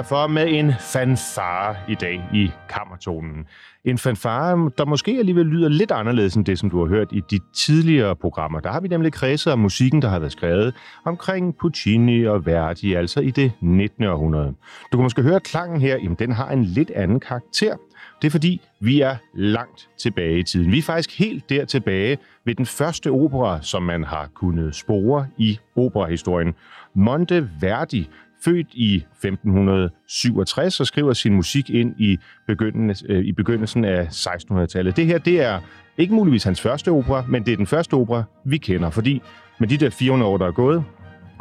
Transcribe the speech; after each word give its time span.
Vi 0.00 0.02
lægger 0.02 0.22
for 0.22 0.26
med 0.26 0.46
en 0.48 0.72
fanfare 0.80 1.76
i 1.88 1.94
dag 1.94 2.28
i 2.34 2.50
kammertonen. 2.68 3.46
En 3.84 3.98
fanfare, 3.98 4.70
der 4.78 4.84
måske 4.84 5.16
alligevel 5.18 5.46
lyder 5.46 5.68
lidt 5.68 5.90
anderledes 5.90 6.34
end 6.34 6.44
det, 6.44 6.58
som 6.58 6.70
du 6.70 6.78
har 6.78 6.86
hørt 6.86 7.08
i 7.12 7.22
de 7.30 7.38
tidligere 7.54 8.16
programmer. 8.16 8.60
Der 8.60 8.70
har 8.70 8.80
vi 8.80 8.88
nemlig 8.88 9.12
kredset 9.12 9.52
om 9.52 9.58
musikken, 9.58 10.02
der 10.02 10.08
har 10.08 10.18
været 10.18 10.32
skrevet 10.32 10.74
omkring 11.04 11.56
Puccini 11.56 12.24
og 12.24 12.46
Verdi, 12.46 12.94
altså 12.94 13.20
i 13.20 13.30
det 13.30 13.52
19. 13.60 14.04
århundrede. 14.04 14.54
Du 14.92 14.96
kan 14.96 15.02
måske 15.02 15.22
høre 15.22 15.40
klangen 15.40 15.80
her, 15.80 15.96
jamen 15.96 16.16
den 16.18 16.32
har 16.32 16.50
en 16.50 16.64
lidt 16.64 16.90
anden 16.90 17.20
karakter. 17.20 17.76
Det 18.22 18.26
er 18.26 18.30
fordi, 18.30 18.60
vi 18.80 19.00
er 19.00 19.16
langt 19.34 19.88
tilbage 19.98 20.38
i 20.38 20.42
tiden. 20.42 20.72
Vi 20.72 20.78
er 20.78 20.82
faktisk 20.82 21.18
helt 21.18 21.50
der 21.50 21.64
tilbage 21.64 22.18
ved 22.44 22.54
den 22.54 22.66
første 22.66 23.10
opera, 23.10 23.62
som 23.62 23.82
man 23.82 24.04
har 24.04 24.28
kunnet 24.34 24.74
spore 24.74 25.26
i 25.38 25.58
operahistorien. 25.76 26.54
Monteverdi, 26.94 28.08
født 28.44 28.66
i 28.72 28.96
1567 28.96 30.80
og 30.80 30.86
skriver 30.86 31.12
sin 31.12 31.34
musik 31.34 31.70
ind 31.70 31.94
i, 31.98 32.18
begyndelsen, 32.46 33.10
øh, 33.10 33.24
i 33.24 33.32
begyndelsen 33.32 33.84
af 33.84 34.06
1600-tallet. 34.06 34.96
Det 34.96 35.06
her, 35.06 35.18
det 35.18 35.42
er 35.42 35.60
ikke 35.98 36.14
muligvis 36.14 36.44
hans 36.44 36.60
første 36.60 36.90
opera, 36.90 37.24
men 37.28 37.46
det 37.46 37.52
er 37.52 37.56
den 37.56 37.66
første 37.66 37.94
opera, 37.94 38.22
vi 38.44 38.58
kender, 38.58 38.90
fordi 38.90 39.22
med 39.60 39.68
de 39.68 39.76
der 39.76 39.90
400 39.90 40.32
år, 40.32 40.38
der 40.38 40.46
er 40.46 40.52
gået, 40.52 40.84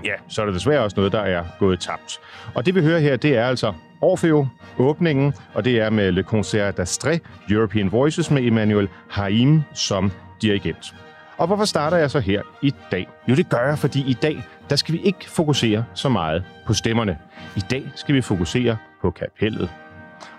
ja, 0.05 0.13
så 0.27 0.41
er 0.41 0.45
der 0.45 0.53
desværre 0.53 0.83
også 0.83 0.97
noget, 0.97 1.11
der 1.11 1.19
er 1.19 1.43
gået 1.59 1.79
tabt. 1.79 2.19
Og 2.53 2.65
det 2.65 2.75
vi 2.75 2.81
hører 2.81 2.99
her, 2.99 3.15
det 3.15 3.37
er 3.37 3.45
altså 3.45 3.73
Orfeo, 4.01 4.47
åbningen, 4.77 5.33
og 5.53 5.65
det 5.65 5.79
er 5.79 5.89
med 5.89 6.11
Le 6.11 6.23
Concert 6.23 6.79
d'Astre, 6.79 7.19
European 7.49 7.91
Voices 7.91 8.31
med 8.31 8.43
Emmanuel 8.43 8.89
Haim 9.09 9.61
som 9.73 10.11
dirigent. 10.41 10.95
Og 11.39 11.47
hvorfor 11.47 11.65
starter 11.65 11.97
jeg 11.97 12.11
så 12.11 12.19
her 12.19 12.41
i 12.61 12.73
dag? 12.91 13.07
Jo, 13.29 13.35
det 13.35 13.49
gør 13.49 13.67
jeg, 13.67 13.77
fordi 13.77 13.99
i 14.09 14.13
dag, 14.13 14.43
der 14.69 14.75
skal 14.75 14.93
vi 14.93 14.99
ikke 14.99 15.29
fokusere 15.29 15.85
så 15.93 16.09
meget 16.09 16.43
på 16.65 16.73
stemmerne. 16.73 17.17
I 17.57 17.59
dag 17.71 17.83
skal 17.95 18.15
vi 18.15 18.21
fokusere 18.21 18.77
på 19.01 19.11
kapellet. 19.11 19.69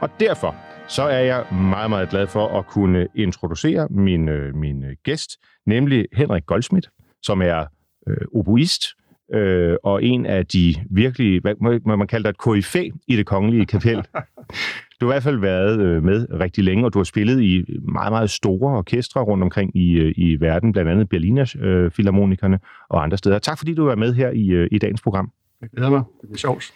Og 0.00 0.10
derfor 0.20 0.54
så 0.88 1.02
er 1.02 1.18
jeg 1.18 1.44
meget, 1.52 1.90
meget 1.90 2.10
glad 2.10 2.26
for 2.26 2.58
at 2.58 2.66
kunne 2.66 3.08
introducere 3.14 3.88
min, 3.90 4.28
øh, 4.28 4.54
min 4.54 4.84
øh, 4.84 4.96
gæst, 5.04 5.30
nemlig 5.66 6.06
Henrik 6.12 6.46
Goldsmith, 6.46 6.88
som 7.22 7.42
er 7.42 7.66
øh, 8.06 8.26
oboist, 8.34 8.82
øh, 9.34 9.76
og 9.82 10.04
en 10.04 10.26
af 10.26 10.46
de 10.46 10.74
virkelig, 10.90 11.40
hvad 11.40 11.54
må 11.86 11.96
man 11.96 12.06
kalde 12.06 12.24
det, 12.24 12.30
et 12.30 12.38
koryfæ 12.38 12.88
i 13.08 13.16
det 13.16 13.26
kongelige 13.26 13.66
kapel. 13.66 14.02
Du 15.00 15.06
har 15.06 15.12
i 15.12 15.14
hvert 15.14 15.22
fald 15.22 15.38
været 15.38 15.80
øh, 15.80 16.02
med 16.02 16.26
rigtig 16.40 16.64
længe, 16.64 16.84
og 16.84 16.94
du 16.94 16.98
har 16.98 17.04
spillet 17.04 17.42
i 17.42 17.64
meget, 17.92 18.12
meget 18.12 18.30
store 18.30 18.76
orkestre 18.76 19.20
rundt 19.20 19.44
omkring 19.44 19.76
i, 19.76 19.92
øh, 19.92 20.14
i 20.16 20.36
verden, 20.40 20.72
blandt 20.72 20.90
andet 20.90 21.08
Berliner 21.08 21.54
øh, 21.60 21.90
Philharmonikerne 21.90 22.58
og 22.88 23.02
andre 23.02 23.18
steder. 23.18 23.38
Tak 23.38 23.58
fordi 23.58 23.74
du 23.74 23.84
var 23.84 23.94
med 23.94 24.14
her 24.14 24.30
i, 24.30 24.48
øh, 24.48 24.68
i 24.72 24.78
dagens 24.78 25.00
program. 25.02 25.30
Jeg 25.60 25.68
glæder 25.70 25.90
mig. 25.90 26.02
Det 26.22 26.30
er 26.32 26.36
sjovt. 26.38 26.72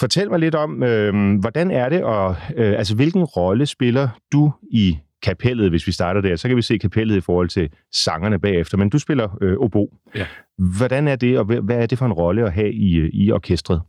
Fortæl 0.00 0.30
mig 0.30 0.38
lidt 0.38 0.54
om, 0.54 0.82
øh, 0.82 1.38
hvordan 1.40 1.70
er 1.70 1.88
det, 1.88 2.04
og 2.04 2.36
øh, 2.56 2.78
altså 2.78 2.94
hvilken 2.94 3.24
rolle 3.24 3.66
spiller 3.66 4.08
du 4.32 4.52
i 4.62 4.98
kapellet, 5.22 5.70
hvis 5.70 5.86
vi 5.86 5.92
starter 5.92 6.20
der. 6.20 6.36
Så 6.36 6.48
kan 6.48 6.56
vi 6.56 6.62
se 6.62 6.78
kapellet 6.78 7.16
i 7.16 7.20
forhold 7.20 7.48
til 7.48 7.70
sangerne 7.92 8.38
bagefter, 8.38 8.78
men 8.78 8.88
du 8.88 8.98
spiller 8.98 9.38
øh, 9.40 9.56
obo. 9.58 9.96
Ja. 10.14 10.26
Hvordan 10.78 11.08
er 11.08 11.16
det, 11.16 11.38
og 11.38 11.44
hvad 11.44 11.76
er 11.76 11.86
det 11.86 11.98
for 11.98 12.06
en 12.06 12.12
rolle 12.12 12.44
at 12.44 12.52
have 12.52 12.72
i, 12.72 13.10
i 13.12 13.32
orkestret? 13.32 13.80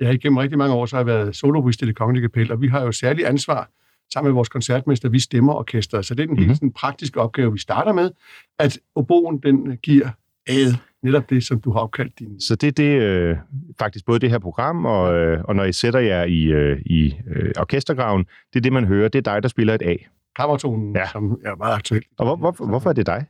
Ja, 0.00 0.10
igennem 0.10 0.36
rigtig 0.36 0.58
mange 0.58 0.74
år, 0.74 0.86
så 0.86 0.96
har 0.96 1.00
jeg 1.00 1.06
været 1.06 1.36
soloist 1.36 1.82
i 1.82 1.86
det 1.86 1.96
kongelige 1.96 2.22
kapel, 2.22 2.52
og 2.52 2.60
vi 2.60 2.68
har 2.68 2.82
jo 2.82 2.92
særlig 2.92 3.26
ansvar 3.26 3.70
sammen 4.12 4.28
med 4.28 4.34
vores 4.34 4.48
koncertmester, 4.48 5.08
vi 5.08 5.18
stemmer 5.18 5.54
orkestret. 5.54 6.06
Så 6.06 6.14
det 6.14 6.22
er 6.22 6.26
den 6.26 6.32
mm-hmm. 6.32 6.46
helt 6.46 6.56
sådan, 6.56 6.72
praktiske 6.72 7.20
opgave, 7.20 7.52
vi 7.52 7.58
starter 7.58 7.92
med, 7.92 8.10
at 8.58 8.78
oboen 8.94 9.38
den 9.38 9.76
giver 9.76 10.08
ad 10.46 10.74
netop 11.02 11.30
det, 11.30 11.44
som 11.44 11.60
du 11.60 11.72
har 11.72 11.80
opkaldt 11.80 12.18
din... 12.18 12.40
Så 12.40 12.56
det 12.56 12.66
er 12.66 12.72
det, 12.72 13.02
øh, 13.02 13.36
faktisk 13.78 14.04
både 14.06 14.18
det 14.18 14.30
her 14.30 14.38
program, 14.38 14.84
og, 14.84 15.14
øh, 15.14 15.44
og 15.44 15.56
når 15.56 15.64
I 15.64 15.72
sætter 15.72 16.00
jer 16.00 16.24
i, 16.24 16.42
øh, 16.44 16.80
i 16.86 17.14
øh, 17.28 17.50
orkestergraven, 17.58 18.24
det 18.24 18.56
er 18.56 18.60
det, 18.60 18.72
man 18.72 18.84
hører. 18.84 19.08
Det 19.08 19.26
er 19.26 19.32
dig, 19.32 19.42
der 19.42 19.48
spiller 19.48 19.74
et 19.74 19.82
A. 19.82 19.96
Kammertonen, 20.36 20.96
ja. 20.96 21.08
som 21.08 21.40
er 21.44 21.56
meget 21.56 21.74
aktuel. 21.74 22.02
Og 22.18 22.26
hvor, 22.26 22.36
hvor, 22.36 22.66
hvorfor 22.66 22.90
er 22.90 22.94
det 22.94 23.06
dig? 23.06 23.26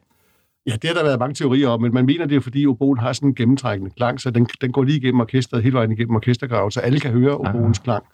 Ja, 0.66 0.72
det 0.72 0.84
har 0.84 0.94
der 0.94 1.02
været 1.04 1.18
mange 1.18 1.34
teorier 1.34 1.68
om, 1.68 1.82
men 1.82 1.94
man 1.94 2.06
mener 2.06 2.26
det 2.26 2.36
er, 2.36 2.40
fordi 2.40 2.66
oboen 2.66 2.98
har 2.98 3.12
sådan 3.12 3.28
en 3.28 3.34
gennemtrækkende 3.34 3.90
klang, 3.96 4.20
så 4.20 4.30
den, 4.30 4.48
den 4.60 4.72
går 4.72 4.82
lige 4.82 4.96
igennem 4.96 5.20
orkestret, 5.20 5.62
hele 5.62 5.74
vejen 5.76 5.92
igennem 5.92 6.16
orkestergraven, 6.16 6.70
så 6.70 6.80
alle 6.80 7.00
kan 7.00 7.10
høre 7.10 7.36
oboens 7.36 7.78
klang. 7.78 8.04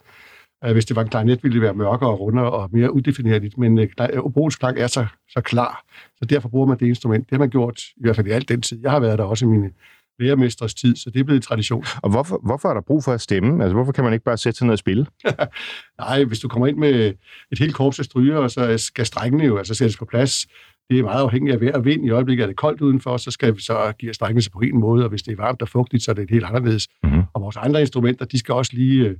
Uh, 0.65 0.71
hvis 0.71 0.85
det 0.85 0.95
var 0.95 1.01
en 1.01 1.09
klarinet, 1.09 1.43
ville 1.43 1.53
det 1.53 1.61
være 1.61 1.73
mørkere 1.73 2.09
og 2.09 2.19
rundere 2.19 2.51
og 2.51 2.69
mere 2.71 2.93
udefinerligt, 2.93 3.57
men 3.57 3.79
uh, 3.79 3.85
oboens 4.17 4.55
klang 4.55 4.79
er 4.79 4.87
så, 4.87 5.05
så 5.29 5.41
klar, 5.41 5.83
så 6.17 6.25
derfor 6.25 6.49
bruger 6.49 6.67
man 6.67 6.79
det 6.79 6.87
instrument. 6.87 7.25
Det 7.29 7.31
har 7.31 7.39
man 7.39 7.49
gjort, 7.49 7.81
i 7.97 8.01
hvert 8.01 8.15
fald 8.15 8.27
i 8.27 8.31
al 8.31 8.47
den 8.47 8.61
tid. 8.61 8.79
Jeg 8.81 8.91
har 8.91 8.99
været 8.99 9.17
der 9.17 9.23
også 9.23 9.45
i 9.45 9.47
mine 9.47 9.71
lærermestres 10.21 10.73
tid, 10.73 10.95
så 10.95 11.09
det 11.09 11.19
er 11.19 11.23
blevet 11.23 11.43
tradition. 11.43 11.85
Og 12.01 12.09
hvorfor, 12.09 12.39
hvorfor 12.43 12.69
er 12.69 12.73
der 12.73 12.81
brug 12.81 13.03
for 13.03 13.13
at 13.13 13.21
stemme? 13.21 13.63
Altså, 13.63 13.73
hvorfor 13.73 13.91
kan 13.91 14.03
man 14.03 14.13
ikke 14.13 14.25
bare 14.25 14.37
sætte 14.37 14.57
sig 14.57 14.67
ned 14.67 14.73
og 14.73 14.79
spille? 14.79 15.05
Nej, 16.01 16.23
hvis 16.23 16.39
du 16.39 16.47
kommer 16.47 16.67
ind 16.67 16.77
med 16.77 17.13
et 17.51 17.59
helt 17.59 17.75
korps 17.75 17.99
af 17.99 18.05
stryger, 18.05 18.47
så 18.47 18.77
skal 18.77 19.05
strækkene 19.05 19.43
jo 19.43 19.57
altså 19.57 19.73
sættes 19.73 19.97
på 19.97 20.05
plads 20.05 20.47
det 20.91 20.99
er 20.99 21.03
meget 21.03 21.21
afhængigt 21.21 21.53
af 21.53 21.61
vejr 21.61 21.73
og 21.73 21.85
vind. 21.85 22.05
I 22.05 22.09
øjeblikket 22.09 22.43
er 22.43 22.47
det 22.47 22.55
koldt 22.55 22.81
udenfor, 22.81 23.17
så 23.17 23.31
skal 23.31 23.55
vi 23.55 23.61
så 23.61 23.93
give 23.99 24.13
strækkelse 24.13 24.51
på 24.51 24.59
en 24.59 24.79
måde, 24.79 25.03
og 25.03 25.09
hvis 25.09 25.21
det 25.21 25.31
er 25.31 25.35
varmt 25.35 25.61
og 25.61 25.69
fugtigt, 25.69 26.03
så 26.03 26.11
er 26.11 26.15
det 26.15 26.29
helt 26.29 26.45
anderledes. 26.45 26.87
Mm-hmm. 27.03 27.23
Og 27.33 27.41
vores 27.41 27.57
andre 27.57 27.81
instrumenter, 27.81 28.25
de 28.25 28.39
skal 28.39 28.53
også 28.53 28.71
lige... 28.73 29.15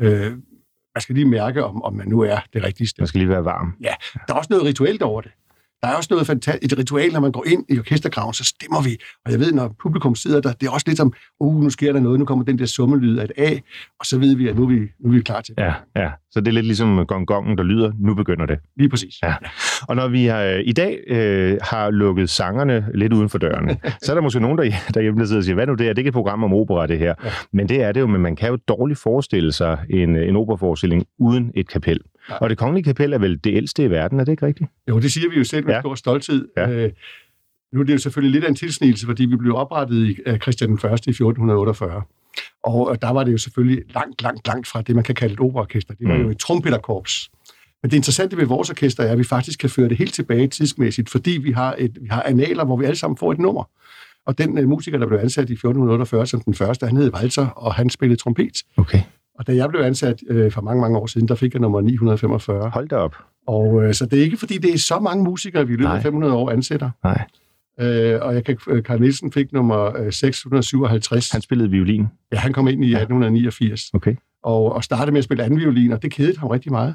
Øh, 0.00 0.32
man 0.94 1.00
skal 1.00 1.14
lige 1.14 1.28
mærke, 1.28 1.64
om, 1.64 1.82
om 1.82 1.94
man 1.94 2.08
nu 2.08 2.20
er 2.20 2.38
det 2.52 2.64
rigtige 2.64 2.86
sted. 2.88 3.02
Man 3.02 3.08
skal 3.08 3.18
lige 3.18 3.28
være 3.28 3.44
varm. 3.44 3.74
Ja, 3.80 3.94
der 4.28 4.34
er 4.34 4.38
også 4.38 4.48
noget 4.50 4.64
rituelt 4.64 5.02
over 5.02 5.20
det. 5.20 5.30
Der 5.82 5.88
er 5.88 5.94
også 5.94 6.08
noget 6.10 6.26
fantastisk, 6.26 6.72
et 6.72 6.78
ritual, 6.78 7.12
når 7.12 7.20
man 7.20 7.32
går 7.32 7.44
ind 7.46 7.64
i 7.68 7.78
orkestergraven, 7.78 8.34
så 8.34 8.44
stemmer 8.44 8.82
vi. 8.82 8.96
Og 9.24 9.32
jeg 9.32 9.40
ved, 9.40 9.52
når 9.52 9.74
publikum 9.82 10.14
sidder 10.14 10.40
der, 10.40 10.52
det 10.52 10.66
er 10.66 10.70
også 10.70 10.84
lidt 10.86 10.96
som, 10.96 11.12
uh, 11.40 11.62
nu 11.62 11.70
sker 11.70 11.92
der 11.92 12.00
noget, 12.00 12.18
nu 12.18 12.24
kommer 12.24 12.44
den 12.44 12.58
der 12.58 12.66
summelyd 12.66 13.18
af 13.18 13.24
et 13.24 13.32
A, 13.36 13.50
og 14.00 14.06
så 14.06 14.18
ved 14.18 14.36
vi, 14.36 14.48
at 14.48 14.56
nu 14.56 14.62
er 14.62 14.66
vi, 14.66 14.78
nu 15.00 15.10
er 15.10 15.14
vi 15.14 15.20
klar 15.20 15.40
til 15.40 15.56
det. 15.56 15.62
Ja, 15.62 15.72
ja. 15.96 16.10
Så 16.30 16.40
det 16.40 16.48
er 16.48 16.52
lidt 16.52 16.66
ligesom 16.66 17.06
gongongen, 17.06 17.58
der 17.58 17.64
lyder, 17.64 17.92
nu 17.98 18.14
begynder 18.14 18.46
det. 18.46 18.58
Lige 18.76 18.88
præcis. 18.88 19.14
Ja. 19.22 19.34
Og 19.88 19.96
når 19.96 20.08
vi 20.08 20.24
har, 20.24 20.42
øh, 20.42 20.60
i 20.64 20.72
dag 20.72 20.98
øh, 21.08 21.58
har 21.62 21.90
lukket 21.90 22.30
sangerne 22.30 22.86
lidt 22.94 23.12
uden 23.12 23.28
for 23.28 23.38
dørene, 23.38 23.76
så 24.02 24.12
er 24.12 24.14
der 24.14 24.22
måske 24.22 24.40
nogen, 24.40 24.58
der, 24.58 24.64
derhjemme 24.94 25.20
der 25.20 25.26
sidder 25.26 25.40
og 25.40 25.44
siger, 25.44 25.54
hvad 25.54 25.66
nu 25.66 25.74
det 25.74 25.88
er? 25.88 25.88
Det 25.88 25.98
er 25.98 26.00
ikke 26.00 26.08
et 26.08 26.14
program 26.14 26.44
om 26.44 26.52
opera, 26.52 26.86
det 26.86 26.98
her. 26.98 27.14
Ja. 27.24 27.30
Men 27.52 27.68
det 27.68 27.82
er 27.82 27.92
det 27.92 28.00
jo, 28.00 28.06
men 28.06 28.20
man 28.20 28.36
kan 28.36 28.48
jo 28.48 28.56
dårligt 28.68 28.98
forestille 28.98 29.52
sig 29.52 29.78
en, 29.90 30.16
en 30.16 30.36
operaforestilling 30.36 31.06
uden 31.18 31.50
et 31.54 31.68
kapel. 31.68 32.00
Ja. 32.30 32.34
Og 32.34 32.50
det 32.50 32.58
kongelige 32.58 32.84
kapel 32.84 33.12
er 33.12 33.18
vel 33.18 33.40
det 33.44 33.56
ældste 33.56 33.84
i 33.84 33.90
verden, 33.90 34.20
er 34.20 34.24
det 34.24 34.32
ikke 34.32 34.46
rigtigt? 34.46 34.70
Jo, 34.88 34.98
det 34.98 35.12
siger 35.12 35.30
vi 35.30 35.36
jo 35.36 35.44
selv 35.44 35.66
med 35.66 35.74
ja. 35.74 35.80
stor 35.80 35.94
stolthed. 35.94 36.48
Ja. 36.56 36.70
Øh, 36.70 36.92
nu 37.72 37.80
er 37.80 37.84
det 37.84 37.92
jo 37.92 37.98
selvfølgelig 37.98 38.32
lidt 38.32 38.44
af 38.44 38.48
en 38.48 38.54
tilsnigelse, 38.54 39.06
fordi 39.06 39.24
vi 39.24 39.36
blev 39.36 39.56
oprettet 39.56 40.20
af 40.26 40.38
Christian 40.42 40.70
I 40.70 40.72
i 40.72 41.10
1448. 41.10 42.02
Og 42.62 43.02
der 43.02 43.10
var 43.10 43.24
det 43.24 43.32
jo 43.32 43.38
selvfølgelig 43.38 43.82
langt, 43.94 44.22
langt, 44.22 44.46
langt 44.46 44.66
fra 44.68 44.82
det, 44.82 44.94
man 44.94 45.04
kan 45.04 45.14
kalde 45.14 45.34
et 45.34 45.40
operaorkester. 45.40 45.94
Det 45.94 46.08
var 46.08 46.16
mm. 46.16 46.22
jo 46.22 46.30
et 46.30 46.38
trompeterkorps. 46.38 47.30
Men 47.82 47.90
det 47.90 47.96
interessante 47.96 48.36
ved 48.36 48.46
vores 48.46 48.70
orkester 48.70 49.04
er, 49.04 49.12
at 49.12 49.18
vi 49.18 49.24
faktisk 49.24 49.58
kan 49.58 49.70
føre 49.70 49.88
det 49.88 49.96
helt 49.96 50.14
tilbage 50.14 50.48
tidsmæssigt, 50.48 51.10
fordi 51.10 51.30
vi 51.30 51.52
har, 51.52 51.74
et, 51.78 51.98
vi 52.00 52.08
har 52.10 52.22
analer, 52.22 52.64
hvor 52.64 52.76
vi 52.76 52.84
alle 52.84 52.96
sammen 52.96 53.16
får 53.16 53.32
et 53.32 53.38
nummer. 53.38 53.68
Og 54.26 54.38
den 54.38 54.58
uh, 54.58 54.68
musiker, 54.68 54.98
der 54.98 55.06
blev 55.06 55.18
ansat 55.18 55.50
i 55.50 55.52
1448 55.52 56.26
som 56.26 56.40
den 56.40 56.54
første, 56.54 56.86
han 56.86 56.96
hed 56.96 57.14
Walter, 57.14 57.46
og 57.46 57.74
han 57.74 57.90
spillede 57.90 58.20
trompet. 58.20 58.62
Okay. 58.76 59.02
Og 59.38 59.46
da 59.46 59.54
jeg 59.54 59.68
blev 59.68 59.80
ansat 59.80 60.22
øh, 60.28 60.52
for 60.52 60.60
mange, 60.60 60.80
mange 60.80 60.98
år 60.98 61.06
siden, 61.06 61.28
der 61.28 61.34
fik 61.34 61.54
jeg 61.54 61.60
nummer 61.60 61.80
945. 61.80 62.70
Hold 62.70 62.88
da 62.88 62.96
op. 62.96 63.16
Og 63.46 63.84
øh, 63.84 63.94
så 63.94 64.06
det 64.06 64.18
er 64.18 64.22
ikke, 64.22 64.36
fordi 64.36 64.58
det 64.58 64.74
er 64.74 64.78
så 64.78 64.98
mange 64.98 65.24
musikere, 65.24 65.66
vi 65.66 65.72
i 65.72 65.76
løbet 65.76 65.92
af 65.92 66.02
500 66.02 66.34
år 66.34 66.50
ansætter. 66.50 66.90
Nej. 67.04 67.24
Øh, 67.80 68.18
og 68.22 68.34
jeg 68.34 68.44
kan, 68.44 68.58
øh, 68.68 68.82
Carl 68.82 69.00
Nielsen 69.00 69.32
fik 69.32 69.52
nummer 69.52 69.98
øh, 69.98 70.12
657. 70.12 71.30
Han 71.30 71.40
spillede 71.40 71.70
violin? 71.70 72.06
Ja, 72.32 72.36
han 72.38 72.52
kom 72.52 72.68
ind 72.68 72.84
i 72.84 72.88
ja. 72.90 72.96
1889. 72.96 73.90
Okay. 73.94 74.14
Og, 74.42 74.72
og 74.72 74.84
startede 74.84 75.12
med 75.12 75.18
at 75.18 75.24
spille 75.24 75.44
anden 75.44 75.60
violin, 75.60 75.92
og 75.92 76.02
det 76.02 76.12
kedede 76.12 76.38
ham 76.38 76.48
rigtig 76.48 76.72
meget. 76.72 76.94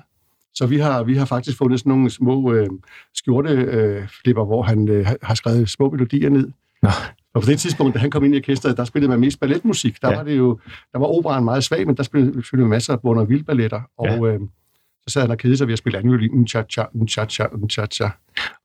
Så 0.53 0.65
vi 0.65 0.77
har, 0.77 1.03
vi 1.03 1.15
har 1.15 1.25
faktisk 1.25 1.57
fundet 1.57 1.79
sådan 1.79 1.89
nogle 1.89 2.09
små 2.09 2.53
øh, 2.53 2.67
skjorteflipper, 3.13 4.43
øh, 4.43 4.47
hvor 4.47 4.61
han 4.61 4.87
øh, 4.87 5.07
har 5.21 5.35
skrevet 5.35 5.69
små 5.69 5.89
melodier 5.89 6.29
ned. 6.29 6.51
Nå. 6.81 6.89
Og 7.33 7.41
på 7.41 7.49
det 7.49 7.59
tidspunkt, 7.59 7.93
da 7.93 7.99
han 7.99 8.11
kom 8.11 8.23
ind 8.23 8.35
i 8.35 8.37
orkestret, 8.37 8.77
der 8.77 8.83
spillede 8.83 9.09
man 9.09 9.19
mest 9.19 9.39
balletmusik. 9.39 10.01
Der 10.01 10.09
ja. 10.09 10.15
var 10.15 10.23
det 10.23 10.37
jo, 10.37 10.59
der 10.93 10.99
var 10.99 11.05
operaen 11.05 11.43
meget 11.43 11.63
svag, 11.63 11.87
men 11.87 11.97
der 11.97 12.03
spillede 12.03 12.43
vi 12.53 12.63
masser 12.63 12.93
af 12.93 13.01
Bonner 13.01 13.23
Vildballetter. 13.23 13.81
Og 13.97 14.07
ja. 14.07 14.33
øh, 14.33 14.39
så 15.07 15.13
sad 15.13 15.21
han 15.21 15.31
og 15.31 15.37
kedede 15.37 15.57
sig 15.57 15.67
ved 15.67 15.73
at 15.73 15.77
spille 15.77 15.97
anden 15.97 16.11
violin. 16.11 16.47
Cha 16.47 16.63
cha 16.69 16.85
cha 17.07 17.25
cha 17.25 17.47
cha 17.69 17.85
cha. 17.85 18.09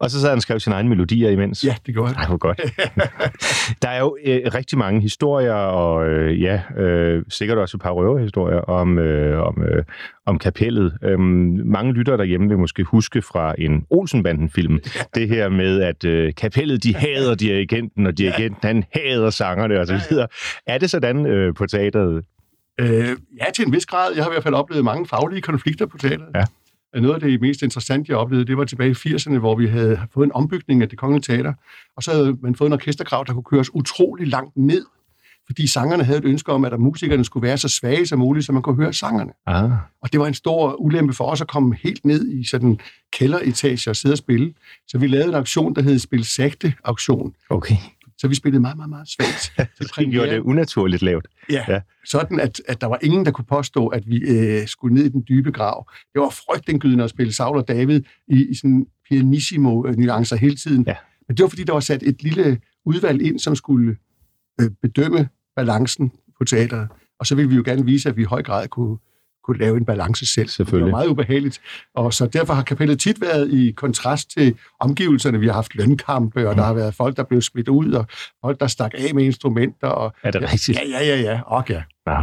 Og 0.01 0.11
så 0.11 0.21
sad 0.21 0.29
han 0.29 0.37
og 0.37 0.43
skrev 0.43 0.61
sine 0.61 0.75
egne 0.75 0.89
melodier 0.89 1.31
imens. 1.31 1.65
Ja, 1.65 1.75
det 1.87 1.95
gjorde 1.95 2.09
han. 2.09 2.17
Ej, 2.17 2.27
hvor 2.27 2.37
godt. 2.37 2.61
der 3.83 3.89
er 3.89 3.99
jo 3.99 4.17
øh, 4.27 4.41
rigtig 4.55 4.79
mange 4.79 5.01
historier, 5.01 5.53
og 5.53 6.09
øh, 6.09 6.43
ja, 6.43 6.63
øh, 6.77 7.25
sikkert 7.29 7.59
også 7.59 7.77
et 7.77 7.83
par 7.83 7.91
røverhistorier 7.91 8.61
om, 8.61 8.99
øh, 8.99 9.47
om, 9.47 9.63
øh, 9.63 9.85
om 10.27 10.39
kapellet. 10.39 10.99
Øhm, 11.03 11.61
mange 11.65 11.93
lyttere 11.93 12.17
derhjemme 12.17 12.49
vil 12.49 12.59
måske 12.59 12.83
huske 12.83 13.23
fra 13.23 13.55
en 13.59 13.87
Olsenbanden-film, 13.91 14.81
det 15.15 15.29
her 15.29 15.49
med, 15.49 15.83
at 15.83 16.05
øh, 16.05 16.35
kapellet, 16.35 16.85
de 16.85 16.95
hader 16.95 17.35
dirigenten, 17.35 18.07
og 18.07 18.19
dirigenten, 18.19 18.61
han 18.63 18.85
hader 18.93 19.31
sangerne 19.31 19.81
osv. 19.81 19.95
Ja, 20.11 20.17
ja. 20.17 20.27
Er 20.67 20.79
det 20.79 20.91
sådan 20.91 21.27
øh, 21.27 21.55
på 21.55 21.67
teateret? 21.67 22.25
Øh, 22.81 23.17
ja, 23.41 23.45
til 23.55 23.67
en 23.67 23.73
vis 23.73 23.87
grad. 23.87 24.13
Jeg 24.15 24.25
har 24.25 24.31
i 24.31 24.35
hvert 24.35 24.43
fald 24.43 24.55
oplevet 24.55 24.85
mange 24.85 25.07
faglige 25.07 25.43
konflikter 25.43 25.87
på 25.87 25.99
teateret. 25.99 26.31
Ja. 26.35 26.45
Noget 27.01 27.15
af 27.15 27.21
det 27.21 27.41
mest 27.41 27.63
interessante, 27.63 28.11
jeg 28.11 28.19
oplevede, 28.19 28.47
det 28.47 28.57
var 28.57 28.65
tilbage 28.65 28.91
i 28.91 29.15
80'erne, 29.15 29.39
hvor 29.39 29.57
vi 29.57 29.67
havde 29.67 30.01
fået 30.15 30.25
en 30.25 30.33
ombygning 30.33 30.83
af 30.83 30.89
det 30.89 30.99
kongelige 30.99 31.23
teater, 31.23 31.53
og 31.97 32.03
så 32.03 32.11
havde 32.11 32.37
man 32.43 32.55
fået 32.55 32.69
en 32.69 32.73
orkesterkrav, 32.73 33.25
der 33.27 33.33
kunne 33.33 33.43
køres 33.43 33.75
utrolig 33.75 34.27
langt 34.27 34.57
ned 34.57 34.85
fordi 35.47 35.67
sangerne 35.67 36.05
havde 36.05 36.19
et 36.19 36.25
ønske 36.25 36.53
om, 36.53 36.65
at 36.65 36.81
musikerne 36.81 37.25
skulle 37.25 37.47
være 37.47 37.59
så 37.59 37.69
svage 37.69 38.07
som 38.07 38.19
muligt, 38.19 38.47
så 38.47 38.53
man 38.53 38.63
kunne 38.63 38.77
høre 38.77 38.93
sangerne. 38.93 39.33
Ah. 39.47 39.71
Og 40.03 40.13
det 40.13 40.21
var 40.21 40.27
en 40.27 40.35
stor 40.35 40.73
ulempe 40.73 41.13
for 41.13 41.25
os 41.25 41.41
at 41.41 41.49
komme 41.49 41.77
helt 41.83 42.05
ned 42.05 42.29
i 42.29 42.45
sådan 42.45 42.69
en 42.69 42.81
kælderetage 43.13 43.91
og 43.91 43.97
sidde 43.97 44.13
og 44.13 44.19
spille. 44.19 44.55
Så 44.89 44.99
vi 44.99 45.07
lavede 45.07 45.29
en 45.29 45.35
auktion, 45.35 45.75
der 45.75 45.83
hed 45.83 45.99
Spil 45.99 46.25
Sagte 46.25 46.75
Auktion. 46.85 47.35
Okay. 47.51 47.77
Så 48.19 48.29
vi 48.29 48.35
spillede 48.35 48.61
meget, 48.61 48.77
meget, 48.77 48.91
meget 48.91 49.09
svagt. 49.09 49.71
det 49.99 50.11
gjorde 50.13 50.31
det 50.31 50.39
unaturligt 50.39 51.03
lavt. 51.03 51.29
Ja, 51.51 51.65
ja. 51.69 51.81
sådan 52.05 52.41
at, 52.41 52.61
at 52.69 52.81
der 52.81 52.87
var 52.87 52.99
ingen, 53.03 53.25
der 53.25 53.31
kunne 53.31 53.45
påstå, 53.45 53.87
at 53.87 54.03
vi 54.07 54.19
øh, 54.19 54.67
skulle 54.67 54.95
ned 54.95 55.05
i 55.05 55.09
den 55.09 55.25
dybe 55.29 55.53
grav. 55.53 55.91
Det 56.13 56.21
var 56.21 56.31
frygtindgydende 56.31 57.05
at 57.05 57.11
spille 57.11 57.33
Saul 57.33 57.57
og 57.57 57.69
David 57.69 58.03
i, 58.29 58.47
i 58.51 58.55
sådan 58.55 58.87
pianissimo-nuancer 59.11 60.37
hele 60.37 60.57
tiden. 60.57 60.85
Ja. 60.87 60.97
Men 61.29 61.37
det 61.37 61.43
var, 61.43 61.49
fordi 61.49 61.65
der 61.65 61.73
var 61.73 61.81
sat 61.81 62.03
et 62.03 62.23
lille 62.23 62.61
udvalg 62.85 63.23
ind, 63.23 63.39
som 63.39 63.57
skulle 63.57 63.97
øh, 64.61 64.71
bedømme 64.83 65.29
balancen 65.57 66.13
på 66.39 66.45
teateret. 66.45 66.89
Og 67.19 67.27
så 67.27 67.35
ville 67.35 67.49
vi 67.51 67.57
jo 67.57 67.63
gerne 67.65 67.85
vise, 67.85 68.09
at 68.09 68.17
vi 68.17 68.23
i 68.23 68.25
høj 68.25 68.43
grad 68.43 68.69
kunne, 68.69 68.99
kunne 69.47 69.59
lave 69.59 69.77
en 69.77 69.85
balance 69.85 70.27
selv. 70.27 70.49
Selvfølgelig. 70.49 70.87
Det 70.87 70.93
var 70.93 70.99
meget 70.99 71.09
ubehageligt. 71.09 71.61
Og 71.95 72.15
så 72.15 72.27
derfor 72.27 72.55
har 72.55 72.63
kapellet 72.63 73.01
tit 73.01 73.21
været 73.21 73.53
i 73.53 73.71
kontrast 73.71 74.31
til 74.31 74.55
omgivelserne. 74.81 75.41
Vi 75.41 75.47
har 75.47 75.55
haft 75.55 75.75
lønkampe, 75.75 76.49
og 76.49 76.53
mm. 76.53 76.57
der 76.57 76.65
har 76.65 76.75
været 76.75 76.95
folk, 76.95 77.17
der 77.17 77.23
blev 77.23 77.43
smidt 77.43 77.69
ud, 77.69 77.93
og 77.93 78.07
folk, 78.45 78.61
der 78.61 78.67
stak 78.67 78.95
af 78.95 79.15
med 79.15 79.25
instrumenter. 79.25 79.89
Og, 79.89 80.15
er 80.23 80.31
det 80.31 80.43
rigtigt? 80.43 80.79
Ja, 80.79 80.99
ja, 80.99 81.17
ja, 81.17 81.21
ja. 81.21 81.41
Og 81.47 81.65
ja. 81.69 81.83
ja. 82.07 82.23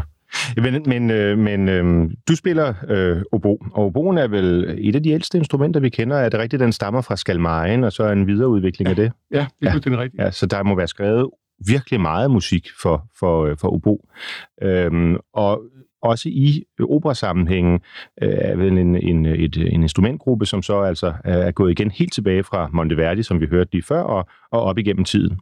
Men, 0.58 0.84
men, 0.86 1.12
øh, 1.12 1.38
men 1.38 1.70
øh, 1.70 2.12
du 2.28 2.36
spiller 2.36 2.74
øh, 2.90 3.22
obo, 3.32 3.58
og 3.72 3.86
oboen 3.86 4.18
er 4.18 4.28
vel 4.28 4.76
et 4.78 4.96
af 4.96 5.04
de 5.04 5.10
ældste 5.10 5.38
instrumenter, 5.38 5.80
vi 5.80 5.90
kender. 5.90 6.18
Er 6.18 6.30
det 6.30 6.40
rigtigt, 6.40 6.60
den 6.60 6.72
stammer 6.72 7.02
fra 7.02 7.16
skalmejen, 7.16 7.84
og 7.84 7.92
så 7.92 8.04
er 8.04 8.12
en 8.12 8.28
videreudvikling 8.28 8.88
ja. 8.88 8.90
af 8.90 8.96
det? 8.96 9.12
Ja, 9.32 9.46
det 9.62 9.68
er 9.68 9.92
ja. 9.92 10.00
rigtigt. 10.02 10.24
Ja, 10.24 10.32
så 10.32 10.46
der 10.46 10.64
må 10.64 10.76
være 10.76 10.88
skrevet 10.88 11.30
virkelig 11.68 12.02
meget 12.02 12.32
musik 12.32 12.68
for, 12.82 13.08
for, 13.20 13.46
øh, 13.46 13.58
for 13.58 13.74
obo. 13.74 14.10
Øhm, 14.62 15.18
og 15.34 15.62
også 16.04 16.30
i 16.30 16.64
operasammenhængen 16.90 17.80
øh, 18.22 18.30
er 18.32 18.56
vel 18.56 18.78
en, 18.78 18.96
en, 18.96 19.26
et, 19.26 19.58
en 19.58 19.82
instrumentgruppe, 19.82 20.46
som 20.46 20.62
så 20.62 20.82
altså 20.82 21.14
er 21.24 21.52
gået 21.52 21.72
igen 21.72 21.92
helt 21.92 22.14
tilbage 22.14 22.44
fra 22.44 22.70
Monteverdi, 22.74 23.24
som 23.24 23.42
vi 23.42 23.46
hørte 23.46 23.72
lige 23.72 23.84
før, 23.84 24.02
og, 24.02 24.28
og 24.52 24.62
op 24.62 24.78
igennem 24.78 25.06
tiden. 25.06 25.40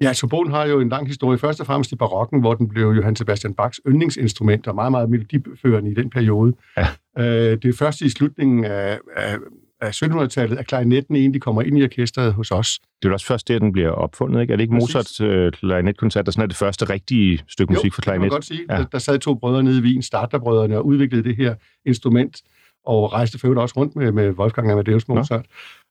Ja, 0.00 0.12
Sorbon 0.12 0.50
har 0.50 0.66
jo 0.66 0.80
en 0.80 0.88
lang 0.88 1.06
historie, 1.06 1.38
først 1.38 1.60
og 1.60 1.66
fremmest 1.66 1.92
i 1.92 1.96
barokken, 1.96 2.40
hvor 2.40 2.54
den 2.54 2.68
blev 2.68 2.86
Johann 2.86 3.16
Sebastian 3.16 3.54
Bachs 3.54 3.80
yndlingsinstrument, 3.88 4.66
og 4.66 4.74
meget, 4.74 4.90
meget 4.90 5.10
melodiførende 5.10 5.90
i 5.90 5.94
den 5.94 6.10
periode. 6.10 6.52
Ja. 6.76 6.86
Øh, 7.18 7.58
det 7.62 7.64
er 7.64 7.76
først 7.78 8.00
i 8.00 8.08
slutningen 8.08 8.64
af, 8.64 8.98
af, 9.16 9.36
af 9.84 10.02
1700-tallet, 10.02 10.58
at 10.58 10.66
klarinetten 10.66 11.16
egentlig 11.16 11.42
kommer 11.42 11.62
ind 11.62 11.78
i 11.78 11.84
orkestret 11.84 12.32
hos 12.32 12.50
os. 12.50 12.78
Det 12.78 13.04
er 13.04 13.08
jo 13.08 13.12
også 13.12 13.26
først 13.26 13.48
der, 13.48 13.58
den 13.58 13.72
bliver 13.72 13.90
opfundet, 13.90 14.40
ikke? 14.40 14.52
Er 14.52 14.56
det 14.56 14.62
ikke 14.62 14.74
Mozarts 14.74 15.20
uh, 15.20 15.50
klarinetkoncert, 15.50 16.26
der 16.26 16.32
sådan 16.32 16.42
er 16.42 16.46
det 16.46 16.56
første 16.56 16.84
rigtige 16.90 17.44
stykke 17.48 17.72
jo, 17.72 17.78
musik 17.78 17.94
for 17.94 18.02
klarinet? 18.02 18.20
Jo, 18.20 18.24
det 18.24 18.30
kan 18.30 18.36
godt 18.36 18.44
sige. 18.44 18.64
Ja. 18.70 18.76
Der, 18.76 18.84
der 18.84 18.98
sad 18.98 19.18
to 19.18 19.34
brødre 19.34 19.62
nede 19.62 19.78
i 19.78 19.82
Wien, 19.82 20.02
Starterbrødrene, 20.02 20.78
og 20.78 20.86
udviklede 20.86 21.24
det 21.24 21.36
her 21.36 21.54
instrument, 21.86 22.42
og 22.86 23.12
rejste 23.12 23.38
for 23.38 23.60
også 23.60 23.74
rundt 23.76 23.96
med, 23.96 24.12
med 24.12 24.30
Wolfgang 24.30 24.70
Amadeus 24.70 25.08
Mozart. 25.08 25.30
Ja. 25.30 25.36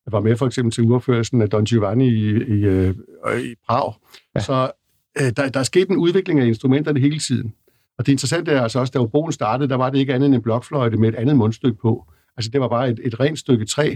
Jeg 0.06 0.12
var 0.12 0.20
med 0.20 0.38
for 0.38 0.46
eksempel 0.48 0.72
til 0.72 0.84
uopførelsen 0.84 1.42
af 1.42 1.50
Don 1.50 1.66
Giovanni 1.66 2.08
i, 2.08 2.30
i, 2.30 2.66
øh, 2.66 2.96
i 3.40 3.56
Prag. 3.68 3.94
Ja. 4.36 4.40
Så 4.40 4.72
øh, 5.22 5.32
der, 5.38 5.50
der 5.50 5.60
er 5.60 5.64
sket 5.64 5.90
en 5.90 5.98
udvikling 5.98 6.40
af 6.40 6.46
instrumenterne 6.46 7.00
hele 7.00 7.20
tiden. 7.20 7.54
Og 7.98 8.06
det 8.06 8.12
interessante 8.12 8.52
er 8.52 8.62
altså 8.62 8.80
også, 8.80 8.92
da 8.92 9.00
oboen 9.00 9.32
startede, 9.32 9.70
der 9.70 9.76
var 9.76 9.90
det 9.90 10.00
ikke 10.00 10.14
andet 10.14 10.26
end 10.26 10.36
en 10.36 10.42
blokfløjte 10.42 10.98
med 10.98 11.10
et 11.10 11.16
andet 11.16 11.36
mundstykke 11.36 11.78
på. 11.82 12.06
Altså 12.38 12.52
det 12.52 12.62
var 12.62 12.68
bare 12.68 12.90
et, 12.90 13.00
et 13.04 13.20
rent 13.20 13.40
stykke 13.40 13.66
træ, 13.66 13.96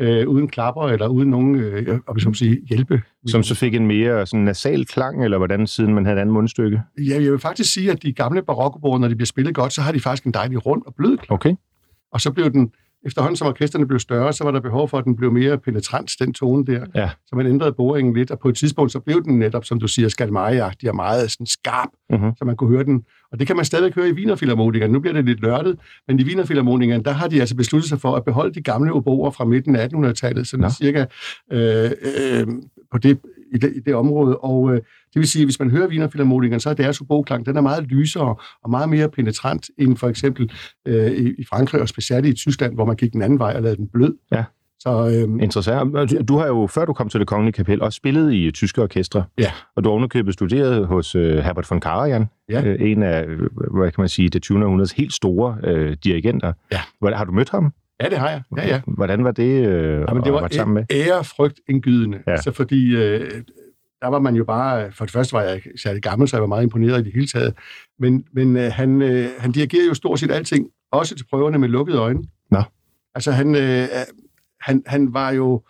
øh, 0.00 0.28
uden 0.28 0.48
klapper 0.48 0.82
eller 0.82 1.08
uden 1.08 1.30
nogen, 1.30 1.54
øh, 1.54 2.00
og 2.06 2.20
som 2.20 2.34
sige, 2.34 2.60
hjælpe. 2.68 3.02
Som 3.26 3.42
så 3.42 3.54
fik 3.54 3.74
en 3.74 3.86
mere 3.86 4.26
sådan 4.26 4.44
nasal 4.44 4.86
klang, 4.86 5.24
eller 5.24 5.38
hvordan 5.38 5.66
siden 5.66 5.94
man 5.94 6.04
havde 6.04 6.16
et 6.16 6.20
andet 6.20 6.32
mundstykke? 6.32 6.82
Ja, 6.98 7.22
jeg 7.22 7.32
vil 7.32 7.38
faktisk 7.38 7.72
sige, 7.72 7.90
at 7.90 8.02
de 8.02 8.12
gamle 8.12 8.42
barokkebord, 8.42 9.00
når 9.00 9.08
de 9.08 9.14
bliver 9.14 9.26
spillet 9.26 9.54
godt, 9.54 9.72
så 9.72 9.82
har 9.82 9.92
de 9.92 10.00
faktisk 10.00 10.24
en 10.24 10.32
dejlig 10.32 10.66
rund 10.66 10.82
og 10.86 10.94
blød 10.94 11.16
klang. 11.16 11.32
Okay. 11.32 11.54
Og 12.12 12.20
så 12.20 12.32
blev 12.32 12.50
den 12.50 12.72
efterhånden 13.06 13.36
som 13.36 13.46
orkesterne 13.46 13.86
blev 13.86 13.98
større, 13.98 14.32
så 14.32 14.44
var 14.44 14.50
der 14.50 14.60
behov 14.60 14.88
for, 14.88 14.98
at 14.98 15.04
den 15.04 15.16
blev 15.16 15.32
mere 15.32 15.58
penetrant, 15.58 16.12
den 16.20 16.34
tone 16.34 16.66
der. 16.66 16.86
Ja. 16.94 17.10
Så 17.26 17.36
man 17.36 17.46
ændrede 17.46 17.72
boringen 17.72 18.14
lidt, 18.14 18.30
og 18.30 18.38
på 18.38 18.48
et 18.48 18.56
tidspunkt, 18.56 18.92
så 18.92 19.00
blev 19.00 19.24
den 19.24 19.38
netop, 19.38 19.64
som 19.64 19.80
du 19.80 19.88
siger, 19.88 20.08
skalmejagtig 20.08 20.88
og 20.88 20.96
meget 20.96 21.30
sådan 21.30 21.46
skarp, 21.46 21.88
mm-hmm. 22.10 22.32
så 22.36 22.44
man 22.44 22.56
kunne 22.56 22.70
høre 22.70 22.84
den. 22.84 23.04
Og 23.32 23.38
det 23.38 23.46
kan 23.46 23.56
man 23.56 23.64
stadig 23.64 23.92
høre 23.94 24.08
i 24.08 24.12
Wienerfilharmonikerne. 24.12 24.92
Nu 24.92 25.00
bliver 25.00 25.14
det 25.14 25.24
lidt 25.24 25.40
lørtet, 25.40 25.78
men 26.08 26.20
i 26.20 26.24
Wienerfilharmonikerne, 26.24 27.04
der 27.04 27.10
har 27.10 27.28
de 27.28 27.40
altså 27.40 27.56
besluttet 27.56 27.88
sig 27.88 28.00
for 28.00 28.16
at 28.16 28.24
beholde 28.24 28.54
de 28.54 28.62
gamle 28.62 28.92
oboer 28.92 29.30
fra 29.30 29.44
midten 29.44 29.76
af 29.76 29.88
1800-tallet, 29.88 30.46
sådan 30.46 30.64
ja. 30.64 30.70
cirka 30.70 31.04
øh, 31.52 31.90
øh, 32.02 32.46
på 32.92 32.98
det, 32.98 33.18
i, 33.54 33.58
det, 33.58 33.72
i 33.76 33.80
det 33.80 33.94
område. 33.94 34.36
Og 34.36 34.70
øh, 34.72 34.76
det 35.14 35.20
vil 35.20 35.28
sige, 35.28 35.42
at 35.42 35.46
hvis 35.46 35.58
man 35.58 35.70
hører 35.70 35.88
Wienerfilharmonikerne, 35.88 36.60
så 36.60 36.70
er 36.70 36.74
deres 36.74 37.00
oboklang, 37.00 37.46
den 37.46 37.56
er 37.56 37.60
meget 37.60 37.84
lysere 37.84 38.36
og 38.62 38.70
meget 38.70 38.88
mere 38.88 39.08
penetrant 39.08 39.70
end 39.78 39.96
for 39.96 40.08
eksempel 40.08 40.52
øh, 40.86 41.12
i, 41.12 41.34
i 41.38 41.44
Frankrig 41.44 41.82
og 41.82 41.88
specielt 41.88 42.26
i 42.26 42.32
Tyskland, 42.32 42.74
hvor 42.74 42.84
man 42.84 42.96
gik 42.96 43.12
den 43.12 43.22
anden 43.22 43.38
vej 43.38 43.52
og 43.56 43.62
lavede 43.62 43.76
den 43.76 43.88
blød. 43.88 44.14
Ja. 44.32 44.44
Så, 44.80 45.20
øhm, 45.22 45.40
Interessant. 45.40 46.28
Du 46.28 46.38
har 46.38 46.46
jo, 46.46 46.66
før 46.66 46.84
du 46.84 46.92
kom 46.92 47.08
til 47.08 47.20
det 47.20 47.28
kongelige 47.28 47.52
kapel, 47.52 47.82
også 47.82 47.96
spillet 47.96 48.32
i 48.32 48.50
tyske 48.50 48.82
orkestre. 48.82 49.24
Ja. 49.38 49.52
Og 49.76 49.84
du 49.84 49.88
har 49.88 49.94
underkøbet 49.94 50.34
studeret 50.34 50.86
hos 50.86 51.16
uh, 51.16 51.22
Herbert 51.22 51.70
von 51.70 51.80
Karajan, 51.80 52.26
ja. 52.48 52.74
uh, 52.74 52.90
en 52.90 53.02
af, 53.02 53.26
hvad 53.70 53.90
kan 53.90 54.02
man 54.02 54.08
sige, 54.08 54.28
det 54.28 54.42
20. 54.42 54.64
århundredes 54.64 54.92
helt 54.92 55.12
store 55.12 55.56
uh, 55.62 55.92
dirigenter. 56.04 56.52
Ja. 56.72 57.10
Har 57.14 57.24
du 57.24 57.32
mødt 57.32 57.50
ham? 57.50 57.72
Ja, 58.02 58.08
det 58.08 58.18
har 58.18 58.30
jeg. 58.30 58.42
Ja, 58.56 58.68
ja. 58.68 58.80
Hvordan 58.86 59.24
var 59.24 59.30
det 59.30 59.66
uh, 59.66 60.04
Jamen, 60.08 60.24
det 60.24 60.32
var 60.32 60.48
sammen 60.52 60.74
med? 60.74 60.84
ære 60.90 61.24
frygt 61.24 61.60
indgydende. 61.68 62.18
Ja. 62.26 62.32
Altså, 62.32 62.52
fordi 62.52 62.96
øh, 62.96 63.30
der 64.02 64.08
var 64.08 64.18
man 64.18 64.34
jo 64.36 64.44
bare, 64.44 64.92
for 64.92 65.04
det 65.04 65.12
første 65.12 65.32
var 65.32 65.42
jeg 65.42 65.62
særlig 65.82 66.02
gammel, 66.02 66.28
så 66.28 66.36
jeg 66.36 66.40
var 66.40 66.46
meget 66.46 66.62
imponeret 66.62 67.00
i 67.00 67.04
det 67.04 67.12
hele 67.12 67.26
taget. 67.26 67.54
Men, 67.98 68.24
men 68.32 68.56
øh, 68.56 68.72
han, 68.72 69.02
øh, 69.02 69.26
han 69.38 69.52
dirigerede 69.52 69.88
jo 69.88 69.94
stort 69.94 70.20
set 70.20 70.30
alting, 70.30 70.68
også 70.92 71.14
til 71.14 71.26
prøverne 71.30 71.58
med 71.58 71.68
lukkede 71.68 71.98
øjne. 71.98 72.22
Nå. 72.50 72.62
Altså 73.14 73.32
han, 73.32 73.54
øh, 73.54 73.88
han, 74.68 74.82
han 74.86 75.14
var 75.14 75.30
jo, 75.30 75.62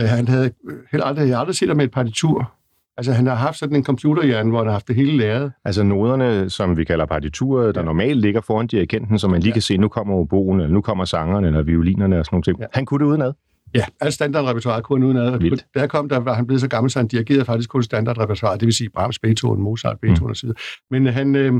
øh, 0.00 0.06
han 0.08 0.28
havde 0.28 0.50
heller 0.90 1.06
aldrig, 1.06 1.28
jeg 1.28 1.38
aldrig 1.38 1.56
set 1.56 1.68
ham 1.68 1.76
med 1.76 1.84
et 1.84 1.90
partitur. 1.90 2.52
Altså 2.96 3.12
han 3.12 3.26
har 3.26 3.34
haft 3.34 3.58
sådan 3.58 3.76
en 3.76 3.84
computerhjerne, 3.84 4.50
hvor 4.50 4.58
han 4.58 4.66
har 4.66 4.72
haft 4.72 4.88
det 4.88 4.96
hele 4.96 5.16
læret. 5.16 5.52
Altså 5.64 5.82
noderne, 5.82 6.50
som 6.50 6.76
vi 6.76 6.84
kalder 6.84 7.06
partituret, 7.06 7.74
der 7.74 7.80
ja. 7.80 7.84
normalt 7.84 8.20
ligger 8.20 8.40
foran 8.40 8.66
dirigenten, 8.66 9.18
så 9.18 9.28
man 9.28 9.40
lige 9.40 9.50
ja. 9.50 9.52
kan 9.52 9.62
se, 9.62 9.76
nu 9.76 9.88
kommer 9.88 10.14
oboen, 10.14 10.60
eller 10.60 10.74
nu 10.74 10.80
kommer 10.80 11.04
sangerne, 11.04 11.46
eller 11.46 11.62
violinerne 11.62 12.18
og 12.18 12.24
sådan 12.24 12.34
noget. 12.36 12.44
ting. 12.44 12.60
Ja. 12.60 12.66
Han 12.72 12.86
kunne 12.86 13.04
det 13.04 13.10
udenad. 13.10 13.32
Ja, 13.74 13.84
alt 14.00 14.14
standardrepertoire 14.14 14.82
kunne 14.82 14.98
han 14.98 15.04
udenad. 15.04 15.40
Vildt. 15.40 15.66
Da 15.74 15.80
jeg 15.80 15.90
kom, 15.90 16.08
der 16.08 16.16
var 16.16 16.34
han 16.34 16.46
blevet 16.46 16.60
så 16.60 16.68
gammel, 16.68 16.90
så 16.90 16.98
han 16.98 17.08
dirigerede 17.08 17.44
faktisk 17.44 17.70
kun 17.70 17.82
standardrepertoire, 17.82 18.58
det 18.58 18.66
vil 18.66 18.72
sige 18.72 18.90
Brahms, 18.90 19.18
Beethoven, 19.18 19.60
Mozart, 19.60 20.00
Beethoven 20.00 20.28
mm. 20.28 20.30
osv. 20.30 20.48
Men 20.90 21.06
han, 21.06 21.36
øh, 21.36 21.52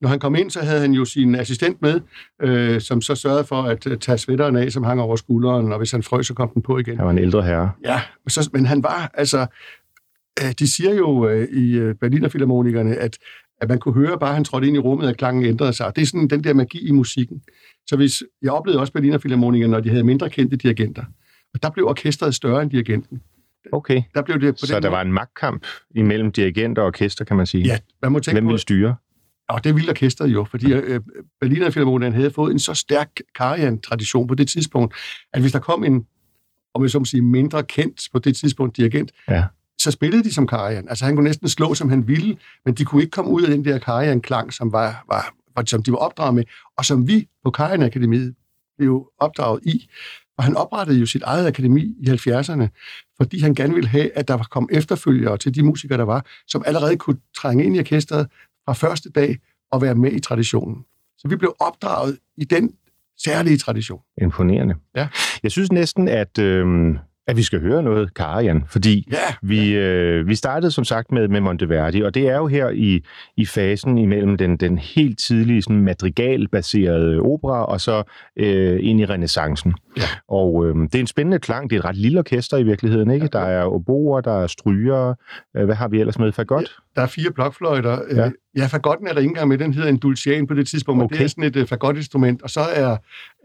når 0.00 0.08
han 0.08 0.18
kom 0.18 0.34
ind, 0.34 0.50
så 0.50 0.60
havde 0.60 0.80
han 0.80 0.92
jo 0.92 1.04
sin 1.04 1.34
assistent 1.34 1.82
med, 1.82 2.00
øh, 2.42 2.80
som 2.80 3.00
så 3.00 3.14
sørgede 3.14 3.44
for 3.44 3.62
at 3.62 3.86
uh, 3.86 3.96
tage 3.96 4.18
sweateren 4.18 4.56
af, 4.56 4.72
som 4.72 4.82
hang 4.82 5.00
over 5.00 5.16
skulderen, 5.16 5.72
og 5.72 5.78
hvis 5.78 5.92
han 5.92 6.02
frøs, 6.02 6.26
så 6.26 6.34
kom 6.34 6.48
den 6.48 6.62
på 6.62 6.78
igen. 6.78 6.96
Han 6.96 7.04
var 7.04 7.12
en 7.12 7.18
ældre 7.18 7.42
herre. 7.42 7.70
Ja, 7.84 8.00
så, 8.28 8.50
men 8.52 8.66
han 8.66 8.82
var 8.82 9.10
altså... 9.14 9.46
Øh, 10.42 10.52
de 10.58 10.74
siger 10.74 10.94
jo 10.94 11.28
øh, 11.28 11.48
i 11.48 11.92
Berliner 12.00 12.28
Philharmonikerne, 12.28 12.96
at 12.96 13.18
at 13.62 13.68
man 13.68 13.78
kunne 13.78 13.94
høre, 13.94 14.18
bare 14.18 14.34
han 14.34 14.44
trådte 14.44 14.66
ind 14.66 14.76
i 14.76 14.78
rummet, 14.78 15.08
at 15.08 15.16
klangen 15.16 15.44
ændrede 15.44 15.72
sig. 15.72 15.92
Det 15.96 16.02
er 16.02 16.06
sådan 16.06 16.28
den 16.28 16.44
der 16.44 16.54
magi 16.54 16.88
i 16.88 16.92
musikken. 16.92 17.42
Så 17.86 17.96
hvis, 17.96 18.22
jeg 18.42 18.52
oplevede 18.52 18.80
også 18.80 18.92
Berliner 18.92 19.18
Philharmonikerne, 19.18 19.70
når 19.70 19.80
de 19.80 19.88
havde 19.88 20.04
mindre 20.04 20.30
kendte 20.30 20.56
dirigenter. 20.56 21.04
Og 21.54 21.62
der 21.62 21.70
blev 21.70 21.86
orkestret 21.86 22.34
større 22.34 22.62
end 22.62 22.70
dirigenten. 22.70 23.22
Okay, 23.72 24.02
der 24.14 24.22
blev 24.22 24.40
det 24.40 24.54
på 24.54 24.58
så 24.66 24.74
den 24.74 24.82
der 24.82 24.88
måde. 24.90 24.96
var 24.96 25.02
en 25.02 25.12
magtkamp 25.12 25.66
imellem 25.94 26.32
dirigent 26.32 26.78
og 26.78 26.86
orkester, 26.86 27.24
kan 27.24 27.36
man 27.36 27.46
sige? 27.46 27.64
Ja, 27.64 27.78
man 28.02 28.12
må 28.12 28.18
tænke 28.20 28.34
Hvem 28.34 28.46
ville 28.46 28.58
styre? 28.58 28.96
Og 29.48 29.64
det 29.64 29.74
ville 29.74 29.90
orkestret 29.90 30.28
jo, 30.28 30.44
fordi 30.44 30.72
øh, 30.72 31.00
Berliner 31.40 31.70
Philharmonikerne 31.70 32.16
havde 32.16 32.30
fået 32.30 32.52
en 32.52 32.58
så 32.58 32.74
stærk 32.74 33.10
Karajan-tradition 33.34 34.26
på 34.26 34.34
det 34.34 34.48
tidspunkt, 34.48 34.94
at 35.32 35.40
hvis 35.40 35.52
der 35.52 35.58
kom 35.58 35.84
en, 35.84 36.06
om 36.74 36.82
jeg 36.82 36.90
så 36.90 36.98
må 36.98 37.04
sige, 37.04 37.22
mindre 37.22 37.62
kendt 37.62 38.08
på 38.12 38.18
det 38.18 38.36
tidspunkt 38.36 38.76
dirigent, 38.76 39.12
Ja. 39.28 39.44
så 39.78 39.90
spillede 39.90 40.24
de 40.24 40.32
som 40.34 40.46
Karajan. 40.46 40.88
Altså 40.88 41.04
han 41.04 41.14
kunne 41.16 41.24
næsten 41.24 41.48
slå, 41.48 41.74
som 41.74 41.88
han 41.88 42.08
ville, 42.08 42.36
men 42.64 42.74
de 42.74 42.84
kunne 42.84 43.02
ikke 43.02 43.10
komme 43.10 43.30
ud 43.30 43.42
af 43.42 43.50
den 43.50 43.64
der 43.64 43.78
Karajan-klang, 43.78 44.52
som, 44.52 44.72
var, 44.72 45.04
var, 45.08 45.34
var, 45.56 45.64
som 45.66 45.82
de 45.82 45.90
var 45.92 45.98
opdraget 45.98 46.34
med, 46.34 46.44
og 46.76 46.84
som 46.84 47.08
vi 47.08 47.28
på 47.44 47.50
Karajan 47.50 47.82
Akademiet 47.82 48.34
blev 48.78 49.06
opdraget 49.18 49.60
i. 49.64 49.88
Og 50.38 50.44
han 50.44 50.56
oprettede 50.56 50.98
jo 50.98 51.06
sit 51.06 51.22
eget 51.22 51.46
akademi 51.46 51.80
i 51.80 52.08
70'erne, 52.08 52.68
fordi 53.16 53.40
han 53.40 53.54
gerne 53.54 53.74
ville 53.74 53.88
have, 53.88 54.16
at 54.18 54.28
der 54.28 54.38
kom 54.38 54.68
efterfølgere 54.72 55.38
til 55.38 55.54
de 55.54 55.62
musikere, 55.62 55.98
der 55.98 56.04
var, 56.04 56.26
som 56.46 56.62
allerede 56.66 56.96
kunne 56.96 57.18
trænge 57.36 57.64
ind 57.64 57.76
i 57.76 57.78
orkestret 57.78 58.26
fra 58.64 58.72
første 58.72 59.10
dag 59.10 59.38
og 59.72 59.82
være 59.82 59.94
med 59.94 60.12
i 60.12 60.20
traditionen. 60.20 60.84
Så 61.18 61.28
vi 61.28 61.36
blev 61.36 61.54
opdraget 61.60 62.18
i 62.36 62.44
den 62.44 62.74
særlige 63.24 63.58
tradition. 63.58 64.00
Imponerende. 64.22 64.74
Ja. 64.96 65.08
Jeg 65.42 65.50
synes 65.50 65.72
næsten, 65.72 66.08
at, 66.08 66.38
øh, 66.38 66.96
at 67.26 67.36
vi 67.36 67.42
skal 67.42 67.60
høre 67.60 67.82
noget 67.82 68.14
Karajan, 68.14 68.64
fordi 68.68 69.08
Ja, 69.12 69.16
vi, 69.42 69.74
øh, 69.74 70.28
vi 70.28 70.34
startede 70.34 70.70
som 70.70 70.84
sagt 70.84 71.12
med, 71.12 71.28
med 71.28 71.40
Monteverdi, 71.40 72.00
og 72.00 72.14
det 72.14 72.28
er 72.28 72.36
jo 72.36 72.46
her 72.46 72.68
i, 72.68 73.04
i 73.36 73.46
fasen 73.46 73.98
imellem 73.98 74.36
den, 74.36 74.56
den 74.56 74.78
helt 74.78 75.18
tidlige 75.18 75.62
sådan 75.62 75.80
madrigalbaserede 75.82 77.20
opera, 77.20 77.64
og 77.64 77.80
så 77.80 78.02
øh, 78.36 78.78
ind 78.82 79.00
i 79.00 79.04
renaissancen. 79.04 79.74
Ja. 79.96 80.02
Og 80.28 80.66
øh, 80.66 80.74
det 80.76 80.94
er 80.94 81.00
en 81.00 81.06
spændende 81.06 81.38
klang. 81.38 81.70
Det 81.70 81.76
er 81.76 81.80
et 81.80 81.84
ret 81.84 81.96
lille 81.96 82.18
orkester 82.18 82.56
i 82.56 82.62
virkeligheden, 82.62 83.10
ikke? 83.10 83.28
Der 83.32 83.40
er 83.40 83.64
oboer, 83.64 84.20
der 84.20 84.42
er 84.42 84.46
stryger. 84.46 85.14
Øh, 85.56 85.64
hvad 85.64 85.74
har 85.74 85.88
vi 85.88 86.00
ellers 86.00 86.18
med? 86.18 86.32
Fagot? 86.32 86.76
Der 86.96 87.02
er 87.02 87.06
fire 87.06 87.30
blokfløjter. 87.30 87.98
Ja, 88.10 88.30
ja 88.56 88.66
fagotten 88.66 89.06
er 89.06 89.12
der 89.12 89.20
ikke 89.20 89.28
engang 89.28 89.48
med, 89.48 89.58
den 89.58 89.74
hedder 89.74 89.88
en 89.88 89.96
dulcian 89.96 90.46
på 90.46 90.54
det 90.54 90.68
tidspunkt, 90.68 91.02
okay. 91.02 91.16
det 91.16 91.24
er 91.24 91.28
sådan 91.28 91.44
et 91.44 91.56
uh, 91.56 91.66
fagotinstrument. 91.68 92.42
Og 92.42 92.50
så 92.50 92.60
er, 92.60 92.96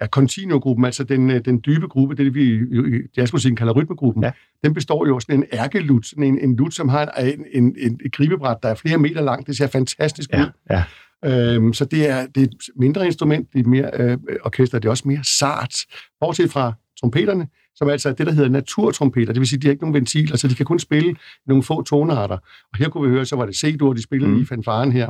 er 0.02 0.08
Continuo-gruppen, 0.08 0.86
altså 0.86 1.04
den, 1.04 1.30
den 1.30 1.62
dybe 1.66 1.88
gruppe, 1.88 2.16
det 2.16 2.36
vi 2.36 2.44
i 2.44 3.02
jazzmusikken 3.18 3.56
kalder 3.56 3.74
rytmegruppen, 3.74 4.24
ja. 4.24 4.32
den 4.64 4.74
består 4.74 5.08
jo 5.08 5.16
af 5.16 5.22
sådan 5.22 5.36
en 5.36 5.46
ærkelut, 5.54 6.06
sådan 6.06 6.24
en, 6.24 6.40
en 6.40 6.56
lut, 6.56 6.74
som 6.74 6.90
har 6.90 7.06
en, 7.06 7.46
en, 7.54 7.76
en, 7.80 8.00
et 8.06 8.12
gribebræt, 8.12 8.58
der 8.64 8.70
er 8.70 8.76
flere 8.76 8.98
meter 8.98 9.22
langt. 9.22 9.48
Det 9.48 9.58
ser 9.58 9.68
fantastisk 9.68 10.30
ja, 10.34 10.42
ud. 10.42 10.48
Ja. 10.70 10.84
Øhm, 11.26 11.74
så 11.74 11.86
det 11.86 12.10
er, 12.10 12.26
det 12.26 12.44
er 12.44 12.48
et 12.48 12.56
mindre 12.76 13.06
instrument, 13.06 13.54
det 13.54 13.66
er 13.66 13.70
mere 13.70 13.90
øh, 13.94 14.18
orkester, 14.46 14.80
det 14.80 14.88
er 14.88 14.90
også 14.90 15.08
mere 15.08 15.24
sart. 15.24 15.76
Bortset 16.20 16.52
fra 16.52 16.74
trompeterne, 17.00 17.48
som 17.78 17.90
altså 17.90 18.10
er 18.10 18.14
det, 18.14 18.28
der 18.28 18.34
hedder 18.34 18.50
naturtrompeter. 18.50 19.34
Det 19.34 19.40
vil 19.40 19.48
sige, 19.48 19.58
at 19.58 19.62
de 19.62 19.68
har 19.68 19.72
ikke 19.72 19.84
nogen 19.84 19.94
ventiler, 19.94 20.38
så 20.38 20.48
de 20.48 20.56
kan 20.56 20.66
kun 20.66 20.80
spille 20.80 21.16
nogle 21.48 21.64
få 21.64 21.82
tonarter. 21.82 22.38
Og 22.72 22.78
her 22.78 22.90
kunne 22.90 23.10
vi 23.10 23.16
høre, 23.16 23.26
så 23.26 23.36
var 23.36 23.46
det 23.46 23.56
C-dur, 23.56 23.94
de 23.94 24.04
spillede 24.04 24.32
mm. 24.32 24.42
i 24.42 24.46
fanfaren 24.46 24.92
her. 24.92 25.10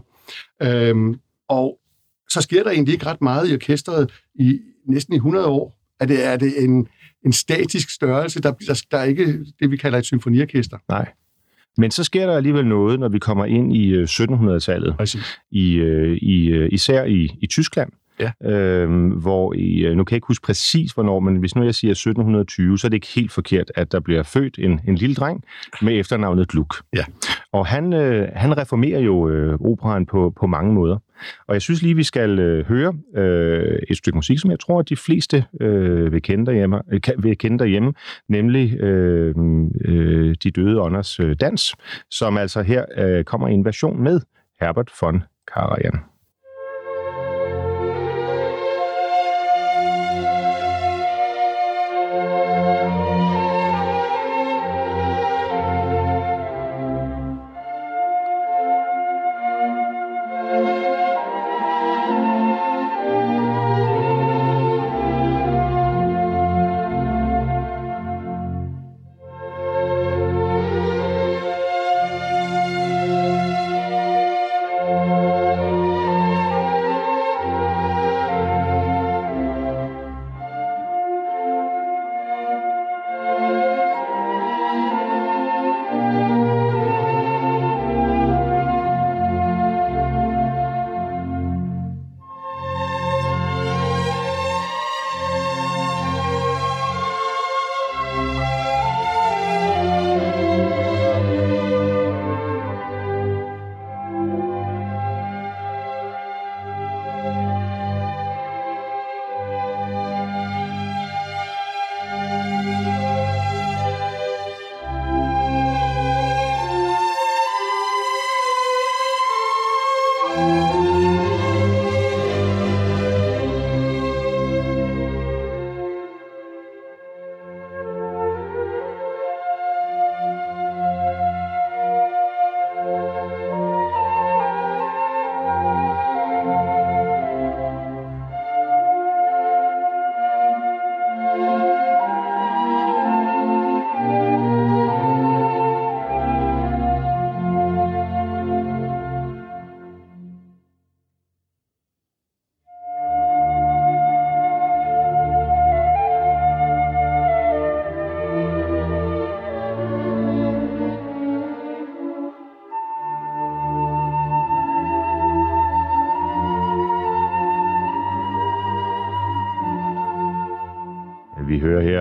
Øhm, 0.63 1.19
og 1.50 1.79
så 2.29 2.41
sker 2.41 2.63
der 2.63 2.71
egentlig 2.71 2.93
ikke 2.93 3.05
ret 3.05 3.21
meget 3.21 3.51
i 3.51 3.53
orkestret 3.53 4.12
i 4.36 4.59
næsten 4.88 5.13
i 5.13 5.17
100 5.17 5.47
år. 5.47 5.79
Er 6.00 6.05
det, 6.05 6.25
er 6.25 6.38
det 6.38 6.63
en, 6.63 6.88
en 7.25 7.33
statisk 7.33 7.89
størrelse, 7.89 8.41
der, 8.41 8.51
der, 8.51 8.83
der 8.91 8.97
er 8.97 9.03
ikke 9.03 9.45
det, 9.59 9.71
vi 9.71 9.77
kalder 9.77 9.97
et 9.97 10.05
symfoniorkester. 10.05 10.77
Nej. 10.89 11.12
Men 11.77 11.91
så 11.91 12.03
sker 12.03 12.25
der 12.25 12.38
alligevel 12.38 12.65
noget, 12.65 13.00
når 13.00 13.09
vi 13.09 13.19
kommer 13.19 13.45
ind 13.45 13.75
i 13.75 14.03
1700-tallet. 14.03 14.97
Præcis. 14.97 15.39
I, 15.51 15.75
øh, 15.75 16.17
i, 16.17 16.47
øh, 16.47 16.69
især 16.71 17.03
i, 17.03 17.38
i 17.41 17.47
Tyskland. 17.47 17.91
Ja. 18.19 18.31
Øhm, 18.43 19.09
hvor 19.09 19.53
i, 19.53 19.86
øh, 19.86 19.95
nu 19.95 20.03
kan 20.03 20.13
jeg 20.13 20.17
ikke 20.17 20.27
huske 20.27 20.45
præcis, 20.45 20.91
hvornår, 20.91 21.19
men 21.19 21.36
hvis 21.36 21.55
nu 21.55 21.63
jeg 21.63 21.75
siger 21.75 21.91
1720, 21.91 22.77
så 22.77 22.88
er 22.88 22.89
det 22.89 22.97
ikke 22.97 23.07
helt 23.15 23.31
forkert, 23.31 23.71
at 23.75 23.91
der 23.91 24.00
bliver 24.00 24.24
født 24.24 24.59
en, 24.59 24.79
en 24.88 24.95
lille 24.95 25.15
dreng 25.15 25.43
med 25.81 26.00
efternavnet 26.00 26.47
Gluck. 26.47 26.74
Ja. 26.95 27.03
Og 27.51 27.67
han, 27.67 27.93
øh, 27.93 28.29
han 28.36 28.57
reformerer 28.57 29.00
jo 29.00 29.29
øh, 29.29 29.59
operan 29.59 30.05
på, 30.05 30.33
på 30.39 30.47
mange 30.47 30.74
måder. 30.74 30.97
Og 31.47 31.53
jeg 31.53 31.62
synes 31.62 31.81
lige, 31.81 31.95
vi 31.95 32.03
skal 32.03 32.39
øh, 32.39 32.65
høre 32.65 32.93
øh, 33.15 33.79
et 33.89 33.97
stykke 33.97 34.15
musik, 34.17 34.39
som 34.39 34.51
jeg 34.51 34.59
tror, 34.59 34.79
at 34.79 34.89
de 34.89 34.95
fleste 34.95 35.45
øh, 35.62 36.12
vil, 36.12 36.21
kende 36.21 36.45
derhjemme, 36.45 36.81
øh, 36.91 37.00
vil 37.24 37.38
kende 37.38 37.59
derhjemme, 37.59 37.93
nemlig 38.29 38.81
øh, 38.81 39.36
øh, 39.86 40.36
De 40.43 40.51
Døde 40.51 40.81
Ånders 40.81 41.19
øh, 41.19 41.36
Dans, 41.41 41.75
som 42.12 42.38
altså 42.38 42.62
her 42.62 42.86
øh, 42.97 43.24
kommer 43.24 43.47
i 43.47 43.53
en 43.53 43.65
version 43.65 44.03
med 44.03 44.21
Herbert 44.59 44.91
von 45.01 45.24
Karajan. 45.53 46.00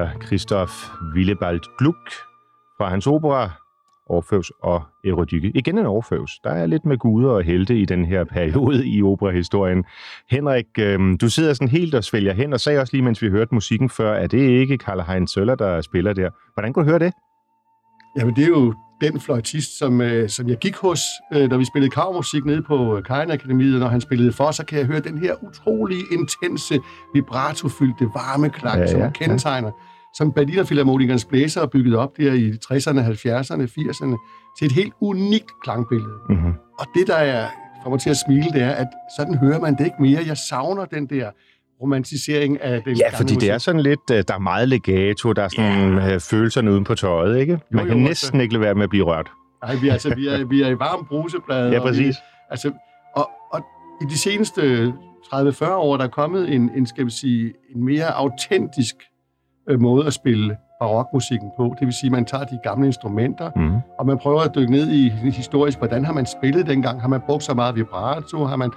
Her 0.07 0.19
Christoph 0.27 0.73
Willebald 1.15 1.61
Gluck 1.79 2.13
fra 2.79 2.89
hans 2.89 3.07
opera 3.07 3.51
Orfeus 4.09 4.53
og 4.63 4.83
Erodykke. 5.05 5.53
Igen 5.55 5.79
en 5.79 5.87
Orfeus. 5.87 6.31
Der 6.45 6.51
er 6.51 6.67
lidt 6.67 6.85
med 6.85 6.99
guder 6.99 7.31
og 7.31 7.43
helte 7.43 7.79
i 7.79 7.85
den 7.85 8.05
her 8.05 8.25
periode 8.25 8.87
i 8.89 9.03
operahistorien. 9.03 9.85
Henrik, 10.31 10.67
øh, 10.79 10.99
du 11.21 11.29
sidder 11.29 11.55
sådan 11.55 11.69
helt 11.69 11.95
og 11.95 12.05
svælger 12.05 12.33
hen 12.33 12.53
og 12.53 12.61
sagde 12.61 12.81
også 12.81 12.93
lige, 12.93 13.03
mens 13.03 13.23
vi 13.23 13.29
hørte 13.29 13.55
musikken 13.55 13.91
før, 13.91 14.15
at 14.15 14.31
det 14.31 14.39
ikke 14.39 14.79
Karl 14.79 15.01
Heinz 15.13 15.31
Søller, 15.31 15.55
der 15.55 15.81
spiller 15.81 16.13
der. 16.13 16.31
Hvordan 16.55 16.73
kunne 16.73 16.85
du 16.85 16.91
høre 16.91 16.99
det? 16.99 17.13
Jamen, 18.19 18.37
det 18.37 18.45
er 18.45 18.49
jo 18.49 18.75
den 19.01 19.21
fløjtist, 19.21 19.79
som, 19.79 20.01
øh, 20.01 20.29
som 20.29 20.49
jeg 20.49 20.57
gik 20.57 20.77
hos, 20.77 21.01
øh, 21.35 21.51
da 21.51 21.57
vi 21.57 21.65
spillede 21.65 21.91
kravmusik 21.91 22.45
nede 22.45 22.63
på 22.63 23.01
Kajen 23.07 23.31
Akademiet, 23.31 23.81
når 23.81 23.89
han 23.89 24.01
spillede 24.01 24.33
for, 24.33 24.51
så 24.51 24.65
kan 24.65 24.79
jeg 24.79 24.87
høre 24.87 25.01
den 25.01 25.19
her 25.19 25.35
utrolig 25.43 25.99
intense, 26.13 26.79
vibrato-fyldte 27.15 28.05
varme 28.05 28.51
klang, 28.51 28.79
ja, 28.79 28.83
ja, 28.83 28.91
som 28.91 29.13
kendetegner, 29.13 29.69
ja. 29.69 29.96
Som 30.17 30.33
Berliner 30.33 30.65
Philharmonikernes 30.65 31.25
blæser 31.25 31.61
har 31.61 31.67
bygget 31.67 31.97
op 31.97 32.17
der 32.17 32.33
i 32.33 32.51
60'erne, 32.51 33.01
70'erne, 33.01 33.63
80'erne, 33.79 34.17
til 34.59 34.67
et 34.67 34.73
helt 34.73 34.93
unikt 35.01 35.51
klangbillede. 35.63 36.19
Mm-hmm. 36.29 36.53
Og 36.79 36.87
det, 36.95 37.07
der 37.07 37.15
er, 37.15 37.49
får 37.83 37.91
mig 37.91 38.01
til 38.01 38.11
at 38.11 38.17
smile, 38.27 38.45
det 38.53 38.63
er, 38.63 38.71
at 38.71 38.87
sådan 39.19 39.35
hører 39.39 39.61
man 39.61 39.75
det 39.79 39.85
ikke 39.85 39.97
mere. 40.01 40.21
Jeg 40.27 40.37
savner 40.37 40.85
den 40.85 41.07
der 41.07 41.31
romantisering 41.83 42.63
af 42.63 42.83
den 42.83 42.97
Ja, 42.97 43.19
fordi 43.19 43.35
det 43.35 43.51
er 43.51 43.59
sådan 43.59 43.81
lidt, 43.81 44.11
øh, 44.13 44.25
der 44.29 44.35
er 44.35 44.39
meget 44.39 44.69
legato, 44.69 45.33
der 45.33 45.43
er 45.43 45.49
sådan 45.49 45.99
ja. 45.99 46.17
følelserne 46.17 46.73
uden 46.73 46.85
på 46.85 46.95
tøjet, 46.95 47.39
ikke? 47.39 47.59
Man 47.71 47.85
jo, 47.85 47.89
jo, 47.89 47.95
kan 47.95 48.03
næsten 48.03 48.27
altså. 48.27 48.43
ikke 48.43 48.55
lade 48.55 48.61
være 48.61 48.75
med 48.75 48.83
at 48.83 48.91
blive 48.91 49.05
rørt. 49.05 49.31
Nej, 49.63 49.75
vi 49.75 49.89
er, 49.89 49.93
altså, 49.93 50.15
vi 50.15 50.29
er, 50.29 50.45
vi 50.45 50.63
er 50.63 50.69
i 50.69 50.79
varm 50.79 51.07
bruseblad. 51.09 51.73
ja, 51.73 51.81
præcis. 51.81 52.17
Og, 52.17 52.23
vi, 52.23 52.51
altså, 52.51 52.73
og, 53.17 53.31
og 53.53 53.61
i 54.03 54.05
de 54.11 54.19
seneste 54.19 54.93
30-40 55.35 55.71
år, 55.71 55.97
der 55.97 56.05
er 56.05 56.09
kommet 56.09 56.55
en, 56.55 56.71
en, 56.77 56.87
skal 56.87 57.07
vi 57.07 57.11
sige, 57.11 57.53
en 57.75 57.85
mere 57.85 58.15
autentisk 58.15 58.97
øh, 59.71 59.81
måde 59.81 60.07
at 60.07 60.13
spille 60.13 60.57
barokmusikken 60.81 61.51
på. 61.57 61.75
Det 61.79 61.87
vil 61.87 61.95
sige, 61.95 62.09
at 62.09 62.13
man 62.13 62.25
tager 62.25 62.45
de 62.45 62.59
gamle 62.63 62.87
instrumenter, 62.87 63.51
mm. 63.57 63.77
og 63.99 64.07
man 64.07 64.19
prøver 64.19 64.41
at 64.41 64.55
dykke 64.55 64.73
ned 64.73 64.91
i 64.91 65.09
historisk, 65.09 65.79
hvordan 65.79 66.05
har 66.05 66.13
man 66.13 66.27
spillet 66.27 66.67
dengang? 66.67 67.01
Har 67.01 67.09
man 67.09 67.21
brugt 67.21 67.43
så 67.43 67.55
meget 67.55 67.77
vibrato? 67.77 68.45
Har 68.45 68.57
man 68.57 68.71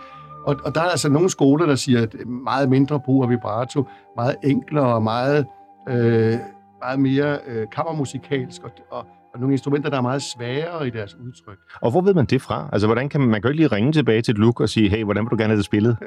og, 0.45 0.55
og 0.65 0.75
der 0.75 0.81
er 0.81 0.85
altså 0.85 1.09
nogle 1.09 1.29
skoler, 1.29 1.65
der 1.65 1.75
siger, 1.75 2.01
at 2.01 2.15
meget 2.27 2.69
mindre 2.69 2.99
brug 2.99 3.23
af 3.23 3.29
vibrato, 3.29 3.85
meget 4.15 4.35
enklere 4.43 4.93
og 4.93 5.03
meget, 5.03 5.45
øh, 5.89 6.33
meget 6.81 6.99
mere 6.99 7.39
øh, 7.47 7.67
kammermusikalsk, 7.71 8.63
og, 8.63 8.71
og, 8.91 9.05
og 9.33 9.39
nogle 9.39 9.53
instrumenter, 9.53 9.89
der 9.89 9.97
er 9.97 10.01
meget 10.01 10.21
sværere 10.21 10.87
i 10.87 10.89
deres 10.89 11.15
udtryk. 11.15 11.57
Og 11.81 11.91
hvor 11.91 12.01
ved 12.01 12.13
man 12.13 12.25
det 12.25 12.41
fra? 12.41 12.69
Altså, 12.73 12.87
hvordan 12.87 13.09
kan 13.09 13.21
man, 13.21 13.29
man 13.29 13.41
kan 13.41 13.47
jo 13.47 13.51
ikke 13.51 13.61
lige 13.61 13.75
ringe 13.75 13.91
tilbage 13.91 14.21
til 14.21 14.31
et 14.31 14.37
look 14.37 14.59
og 14.59 14.69
sige, 14.69 14.89
hey, 14.89 15.03
hvordan 15.03 15.23
vil 15.23 15.31
du 15.31 15.35
gerne 15.35 15.49
have 15.49 15.57
det 15.57 15.65
spillet? 15.65 15.97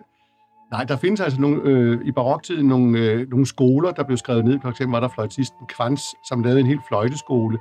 Nej, 0.73 0.85
der 0.85 0.97
findes 0.97 1.21
altså 1.21 1.41
nogle, 1.41 1.63
øh, 1.65 1.99
i 2.05 2.13
baroktiden 2.13 2.67
nogle, 2.67 2.99
øh, 2.99 3.31
nogle 3.31 3.47
skoler, 3.47 3.91
der 3.91 4.05
blev 4.05 4.17
skrevet 4.17 4.45
ned. 4.45 4.59
For 4.63 4.69
eksempel 4.69 4.93
var 4.93 5.01
der 5.01 5.09
fløjtisten 5.09 5.67
Kvans, 5.67 6.03
som 6.29 6.43
lavede 6.43 6.61
en 6.61 6.67
helt 6.67 6.81
fløjteskole. 6.89 7.59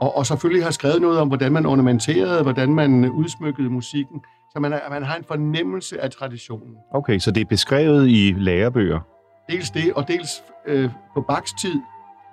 og, 0.00 0.16
og 0.16 0.26
selvfølgelig 0.26 0.64
har 0.64 0.70
skrevet 0.70 1.00
noget 1.00 1.18
om, 1.18 1.28
hvordan 1.28 1.52
man 1.52 1.66
ornamenterede, 1.66 2.42
hvordan 2.42 2.74
man 2.74 3.10
udsmykkede 3.10 3.70
musikken. 3.70 4.20
Så 4.52 4.60
man, 4.60 4.72
man 4.90 5.02
har 5.02 5.16
en 5.16 5.24
fornemmelse 5.24 6.00
af 6.00 6.10
traditionen. 6.10 6.76
Okay, 6.94 7.18
så 7.18 7.30
det 7.30 7.40
er 7.40 7.44
beskrevet 7.44 8.08
i 8.08 8.34
lærebøger? 8.38 9.00
Dels 9.50 9.70
det, 9.70 9.92
og 9.92 10.08
dels 10.08 10.28
øh, 10.66 10.90
på 11.14 11.20
Bachs 11.20 11.52
tid, 11.60 11.74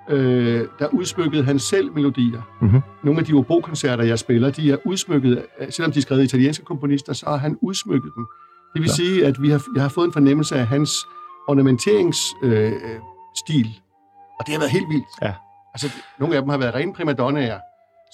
øh, 0.09 0.65
der 0.79 0.87
udsmykkede 0.87 1.43
han 1.43 1.59
selv 1.59 1.93
melodier. 1.93 2.41
Mm-hmm. 2.61 2.81
Nogle 3.03 3.19
af 3.19 3.25
de 3.25 3.33
obokoncerter, 3.33 4.03
jeg 4.03 4.19
spiller, 4.19 4.51
de 4.51 4.71
er 4.71 4.77
udsmykket, 4.85 5.45
selvom 5.69 5.91
de 5.91 5.99
er 5.99 6.01
skrevet 6.01 6.23
italienske 6.23 6.65
komponister, 6.65 7.13
så 7.13 7.25
har 7.25 7.37
han 7.37 7.57
udsmykket 7.61 8.11
dem. 8.15 8.25
Det 8.73 8.81
vil 8.81 8.87
ja. 8.87 8.93
sige, 8.93 9.25
at 9.25 9.41
vi 9.41 9.49
har, 9.49 9.61
jeg 9.75 9.83
har 9.83 9.89
fået 9.89 10.05
en 10.05 10.13
fornemmelse 10.13 10.55
af 10.55 10.67
hans 10.67 10.91
ornamenteringsstil, 11.47 12.49
øh, 12.49 12.71
stil. 13.45 13.67
og 14.39 14.45
det 14.45 14.53
har 14.53 14.59
været 14.59 14.71
helt 14.71 14.89
vildt. 14.89 15.07
Ja. 15.21 15.33
Altså, 15.73 15.89
nogle 16.19 16.35
af 16.35 16.41
dem 16.41 16.49
har 16.49 16.57
været 16.57 16.75
rene 16.75 16.93
primadonnaer. 16.93 17.59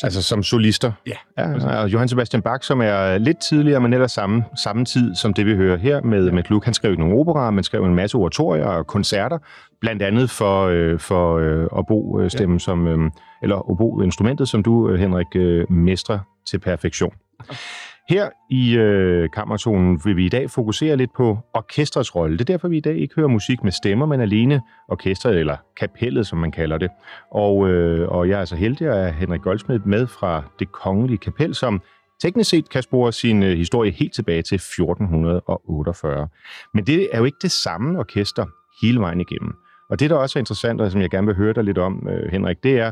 Altså 0.03 0.21
som 0.21 0.43
solister? 0.43 0.91
Ja. 1.07 1.13
ja 1.37 1.81
og 1.81 1.89
Johann 1.89 2.09
Sebastian 2.09 2.41
Bach, 2.41 2.67
som 2.67 2.81
er 2.81 3.17
lidt 3.17 3.37
tidligere, 3.39 3.79
men 3.79 3.93
ellers 3.93 4.11
samme, 4.11 4.43
samme 4.55 4.85
tid 4.85 5.15
som 5.15 5.33
det, 5.33 5.45
vi 5.45 5.55
hører 5.55 5.77
her 5.77 6.01
med, 6.01 6.31
med 6.31 6.43
Gluck. 6.43 6.65
Han 6.65 6.73
skrev 6.73 6.95
nogle 6.95 7.15
operaer, 7.15 7.51
men 7.51 7.63
skrev 7.63 7.85
en 7.85 7.95
masse 7.95 8.17
oratorier 8.17 8.65
og 8.65 8.87
koncerter, 8.87 9.37
blandt 9.81 10.01
andet 10.01 10.29
for, 10.29 10.65
øh, 10.65 10.99
for 10.99 11.37
øh, 11.37 11.67
obo-stemmen, 11.71 12.57
ja. 12.57 12.59
som, 12.59 12.87
øh, 12.87 13.11
eller 13.41 13.69
obo-instrumentet, 13.69 14.47
som 14.49 14.63
du, 14.63 14.89
øh, 14.89 14.99
Henrik, 14.99 15.35
øh, 15.35 15.71
mestrer 15.71 16.19
til 16.49 16.59
perfektion. 16.59 17.13
Her 18.09 18.29
i 18.49 18.77
øh, 18.77 19.29
kammerzonen 19.29 20.01
vil 20.05 20.15
vi 20.15 20.25
i 20.25 20.29
dag 20.29 20.49
fokusere 20.49 20.97
lidt 20.97 21.13
på 21.13 21.37
orkestrets 21.53 22.15
rolle. 22.15 22.37
Det 22.37 22.49
er 22.49 22.53
derfor, 22.53 22.67
vi 22.67 22.77
i 22.77 22.81
dag 22.81 22.97
ikke 22.97 23.15
hører 23.15 23.27
musik 23.27 23.63
med 23.63 23.71
stemmer, 23.71 24.05
men 24.05 24.21
alene 24.21 24.61
orkestret, 24.87 25.39
eller 25.39 25.57
kapellet, 25.77 26.27
som 26.27 26.37
man 26.37 26.51
kalder 26.51 26.77
det. 26.77 26.89
Og, 27.31 27.69
øh, 27.69 28.09
og 28.09 28.29
jeg 28.29 28.41
er 28.41 28.45
så 28.45 28.55
heldig 28.55 28.87
at 28.87 28.97
have 28.97 29.13
Henrik 29.13 29.41
Goldsmed 29.41 29.79
med 29.79 30.07
fra 30.07 30.43
det 30.59 30.71
kongelige 30.71 31.17
kapel, 31.17 31.55
som 31.55 31.81
teknisk 32.21 32.49
set 32.49 32.69
kan 32.69 32.81
spore 32.81 33.11
sin 33.11 33.43
øh, 33.43 33.57
historie 33.57 33.91
helt 33.91 34.13
tilbage 34.13 34.41
til 34.41 34.55
1448. 34.55 36.27
Men 36.73 36.87
det 36.87 37.09
er 37.11 37.17
jo 37.17 37.25
ikke 37.25 37.37
det 37.41 37.51
samme 37.51 37.99
orkester 37.99 38.45
hele 38.81 38.99
vejen 38.99 39.21
igennem. 39.21 39.53
Og 39.89 39.99
det, 39.99 40.09
der 40.09 40.15
også 40.15 40.39
er 40.39 40.41
interessant, 40.41 40.81
og 40.81 40.91
som 40.91 41.01
jeg 41.01 41.09
gerne 41.09 41.27
vil 41.27 41.35
høre 41.35 41.53
dig 41.53 41.63
lidt 41.63 41.77
om, 41.77 42.07
øh, 42.09 42.31
Henrik, 42.31 42.63
det 42.63 42.79
er, 42.79 42.91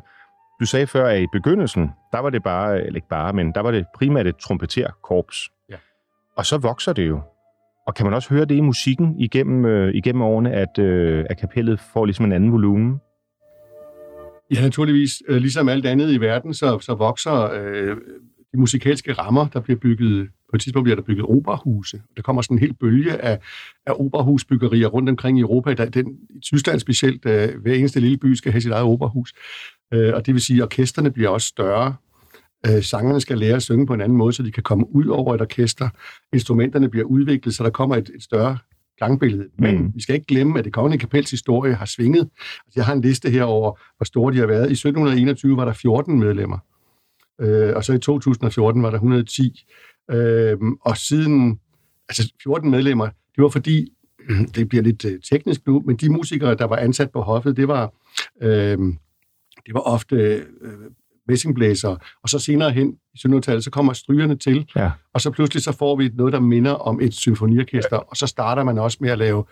du 0.59 0.65
sagde 0.65 0.87
før, 0.87 1.07
at 1.07 1.21
i 1.21 1.27
begyndelsen, 1.31 1.89
der 2.11 2.19
var 2.19 2.29
det 2.29 2.43
bare, 2.43 2.81
eller 2.81 2.95
ikke 2.95 3.07
bare, 3.07 3.33
men 3.33 3.51
der 3.51 3.61
var 3.61 3.71
det 3.71 3.85
primært 3.95 4.27
et 4.27 4.35
trompeterkorps. 4.37 5.49
Ja. 5.69 5.75
Og 6.37 6.45
så 6.45 6.57
vokser 6.57 6.93
det 6.93 7.07
jo. 7.07 7.21
Og 7.87 7.95
kan 7.95 8.05
man 8.05 8.13
også 8.13 8.29
høre 8.29 8.45
det 8.45 8.55
i 8.55 8.61
musikken 8.61 9.19
igennem, 9.19 9.65
øh, 9.65 9.93
igennem 9.93 10.21
årene, 10.21 10.51
at, 10.51 10.79
øh, 10.79 11.25
at 11.29 11.37
kapellet 11.37 11.79
får 11.79 12.05
ligesom 12.05 12.25
en 12.25 12.31
anden 12.31 12.51
volumen? 12.51 13.01
Ja, 14.53 14.61
naturligvis. 14.61 15.11
Øh, 15.27 15.37
ligesom 15.37 15.69
alt 15.69 15.85
andet 15.85 16.11
i 16.11 16.17
verden, 16.21 16.53
så, 16.53 16.79
så 16.79 16.95
vokser 16.95 17.49
øh, 17.53 17.97
de 18.51 18.59
musikalske 18.59 19.13
rammer, 19.13 19.47
der 19.47 19.59
bliver 19.59 19.79
bygget, 19.79 20.29
på 20.49 20.55
et 20.55 20.61
tidspunkt 20.61 20.85
bliver 20.85 20.95
der 20.95 21.03
bygget 21.03 21.25
operahuse. 21.25 22.01
Der 22.15 22.21
kommer 22.21 22.41
sådan 22.41 22.57
en 22.57 22.61
hel 22.61 22.73
bølge 22.73 23.17
af, 23.21 23.39
af 23.85 23.93
operahusbyggerier 23.99 24.87
rundt 24.87 25.09
omkring 25.09 25.37
i 25.37 25.41
Europa. 25.41 25.73
Der, 25.73 25.85
den, 25.85 26.07
I 26.29 26.39
Tyskland 26.39 26.79
specielt, 26.79 27.25
øh, 27.25 27.61
hver 27.61 27.73
eneste 27.73 27.99
lille 27.99 28.17
by 28.17 28.33
skal 28.33 28.51
have 28.51 28.61
sit 28.61 28.71
eget 28.71 28.85
operahus. 28.85 29.33
Øh, 29.93 30.13
og 30.13 30.25
det 30.25 30.33
vil 30.33 30.41
sige, 30.41 30.57
at 30.57 30.63
orkesterne 30.63 31.11
bliver 31.11 31.29
også 31.29 31.47
større. 31.47 31.95
Øh, 32.67 32.83
sangerne 32.83 33.21
skal 33.21 33.37
lære 33.37 33.55
at 33.55 33.63
synge 33.63 33.87
på 33.87 33.93
en 33.93 34.01
anden 34.01 34.17
måde, 34.17 34.33
så 34.33 34.43
de 34.43 34.51
kan 34.51 34.63
komme 34.63 34.95
ud 34.95 35.05
over 35.05 35.35
et 35.35 35.41
orkester. 35.41 35.89
Instrumenterne 36.33 36.89
bliver 36.89 37.05
udviklet, 37.05 37.55
så 37.55 37.63
der 37.63 37.69
kommer 37.69 37.95
et, 37.95 38.11
et 38.15 38.23
større 38.23 38.57
gangbillede. 38.99 39.47
Men 39.59 39.77
mm. 39.77 39.91
vi 39.95 40.01
skal 40.01 40.15
ikke 40.15 40.27
glemme, 40.27 40.59
at 40.59 40.65
det 40.65 40.73
kongelige 40.73 40.99
kapels 40.99 41.31
historie 41.31 41.73
har 41.73 41.85
svinget. 41.85 42.29
Altså, 42.65 42.73
jeg 42.75 42.85
har 42.85 42.93
en 42.93 43.01
liste 43.01 43.29
her 43.29 43.43
over, 43.43 43.79
hvor 43.97 44.03
store 44.03 44.33
de 44.33 44.37
har 44.37 44.47
været. 44.47 44.69
I 44.69 44.71
1721 44.71 45.57
var 45.57 45.65
der 45.65 45.73
14 45.73 46.19
medlemmer, 46.19 46.57
øh, 47.41 47.75
og 47.75 47.83
så 47.83 47.93
i 47.93 47.99
2014 47.99 48.83
var 48.83 48.89
der 48.89 48.97
110. 48.97 49.65
Øh, 50.11 50.57
og 50.81 50.97
siden, 50.97 51.59
altså 52.09 52.33
14 52.43 52.71
medlemmer, 52.71 53.05
det 53.05 53.43
var 53.43 53.49
fordi, 53.49 53.91
det 54.55 54.69
bliver 54.69 54.83
lidt 54.83 55.05
øh, 55.05 55.19
teknisk 55.31 55.67
nu, 55.67 55.83
men 55.85 55.95
de 55.95 56.09
musikere, 56.09 56.55
der 56.55 56.65
var 56.65 56.75
ansat 56.75 57.11
på 57.11 57.21
hoffet, 57.21 57.57
det 57.57 57.67
var 57.67 57.93
øh, 58.41 58.77
det 59.65 59.73
var 59.73 59.79
ofte 59.79 60.15
øh, 60.15 60.45
messingblæser, 61.27 61.95
og 62.23 62.29
så 62.29 62.39
senere 62.39 62.71
hen 62.71 62.87
i 62.87 63.17
1700 63.17 63.61
så 63.61 63.71
kommer 63.71 63.93
strygerne 63.93 64.35
til, 64.35 64.71
ja. 64.75 64.91
og 65.13 65.21
så 65.21 65.31
pludselig 65.31 65.63
så 65.63 65.71
får 65.71 65.95
vi 65.95 66.11
noget, 66.13 66.33
der 66.33 66.39
minder 66.39 66.71
om 66.71 67.01
et 67.01 67.13
symfoniorkester, 67.13 67.95
ja. 67.95 68.01
og 68.09 68.17
så 68.17 68.27
starter 68.27 68.63
man 68.63 68.77
også 68.77 68.97
med 69.01 69.09
at 69.09 69.17
lave 69.17 69.45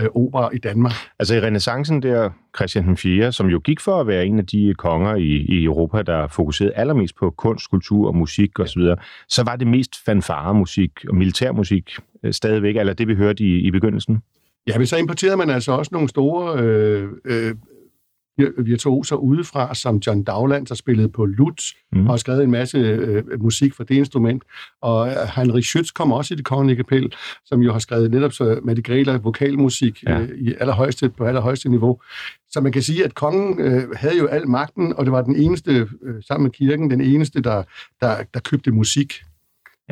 øh, 0.00 0.06
opera 0.14 0.50
i 0.54 0.58
Danmark. 0.58 0.92
Altså 1.18 1.34
i 1.34 1.40
renaissancen 1.40 2.02
der, 2.02 2.30
Christian 2.56 2.84
den 2.84 2.96
4., 2.96 3.32
som 3.32 3.46
jo 3.46 3.60
gik 3.64 3.80
for 3.80 4.00
at 4.00 4.06
være 4.06 4.26
en 4.26 4.38
af 4.38 4.46
de 4.46 4.74
konger 4.78 5.14
i, 5.14 5.46
i 5.48 5.64
Europa, 5.64 6.02
der 6.02 6.26
fokuserede 6.26 6.74
allermest 6.74 7.16
på 7.16 7.30
kunst, 7.30 7.70
kultur 7.70 8.06
og 8.06 8.16
musik 8.16 8.58
osv., 8.60 8.82
så, 8.82 8.96
så 9.28 9.42
var 9.42 9.56
det 9.56 9.66
mest 9.66 10.04
fanfare-musik 10.04 10.90
og 11.08 11.14
militærmusik 11.14 11.90
øh, 12.22 12.32
stadigvæk, 12.32 12.76
eller 12.76 12.92
det 12.92 13.08
vi 13.08 13.14
hørte 13.14 13.44
i, 13.44 13.58
i 13.58 13.70
begyndelsen? 13.70 14.22
Ja, 14.66 14.78
men 14.78 14.86
så 14.86 14.96
importerede 14.96 15.36
man 15.36 15.50
altså 15.50 15.72
også 15.72 15.88
nogle 15.92 16.08
store 16.08 16.62
øh, 16.62 17.08
øh, 17.24 17.54
virtuoser 18.58 19.16
udefra, 19.16 19.74
som 19.74 19.96
John 20.06 20.22
Dowland, 20.22 20.66
der 20.66 20.74
spillede 20.74 21.08
på 21.08 21.24
lut, 21.24 21.62
mm. 21.92 22.06
og 22.06 22.12
har 22.12 22.16
skrevet 22.16 22.44
en 22.44 22.50
masse 22.50 22.78
øh, 22.78 23.42
musik 23.42 23.74
for 23.74 23.84
det 23.84 23.94
instrument. 23.94 24.42
Og 24.82 25.08
øh, 25.08 25.14
Heinrich 25.36 25.76
Schütz 25.76 25.92
kom 25.94 26.12
også 26.12 26.34
i 26.34 26.36
det 26.36 26.44
kongelige 26.44 26.76
kapel, 26.76 27.14
som 27.44 27.60
jo 27.60 27.72
har 27.72 27.78
skrevet 27.78 28.10
netop 28.10 28.32
så 28.32 28.60
Mette 28.64 28.82
Greler 28.82 29.18
vokalmusik 29.18 30.02
ja. 30.02 30.20
øh, 30.20 30.28
i 30.38 30.54
allerhøjeste, 30.60 31.08
på 31.08 31.24
allerhøjeste 31.24 31.68
niveau. 31.68 32.00
Så 32.50 32.60
man 32.60 32.72
kan 32.72 32.82
sige, 32.82 33.04
at 33.04 33.14
kongen 33.14 33.60
øh, 33.60 33.82
havde 33.96 34.18
jo 34.18 34.26
al 34.26 34.48
magten, 34.48 34.92
og 34.96 35.04
det 35.04 35.12
var 35.12 35.22
den 35.22 35.36
eneste, 35.36 35.88
øh, 36.02 36.22
sammen 36.22 36.42
med 36.42 36.50
kirken, 36.50 36.90
den 36.90 37.00
eneste, 37.00 37.42
der, 37.42 37.62
der, 38.00 38.16
der 38.34 38.40
købte 38.40 38.70
musik. 38.70 39.12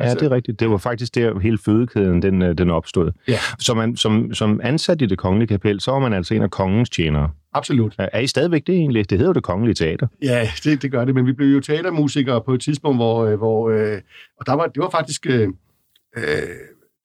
Ja, 0.03 0.09
altså, 0.09 0.25
det 0.25 0.31
er 0.31 0.35
rigtigt. 0.35 0.59
Det 0.59 0.69
var 0.69 0.77
faktisk 0.77 1.15
der, 1.15 1.39
hele 1.39 1.57
fødekæden 1.57 2.21
den, 2.21 2.41
øh, 2.41 2.57
den 2.57 2.69
opstod. 2.69 3.11
Ja. 3.27 3.37
Så 3.59 3.73
man, 3.73 3.95
som, 3.95 4.33
som 4.33 4.59
ansat 4.63 5.01
i 5.01 5.05
det 5.05 5.17
kongelige 5.17 5.47
kapel, 5.47 5.79
så 5.79 5.91
var 5.91 5.99
man 5.99 6.13
altså 6.13 6.33
en 6.33 6.41
af 6.41 6.51
kongens 6.51 6.89
tjenere. 6.89 7.31
Absolut. 7.53 7.95
Er 7.97 8.19
I 8.19 8.27
stadigvæk 8.27 8.67
det 8.67 8.75
egentlig? 8.75 9.09
Det 9.09 9.17
hedder 9.17 9.29
jo 9.29 9.33
det 9.33 9.43
kongelige 9.43 9.75
teater. 9.75 10.07
Ja, 10.21 10.49
det, 10.63 10.81
det 10.81 10.91
gør 10.91 11.05
det, 11.05 11.15
men 11.15 11.25
vi 11.25 11.33
blev 11.33 11.47
jo 11.47 11.59
teatermusikere 11.59 12.41
på 12.41 12.53
et 12.53 12.61
tidspunkt, 12.61 12.97
hvor, 12.97 13.25
øh, 13.25 13.37
hvor 13.37 13.69
øh, 13.69 14.01
og 14.39 14.45
der 14.45 14.53
var, 14.53 14.65
det 14.65 14.81
var 14.81 14.89
faktisk, 14.89 15.25
øh, 15.27 15.49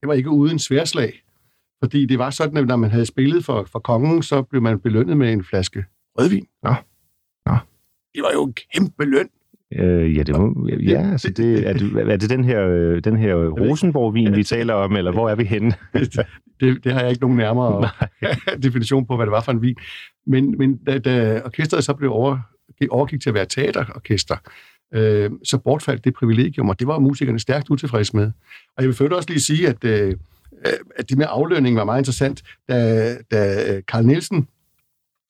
det 0.01 0.07
var 0.07 0.13
ikke 0.13 0.31
uden 0.31 0.59
sværslag, 0.59 1.23
fordi 1.83 2.07
det 2.07 2.19
var 2.19 2.31
sådan, 2.31 2.57
at 2.57 2.67
når 2.67 2.77
man 2.77 2.91
havde 2.91 3.07
spillet 3.07 3.45
for, 3.45 3.69
for 3.73 3.79
kongen, 3.79 4.23
så 4.23 4.43
blev 4.43 4.63
man 4.63 4.81
belønnet 4.81 5.17
med 5.17 5.33
en 5.33 5.45
flaske 5.45 5.85
rødvin. 6.19 6.47
Nå. 6.63 6.75
Nå. 7.47 7.57
Det 8.15 8.23
var 8.23 8.33
jo 8.35 8.45
en 8.45 8.55
kæmpe 8.73 9.05
løn. 9.05 9.29
Øh, 9.74 10.16
ja, 10.16 10.22
det 10.22 10.37
må, 10.37 10.68
ja, 10.68 11.11
altså 11.12 11.31
det, 11.31 11.68
er, 11.68 11.72
det, 11.72 12.12
er 12.12 12.16
det 12.16 12.31
den 12.31 12.44
her, 12.44 12.66
øh, 12.68 13.05
den 13.05 13.16
her 13.16 13.35
Rosenborg-vin, 13.35 14.37
vi 14.37 14.44
taler 14.44 14.74
om, 14.74 14.96
eller 14.96 15.12
hvor 15.12 15.31
er 15.31 15.35
vi 15.35 15.44
henne? 15.44 15.72
det, 16.61 16.85
det 16.85 16.92
har 16.92 17.00
jeg 17.00 17.11
ikke 17.11 17.20
nogen 17.20 17.37
nærmere 17.37 17.88
definition 18.62 19.07
på, 19.07 19.16
hvad 19.16 19.26
det 19.26 19.33
var 19.33 19.40
for 19.40 19.52
en 19.52 19.62
vin. 19.62 19.76
Men, 20.26 20.59
men 20.59 20.76
da, 20.76 20.98
da 20.98 21.42
orkestret 21.44 21.85
så 21.85 21.94
blev 21.94 22.12
over, 22.12 22.38
overgik 22.90 23.20
til 23.20 23.31
at 23.31 23.35
være 23.35 23.46
teaterorkester, 23.46 24.37
øh, 24.94 25.31
så 25.44 25.59
bortfaldt 25.59 26.05
det 26.05 26.14
privilegium, 26.14 26.68
og 26.68 26.79
det 26.81 26.87
var 26.87 26.98
musikerne 26.98 27.38
stærkt 27.38 27.70
utilfredse 27.70 28.16
med. 28.16 28.31
Og 28.76 28.83
jeg 28.83 28.87
vil 28.87 28.94
først 28.94 29.12
også 29.12 29.29
lige 29.29 29.40
sige, 29.40 29.68
at, 29.68 29.85
øh, 29.85 30.14
at 30.96 31.09
det 31.09 31.18
med 31.18 31.26
aflønning 31.29 31.76
var 31.76 31.85
meget 31.85 32.00
interessant, 32.00 32.42
da, 32.68 33.14
da 33.31 33.81
Carl 33.81 34.07
Nielsen 34.07 34.48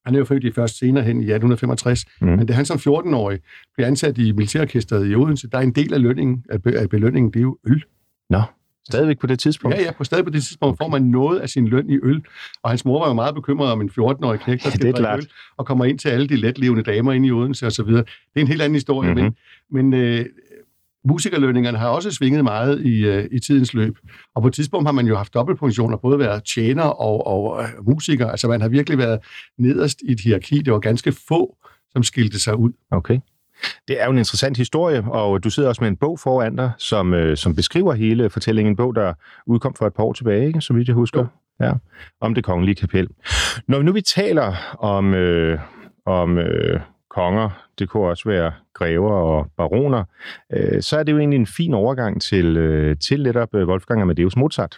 han 0.06 0.14
er 0.14 0.18
jo 0.18 0.24
født 0.24 0.44
i 0.44 0.50
først 0.50 0.78
senere 0.78 1.04
hen 1.04 1.16
i 1.16 1.30
1865, 1.30 2.04
mm. 2.20 2.28
men 2.28 2.46
da 2.46 2.52
han 2.52 2.64
som 2.64 2.76
14-årig 2.76 3.40
blev 3.74 3.86
ansat 3.86 4.18
i 4.18 4.32
militærorkestret 4.32 5.10
i 5.10 5.14
Odense, 5.14 5.48
der 5.48 5.58
er 5.58 5.62
en 5.62 5.72
del 5.72 5.94
af 5.94 6.02
lønningen, 6.02 6.44
af 6.50 6.88
belønningen, 6.90 7.32
det 7.32 7.38
er 7.38 7.42
jo 7.42 7.58
øl. 7.66 7.84
Nå, 8.30 8.42
stadigvæk 8.88 9.18
på 9.18 9.26
det 9.26 9.38
tidspunkt? 9.38 9.76
Ja, 9.76 9.82
ja, 9.82 9.92
på 9.92 10.04
stadig 10.04 10.24
på 10.24 10.30
det 10.30 10.42
tidspunkt 10.42 10.72
okay. 10.72 10.84
får 10.84 10.90
man 10.90 11.02
noget 11.02 11.40
af 11.40 11.48
sin 11.48 11.68
løn 11.68 11.90
i 11.90 11.98
øl. 12.02 12.22
Og 12.62 12.70
hans 12.70 12.84
mor 12.84 13.00
var 13.00 13.08
jo 13.08 13.14
meget 13.14 13.34
bekymret 13.34 13.72
om 13.72 13.80
en 13.80 13.90
14-årig 13.90 14.40
knægt, 14.40 14.64
der 14.64 14.70
skal 14.70 14.92
drikke 14.92 15.16
øl, 15.16 15.28
og 15.56 15.66
kommer 15.66 15.84
ind 15.84 15.98
til 15.98 16.08
alle 16.08 16.28
de 16.28 16.36
letlevende 16.36 16.82
damer 16.82 17.12
inde 17.12 17.28
i 17.28 17.32
Odense 17.32 17.66
osv. 17.66 17.86
Det 17.86 18.06
er 18.36 18.40
en 18.40 18.48
helt 18.48 18.62
anden 18.62 18.76
historie, 18.76 19.14
mm-hmm. 19.14 19.34
men, 19.70 19.90
men 19.90 20.00
øh, 20.00 20.24
musikerlønningerne 21.06 21.78
har 21.78 21.88
også 21.88 22.10
svinget 22.10 22.44
meget 22.44 22.82
i, 22.82 23.04
øh, 23.04 23.28
i 23.32 23.38
tidens 23.38 23.74
løb. 23.74 23.98
Og 24.34 24.42
på 24.42 24.48
et 24.48 24.54
tidspunkt 24.54 24.88
har 24.88 24.92
man 24.92 25.06
jo 25.06 25.16
haft 25.16 25.34
dobbeltfunktioner, 25.34 25.96
både 25.96 26.18
været 26.18 26.44
tjener 26.44 26.82
og, 26.82 27.26
og 27.26 27.58
uh, 27.78 27.88
musiker. 27.88 28.26
Altså 28.26 28.48
man 28.48 28.60
har 28.60 28.68
virkelig 28.68 28.98
været 28.98 29.18
nederst 29.58 29.98
i 30.08 30.12
et 30.12 30.20
hierarki. 30.20 30.58
Det 30.58 30.72
var 30.72 30.78
ganske 30.78 31.12
få, 31.28 31.56
som 31.92 32.02
skilte 32.02 32.40
sig 32.42 32.56
ud. 32.56 32.72
Okay. 32.90 33.18
Det 33.88 34.00
er 34.00 34.04
jo 34.04 34.10
en 34.10 34.18
interessant 34.18 34.56
historie, 34.56 35.04
og 35.10 35.44
du 35.44 35.50
sidder 35.50 35.68
også 35.68 35.82
med 35.82 35.88
en 35.88 35.96
bog 35.96 36.18
foran 36.18 36.56
dig, 36.56 36.70
som, 36.78 37.14
øh, 37.14 37.36
som 37.36 37.54
beskriver 37.54 37.94
hele 37.94 38.30
fortællingen. 38.30 38.72
En 38.72 38.76
bog, 38.76 38.94
der 38.94 39.14
udkom 39.46 39.74
for 39.74 39.86
et 39.86 39.94
par 39.94 40.02
år 40.02 40.12
tilbage, 40.12 40.46
ikke? 40.46 40.60
så 40.60 40.72
vidt 40.72 40.88
jeg 40.88 40.94
husker. 40.94 41.20
Jo. 41.20 41.26
Ja, 41.60 41.72
om 42.20 42.34
det 42.34 42.44
kongelige 42.44 42.74
kapel. 42.74 43.08
Når 43.68 43.82
nu 43.82 43.92
vi 43.92 44.00
taler 44.00 44.54
om, 44.78 45.14
øh, 45.14 45.58
om 46.06 46.38
øh, 46.38 46.80
konger, 47.16 47.50
det 47.78 47.88
kunne 47.88 48.08
også 48.08 48.28
være 48.28 48.52
grever 48.74 49.10
og 49.10 49.46
baroner, 49.56 50.04
øh, 50.52 50.82
så 50.82 50.98
er 50.98 51.02
det 51.02 51.12
jo 51.12 51.18
egentlig 51.18 51.38
en 51.38 51.46
fin 51.46 51.74
overgang 51.74 52.22
til, 52.22 52.56
øh, 52.56 52.96
til 52.96 53.22
netop 53.22 53.54
øh, 53.54 53.68
Wolfgang 53.68 54.02
Amadeus 54.02 54.36
Mozart. 54.36 54.76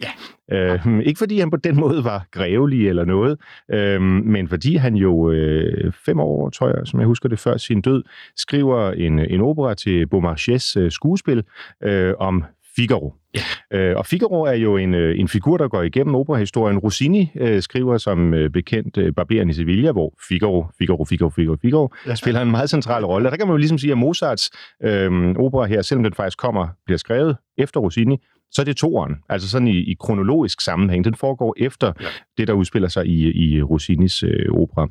Ja. 0.50 0.74
Øh, 0.74 1.00
ikke 1.00 1.18
fordi 1.18 1.38
han 1.38 1.50
på 1.50 1.56
den 1.56 1.76
måde 1.80 2.04
var 2.04 2.26
grevelig 2.30 2.88
eller 2.88 3.04
noget, 3.04 3.38
øh, 3.72 4.00
men 4.02 4.48
fordi 4.48 4.76
han 4.76 4.94
jo 4.94 5.30
øh, 5.30 5.92
fem 6.06 6.20
år, 6.20 6.50
tror 6.50 6.68
jeg, 6.68 6.86
som 6.86 7.00
jeg 7.00 7.06
husker 7.06 7.28
det, 7.28 7.38
før 7.38 7.56
sin 7.56 7.80
død, 7.80 8.02
skriver 8.36 8.90
en, 8.90 9.18
en 9.18 9.40
opera 9.40 9.74
til 9.74 10.06
Beaumarchais 10.06 10.76
øh, 10.76 10.90
skuespil 10.90 11.42
øh, 11.82 12.14
om 12.18 12.44
Figaro. 12.78 13.14
Ja. 13.34 13.78
Øh, 13.78 13.96
og 13.96 14.06
Figaro 14.06 14.42
er 14.42 14.52
jo 14.52 14.76
en, 14.76 14.94
øh, 14.94 15.20
en 15.20 15.28
figur, 15.28 15.56
der 15.56 15.68
går 15.68 15.82
igennem 15.82 16.14
operahistorien. 16.14 16.78
Rossini 16.78 17.30
øh, 17.36 17.62
skriver 17.62 17.98
som 17.98 18.34
øh, 18.34 18.50
bekendt 18.50 18.98
øh, 18.98 19.12
Barberen 19.14 19.50
i 19.50 19.52
Sevilla, 19.52 19.92
hvor 19.92 20.14
Figaro, 20.28 20.66
Figaro, 20.78 21.04
Figaro, 21.04 21.30
Figaro, 21.30 21.56
Figaro 21.62 21.94
ja. 22.06 22.14
spiller 22.14 22.42
en 22.42 22.50
meget 22.50 22.70
central 22.70 23.04
rolle. 23.04 23.30
Der 23.30 23.36
kan 23.36 23.46
man 23.46 23.52
jo 23.52 23.56
ligesom 23.56 23.78
sige, 23.78 23.92
at 23.92 23.98
Mozarts 23.98 24.50
øh, 24.84 25.34
opera 25.38 25.66
her, 25.66 25.82
selvom 25.82 26.04
den 26.04 26.14
faktisk 26.14 26.38
kommer, 26.38 26.68
bliver 26.86 26.98
skrevet 26.98 27.36
efter 27.58 27.80
Rossini, 27.80 28.16
så 28.50 28.62
er 28.62 28.64
det 28.64 28.76
toeren, 28.76 29.14
altså 29.28 29.48
sådan 29.48 29.68
i, 29.68 29.78
i 29.78 29.96
kronologisk 30.00 30.60
sammenhæng. 30.60 31.04
Den 31.04 31.14
foregår 31.14 31.54
efter 31.56 31.92
ja. 32.00 32.06
det, 32.38 32.48
der 32.48 32.54
udspiller 32.54 32.88
sig 32.88 33.06
i, 33.06 33.32
i 33.32 33.62
Rossinis 33.62 34.22
øh, 34.22 34.52
opera. 34.52 34.88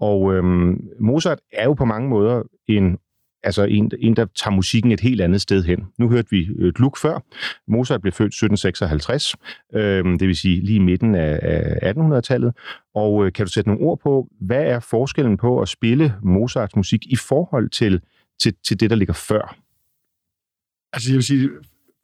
Og 0.00 0.34
øh, 0.34 0.44
Mozart 1.00 1.38
er 1.52 1.64
jo 1.64 1.72
på 1.72 1.84
mange 1.84 2.08
måder 2.08 2.42
en 2.68 2.98
altså 3.42 3.64
en, 3.64 3.90
en, 3.98 4.16
der 4.16 4.24
tager 4.24 4.54
musikken 4.54 4.92
et 4.92 5.00
helt 5.00 5.20
andet 5.20 5.40
sted 5.40 5.64
hen. 5.64 5.86
Nu 5.98 6.08
hørte 6.08 6.30
vi 6.30 6.48
øh, 6.58 6.68
et 6.68 6.78
luk 6.78 6.98
før. 6.98 7.24
Mozart 7.68 8.00
blev 8.00 8.12
født 8.12 8.28
1756, 8.28 9.34
øh, 9.74 10.04
det 10.04 10.28
vil 10.28 10.36
sige 10.36 10.60
lige 10.60 10.76
i 10.76 10.78
midten 10.78 11.14
af, 11.14 11.38
af 11.82 11.92
1800-tallet. 11.92 12.54
Og 12.94 13.26
øh, 13.26 13.32
kan 13.32 13.46
du 13.46 13.52
sætte 13.52 13.70
nogle 13.70 13.84
ord 13.84 14.00
på, 14.00 14.28
hvad 14.40 14.64
er 14.64 14.80
forskellen 14.80 15.36
på 15.36 15.60
at 15.60 15.68
spille 15.68 16.14
Mozarts 16.22 16.76
musik 16.76 17.06
i 17.06 17.16
forhold 17.16 17.70
til, 17.70 18.00
til, 18.40 18.54
til 18.64 18.80
det, 18.80 18.90
der 18.90 18.96
ligger 18.96 19.14
før? 19.14 19.56
Altså 20.92 21.10
jeg 21.10 21.14
vil 21.14 21.24
sige, 21.24 21.50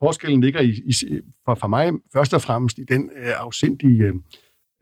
forskellen 0.03 0.41
ligger 0.41 0.61
i, 0.61 0.69
i, 0.69 1.21
for, 1.45 1.55
for 1.55 1.67
mig 1.67 1.93
først 2.13 2.35
og 2.35 2.43
fremmest 2.43 2.79
i 2.79 2.85
den 2.85 3.11
øh, 3.17 3.33
afsindige 3.37 4.03
øh, 4.03 4.15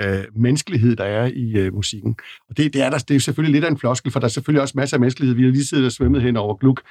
øh, 0.05 0.13
øh, 0.13 0.25
menneskelighed, 0.37 0.97
der 0.97 1.05
er 1.05 1.31
i 1.35 1.53
øh, 1.53 1.75
musikken. 1.75 2.17
Og 2.49 2.57
det, 2.57 2.73
det, 2.73 2.83
er 2.83 2.91
der, 2.91 2.99
det 2.99 3.17
er 3.17 3.21
selvfølgelig 3.21 3.53
lidt 3.53 3.65
af 3.65 3.71
en 3.71 3.79
floskel, 3.79 4.13
for 4.13 4.21
der 4.21 4.27
er 4.27 4.31
selvfølgelig 4.31 4.63
også 4.63 4.75
masser 4.77 4.97
af 4.97 5.01
menneskelighed. 5.01 5.37
Vi 5.37 5.43
har 5.43 5.51
lige 5.51 5.67
siddet 5.67 5.87
og 5.87 5.93
svømmet 5.93 6.23
hen 6.23 6.37
over 6.37 6.55
gluk. 6.55 6.83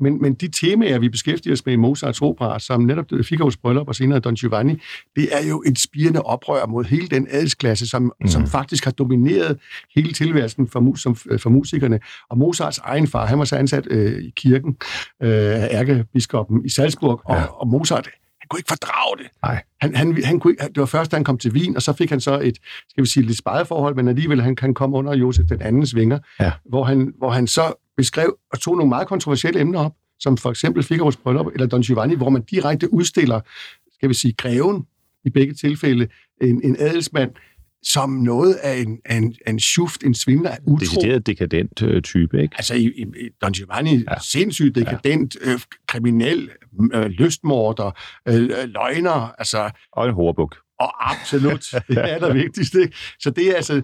Men, 0.00 0.22
men 0.22 0.34
de 0.34 0.48
temaer, 0.48 0.98
vi 0.98 1.08
beskæftiger 1.08 1.52
os 1.52 1.66
med 1.66 1.72
i 1.72 1.76
Mozarts 1.76 2.20
opera, 2.20 2.58
som 2.58 2.80
netop 2.80 3.12
Figaro's 3.12 3.56
bryllup 3.62 3.88
og 3.88 3.94
senere 3.94 4.20
Don 4.20 4.34
Giovanni, 4.34 4.80
det 5.16 5.28
er 5.32 5.48
jo 5.48 5.62
et 5.66 5.78
spirende 5.78 6.22
oprør 6.22 6.66
mod 6.66 6.84
hele 6.84 7.08
den 7.08 7.26
adelsklasse, 7.30 7.88
som, 7.88 8.12
mm. 8.20 8.28
som 8.28 8.46
faktisk 8.46 8.84
har 8.84 8.92
domineret 8.92 9.58
hele 9.94 10.12
tilværelsen 10.12 10.68
for, 10.68 10.80
mus, 10.80 11.02
som, 11.02 11.14
for 11.14 11.50
musikerne. 11.50 12.00
Og 12.30 12.38
Mozarts 12.38 12.78
egen 12.78 13.06
far, 13.06 13.26
han 13.26 13.38
var 13.38 13.44
så 13.44 13.56
ansat 13.56 13.86
øh, 13.90 14.22
i 14.22 14.32
kirken 14.36 14.76
øh, 15.22 15.30
af 15.30 15.68
ærkebiskoppen 15.70 16.64
i 16.64 16.68
Salzburg, 16.68 17.20
og, 17.24 17.36
ja. 17.36 17.44
og 17.44 17.68
Mozart 17.68 18.10
kunne 18.52 18.60
ikke 18.60 18.68
fordrage 18.68 19.18
det. 19.18 19.26
Nej. 19.42 19.62
Han, 19.80 19.96
han, 19.96 20.24
han 20.24 20.40
kunne, 20.40 20.56
det 20.56 20.76
var 20.76 20.86
først, 20.86 21.10
da 21.10 21.16
han 21.16 21.24
kom 21.24 21.38
til 21.38 21.52
Wien, 21.52 21.76
og 21.76 21.82
så 21.82 21.92
fik 21.92 22.10
han 22.10 22.20
så 22.20 22.40
et, 22.40 22.58
skal 22.88 23.04
vi 23.04 23.08
sige, 23.08 23.26
lidt 23.26 23.40
forhold, 23.44 23.94
men 23.94 24.08
alligevel 24.08 24.42
han 24.42 24.56
kan 24.56 24.74
komme 24.74 24.96
under 24.96 25.16
Josef 25.16 25.46
den 25.48 25.62
andens 25.62 25.94
vinger, 25.94 26.18
ja. 26.40 26.52
hvor, 26.64 26.84
han, 26.84 27.12
hvor 27.18 27.30
han 27.30 27.46
så 27.46 27.72
beskrev 27.96 28.36
og 28.52 28.60
tog 28.60 28.76
nogle 28.76 28.88
meget 28.88 29.08
kontroversielle 29.08 29.60
emner 29.60 29.80
op, 29.80 29.92
som 30.20 30.36
for 30.36 30.50
eksempel 30.50 30.84
Figaro's 30.84 31.22
bryllup 31.22 31.46
eller 31.46 31.66
Don 31.66 31.82
Giovanni, 31.82 32.14
hvor 32.14 32.30
man 32.30 32.42
direkte 32.42 32.92
udstiller, 32.92 33.40
skal 33.94 34.08
vi 34.08 34.14
sige, 34.14 34.32
greven 34.32 34.86
i 35.24 35.30
begge 35.30 35.54
tilfælde, 35.54 36.08
en, 36.40 36.60
en 36.64 36.76
adelsmand, 36.78 37.30
som 37.82 38.10
noget 38.10 38.54
af 38.54 38.78
en, 38.78 38.98
af 39.04 39.16
en, 39.16 39.34
af 39.46 39.50
en 39.50 39.60
schuft, 39.60 40.02
en 40.04 40.14
svindler, 40.14 40.56
utro. 40.64 40.80
Decideret 40.80 41.26
dekadent 41.26 41.82
øh, 41.82 42.02
type, 42.02 42.42
ikke? 42.42 42.54
Altså 42.58 42.74
i, 42.74 42.86
i, 42.86 43.28
Don 43.42 43.52
Giovanni, 43.52 44.04
ja. 44.10 44.18
sindssygt 44.22 44.74
dekadent, 44.74 45.36
ja. 45.46 45.52
øh, 45.52 45.60
kriminel, 45.88 46.50
øh, 46.94 47.06
lystmorder, 47.06 47.90
øh, 48.28 48.50
løgner, 48.68 49.34
altså... 49.38 49.70
Og 49.92 50.08
en 50.08 50.14
hårbuk. 50.14 50.56
Og 50.78 51.10
absolut, 51.10 51.60
det 51.88 51.98
er 51.98 52.18
der 52.18 52.32
vigtigste, 52.32 52.82
ikke? 52.82 52.96
Så 53.20 53.30
det 53.30 53.50
er 53.50 53.56
altså, 53.56 53.82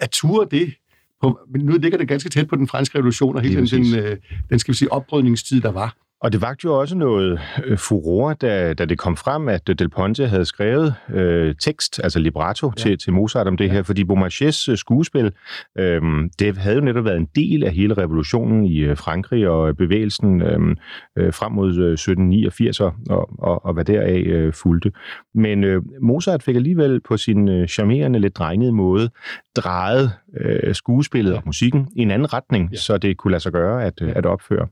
at 0.00 0.10
ture 0.10 0.46
det, 0.50 0.74
på, 1.22 1.38
men 1.52 1.60
nu 1.60 1.72
ligger 1.78 1.98
det 1.98 2.08
ganske 2.08 2.28
tæt 2.28 2.48
på 2.48 2.56
den 2.56 2.68
franske 2.68 2.98
revolution 2.98 3.36
og 3.36 3.42
hele 3.42 3.56
den, 3.56 3.84
den, 3.84 3.98
øh, 3.98 4.16
den, 4.50 4.58
skal 4.58 4.72
vi 4.72 4.76
sige, 4.76 4.92
opbrydningstid, 4.92 5.60
der 5.60 5.72
var. 5.72 5.96
Og 6.24 6.32
det 6.32 6.40
vagte 6.40 6.64
jo 6.64 6.80
også 6.80 6.96
noget 6.96 7.40
øh, 7.64 7.78
furore, 7.78 8.34
da, 8.34 8.74
da 8.74 8.84
det 8.84 8.98
kom 8.98 9.16
frem, 9.16 9.48
at 9.48 9.66
Del 9.66 9.88
Ponte 9.88 10.26
havde 10.26 10.44
skrevet 10.44 10.94
øh, 11.08 11.54
tekst, 11.60 12.00
altså 12.02 12.18
libretto, 12.18 12.72
ja. 12.76 12.82
til, 12.82 12.98
til 12.98 13.12
Mozart 13.12 13.46
om 13.46 13.56
det 13.56 13.64
ja. 13.64 13.72
her, 13.72 13.82
fordi 13.82 14.04
Beaumarchais 14.04 14.68
øh, 14.68 14.76
skuespil, 14.76 15.32
øh, 15.78 16.02
det 16.38 16.56
havde 16.56 16.76
jo 16.76 16.82
netop 16.82 17.04
været 17.04 17.16
en 17.16 17.28
del 17.34 17.64
af 17.64 17.72
hele 17.72 17.94
revolutionen 17.94 18.64
i 18.64 18.78
øh, 18.78 18.96
Frankrig 18.96 19.48
og 19.48 19.76
bevægelsen 19.76 20.42
øh, 20.42 20.76
øh, 21.18 21.32
frem 21.32 21.52
mod 21.52 21.68
1789 21.68 22.80
og, 22.80 22.94
og, 23.38 23.64
og 23.64 23.74
hvad 23.74 23.84
deraf 23.84 24.22
øh, 24.26 24.52
fulgte. 24.52 24.92
Men 25.34 25.64
øh, 25.64 25.82
Mozart 26.02 26.42
fik 26.42 26.56
alligevel 26.56 27.00
på 27.00 27.16
sin 27.16 27.48
øh, 27.48 27.68
charmerende, 27.68 28.18
lidt 28.18 28.36
drengede 28.36 28.72
måde 28.72 29.10
drejet 29.56 30.12
øh, 30.40 30.74
skuespillet 30.74 31.32
ja. 31.32 31.36
og 31.36 31.42
musikken 31.46 31.88
i 31.96 32.02
en 32.02 32.10
anden 32.10 32.32
retning, 32.32 32.68
ja. 32.72 32.76
så 32.76 32.98
det 32.98 33.16
kunne 33.16 33.30
lade 33.30 33.42
sig 33.42 33.52
gøre 33.52 33.84
at, 33.84 34.02
at 34.02 34.26
opføre. 34.26 34.68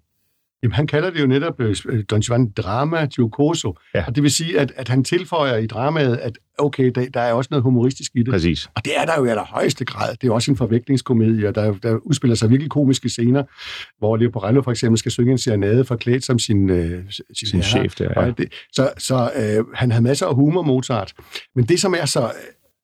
Jamen, 0.63 0.75
han 0.75 0.87
kalder 0.87 1.11
det 1.11 1.21
jo 1.21 1.27
netop 1.27 1.61
uh, 1.61 1.75
Don 2.11 2.21
Juan 2.21 2.51
drama 2.51 3.05
giocoso. 3.05 3.77
Ja. 3.95 4.05
Og 4.07 4.15
det 4.15 4.23
vil 4.23 4.31
sige, 4.31 4.61
at, 4.61 4.73
at 4.77 4.89
han 4.89 5.05
tilføjer 5.05 5.57
i 5.57 5.67
dramaet, 5.67 6.17
at 6.17 6.39
okay, 6.59 6.93
der, 6.95 7.09
der 7.15 7.21
er 7.21 7.33
også 7.33 7.49
noget 7.51 7.63
humoristisk 7.63 8.13
i 8.15 8.19
det. 8.19 8.29
Præcis. 8.29 8.71
Og 8.75 8.85
det 8.85 8.93
er 8.97 9.05
der 9.05 9.13
jo 9.19 9.25
i 9.25 9.29
allerhøjeste 9.29 9.85
grad. 9.85 10.17
Det 10.21 10.29
er 10.29 10.33
også 10.33 10.51
en 10.51 10.57
forviklingskomedie, 10.57 11.49
og 11.49 11.55
der, 11.55 11.73
der 11.73 11.97
udspiller 11.97 12.35
sig 12.35 12.51
virkelig 12.51 12.71
komiske 12.71 13.09
scener, 13.09 13.43
hvor 13.99 14.17
Leo 14.17 14.31
Porello 14.31 14.63
for 14.63 14.71
eksempel 14.71 14.99
skal 14.99 15.13
synge 15.13 15.33
en 15.33 15.39
serenade 15.39 15.85
forklædt 15.85 16.25
som 16.25 16.39
sin, 16.39 16.71
uh, 16.71 16.77
sin, 17.11 17.47
sin 17.47 17.63
chef. 17.63 17.95
Der, 17.95 18.25
ja. 18.25 18.31
det, 18.31 18.53
så 18.73 18.91
så 18.99 19.31
uh, 19.61 19.75
han 19.75 19.91
havde 19.91 20.05
masser 20.05 20.27
af 20.27 20.35
humor, 20.35 20.63
Mozart. 20.63 21.13
Men 21.55 21.65
det, 21.65 21.81
som 21.81 21.95
er 21.95 22.05
så 22.05 22.33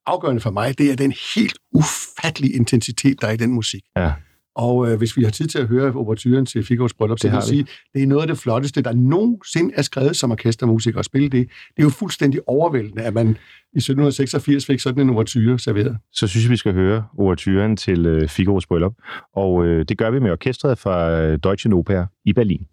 afgørende 0.07 0.41
for 0.41 0.51
mig, 0.51 0.79
det 0.79 0.93
er 0.93 0.97
den 0.97 1.13
helt 1.35 1.59
ufattelige 1.73 2.53
intensitet, 2.53 3.21
der 3.21 3.27
er 3.27 3.33
i 3.33 3.37
den 3.37 3.53
musik. 3.53 3.83
Ja. 3.97 4.13
Og 4.59 4.91
øh, 4.91 4.99
hvis 4.99 5.17
vi 5.17 5.25
har 5.25 5.31
tid 5.31 5.47
til 5.47 5.59
at 5.59 5.67
høre 5.67 5.93
overturen 5.93 6.47
til 6.47 6.59
Figaro's 6.61 6.97
bryllup, 6.99 7.19
så 7.19 7.29
vil 7.29 7.35
jeg 7.35 7.43
sige, 7.43 7.67
det 7.95 8.03
er 8.03 8.07
noget 8.07 8.23
af 8.23 8.29
det 8.29 8.39
flotteste, 8.39 8.83
der 8.83 8.93
nogensinde 8.93 9.75
er 9.77 9.83
skrevet 9.83 10.17
som 10.17 10.31
orkestermusiker 10.31 10.99
at 10.99 11.05
spille 11.05 11.29
det. 11.29 11.49
Det 11.77 11.83
er 11.83 11.83
jo 11.83 11.91
fuldstændig 11.91 12.41
overvældende, 12.47 13.03
at 13.03 13.15
man 13.15 13.27
i 13.27 13.79
1786 13.79 14.67
fik 14.67 14.81
sådan 14.81 15.01
en 15.01 15.11
overture 15.11 15.59
serveret. 15.59 15.97
Så 16.13 16.27
synes 16.27 16.45
jeg, 16.45 16.51
vi 16.51 16.57
skal 16.57 16.73
høre 16.73 17.05
overturen 17.19 17.77
til 17.77 18.07
øh, 18.07 18.23
Figaro's 18.23 18.67
bryllup. 18.69 18.93
Og 19.35 19.67
øh, 19.67 19.85
det 19.89 19.99
gør 19.99 20.11
vi 20.11 20.19
med 20.19 20.31
orkestret 20.31 20.79
fra 20.79 21.11
øh, 21.11 21.39
Deutsche 21.43 21.73
Oper 21.73 22.07
i 22.25 22.33
Berlin. 22.33 22.67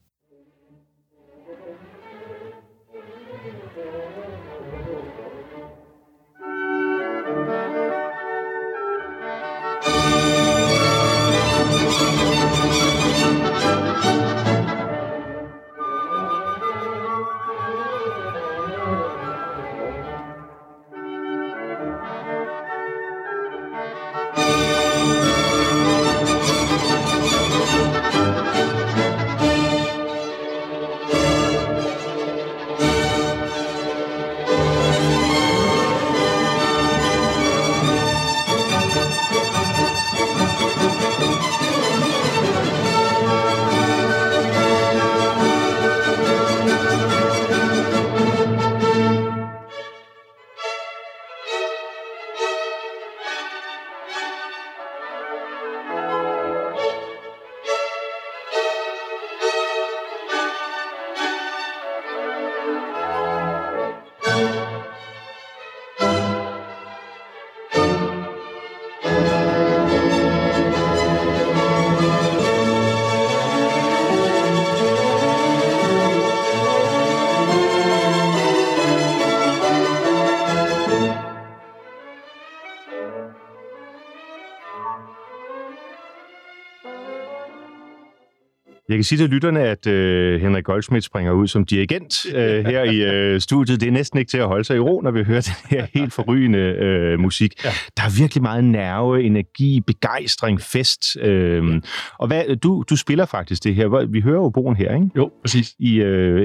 Jeg 88.96 89.00
kan 89.00 89.04
sige 89.04 89.20
til 89.20 89.30
lytterne, 89.30 89.60
at 89.60 89.88
øh, 89.88 90.42
Henrik 90.42 90.64
Goldschmidt 90.64 91.04
springer 91.04 91.32
ud 91.32 91.48
som 91.48 91.66
dirigent 91.66 92.26
øh, 92.36 92.66
her 92.72 92.84
i 92.84 93.04
øh, 93.04 93.42
studiet. 93.42 93.82
Det 93.82 93.88
er 93.88 93.92
næsten 93.92 94.20
ikke 94.20 94.30
til 94.30 94.38
at 94.38 94.48
holde 94.48 94.64
sig 94.64 94.76
i 94.76 94.80
ro, 94.80 95.02
når 95.02 95.12
vi 95.12 95.24
hører 95.24 95.42
den 95.42 95.78
her 95.78 95.88
helt 95.94 96.14
forrygende 96.14 96.60
øh, 96.60 97.20
musik. 97.20 97.66
Ja. 97.66 97.70
Der 97.98 98.04
er 98.04 98.20
virkelig 98.22 98.42
meget 98.42 98.64
nerve, 98.64 99.24
energi, 99.24 99.82
begejstring, 99.82 100.62
fest. 100.62 101.18
Øh, 101.22 101.82
og 102.20 102.28
hvad, 102.28 102.56
du, 102.56 102.84
du 102.90 102.96
spiller 102.96 103.26
faktisk 103.26 103.64
det 103.64 103.76
her. 103.76 104.06
Vi 104.06 104.22
hører 104.22 104.42
jo 104.42 104.50
bogen 104.50 104.76
her, 104.76 104.96
ikke? 104.96 105.10
Jo, 105.18 105.32
præcis. 105.42 105.76
I, 105.80 105.96
øh, 105.96 106.38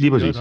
lige 0.00 0.10
præcis. 0.10 0.36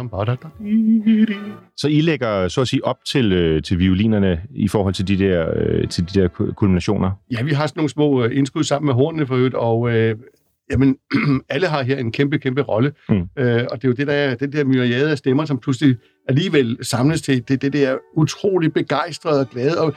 Så 1.78 1.88
I 1.88 2.02
lægger 2.02 2.48
så 2.48 2.62
at 2.62 2.68
sige 2.68 2.86
op 2.86 2.98
til, 3.06 3.32
øh, 3.32 3.64
til 3.64 3.80
violinerne 3.80 4.42
i 4.56 4.68
forhold 4.68 4.94
til 4.94 5.08
de 5.08 5.18
der, 5.18 5.50
øh, 5.56 5.88
til 5.88 6.14
de 6.14 6.22
der 6.22 6.28
kulminationer? 6.28 7.12
Ja, 7.32 7.44
vi 7.44 7.52
har 7.52 7.68
sådan 7.68 7.80
nogle 7.80 7.90
små 7.90 8.24
øh, 8.24 8.38
indskud 8.38 8.64
sammen 8.64 8.86
med 8.86 8.94
hornene 8.94 9.28
for 9.28 9.36
øvrigt, 9.36 9.56
og 9.56 9.92
øh, 9.96 10.16
jamen, 10.72 10.98
alle 11.50 11.68
har 11.68 11.84
her 11.84 11.98
en 11.98 12.12
kæmpe, 12.12 12.40
kæmpe 12.40 12.62
rolle. 12.62 12.94
Mm. 13.10 13.16
Øh, 13.38 13.66
og 13.72 13.82
det 13.82 13.84
er 13.84 13.88
jo 13.88 13.94
det 13.94 14.08
der, 14.08 14.36
den 14.36 14.52
der 14.52 14.64
myriade 14.64 15.12
af 15.12 15.18
stemmer, 15.18 15.46
som 15.46 15.60
pludselig 15.60 15.98
alligevel 16.28 16.78
samles 16.82 17.22
til 17.22 17.48
det, 17.48 17.62
det 17.62 17.74
der 17.74 17.98
utrolig 18.16 18.74
begejstrede 18.74 19.40
og 19.40 19.50
glade. 19.50 19.82
Og 19.82 19.94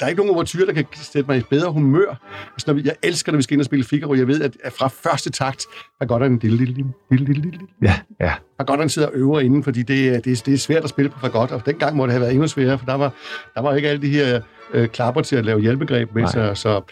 der 0.00 0.06
er 0.06 0.08
ikke 0.08 0.20
nogen 0.22 0.34
overtyre, 0.34 0.66
der 0.66 0.72
kan 0.72 0.84
sætte 0.94 1.30
mig 1.30 1.38
i 1.38 1.42
bedre 1.50 1.72
humør. 1.72 2.20
Altså, 2.52 2.64
når 2.66 2.74
vi, 2.74 2.82
jeg 2.84 2.94
elsker, 3.02 3.32
når 3.32 3.36
vi 3.36 3.42
skal 3.42 3.54
ind 3.54 3.60
og 3.60 3.64
spille 3.64 3.84
Figaro. 3.84 4.14
Jeg 4.14 4.26
ved, 4.26 4.40
at 4.40 4.72
fra 4.72 4.88
første 4.88 5.30
takt, 5.30 5.66
der 6.00 6.18
der 6.18 6.26
en 6.26 6.38
lille, 6.38 6.56
lille, 6.56 6.74
lille, 7.10 7.26
lille, 7.26 7.42
lille. 7.42 7.58
Ja, 7.82 7.94
ja. 8.20 8.32
Godt, 8.64 8.80
han 8.80 8.88
sidder 8.88 9.08
og 9.08 9.14
øver 9.14 9.40
inden, 9.40 9.64
fordi 9.64 9.82
det, 9.82 10.24
det, 10.24 10.46
det 10.46 10.54
er 10.54 10.58
svært 10.58 10.84
at 10.84 10.90
spille 10.90 11.08
på 11.10 11.28
godt. 11.28 11.50
Og 11.50 11.66
dengang 11.66 11.96
må 11.96 12.04
det 12.04 12.12
have 12.12 12.20
været 12.20 12.32
endnu 12.32 12.46
sværere, 12.48 12.78
for 12.78 12.86
der 12.86 12.94
var, 12.94 13.12
der 13.54 13.60
var 13.60 13.74
ikke 13.74 13.88
alle 13.88 14.02
de 14.02 14.08
her 14.08 14.40
øh, 14.72 14.88
klapper 14.88 15.22
til 15.22 15.36
at 15.36 15.44
lave 15.44 15.60
hjælpegreb 15.60 16.14
med 16.14 16.26
sig. 16.28 16.56
Så 16.56 16.82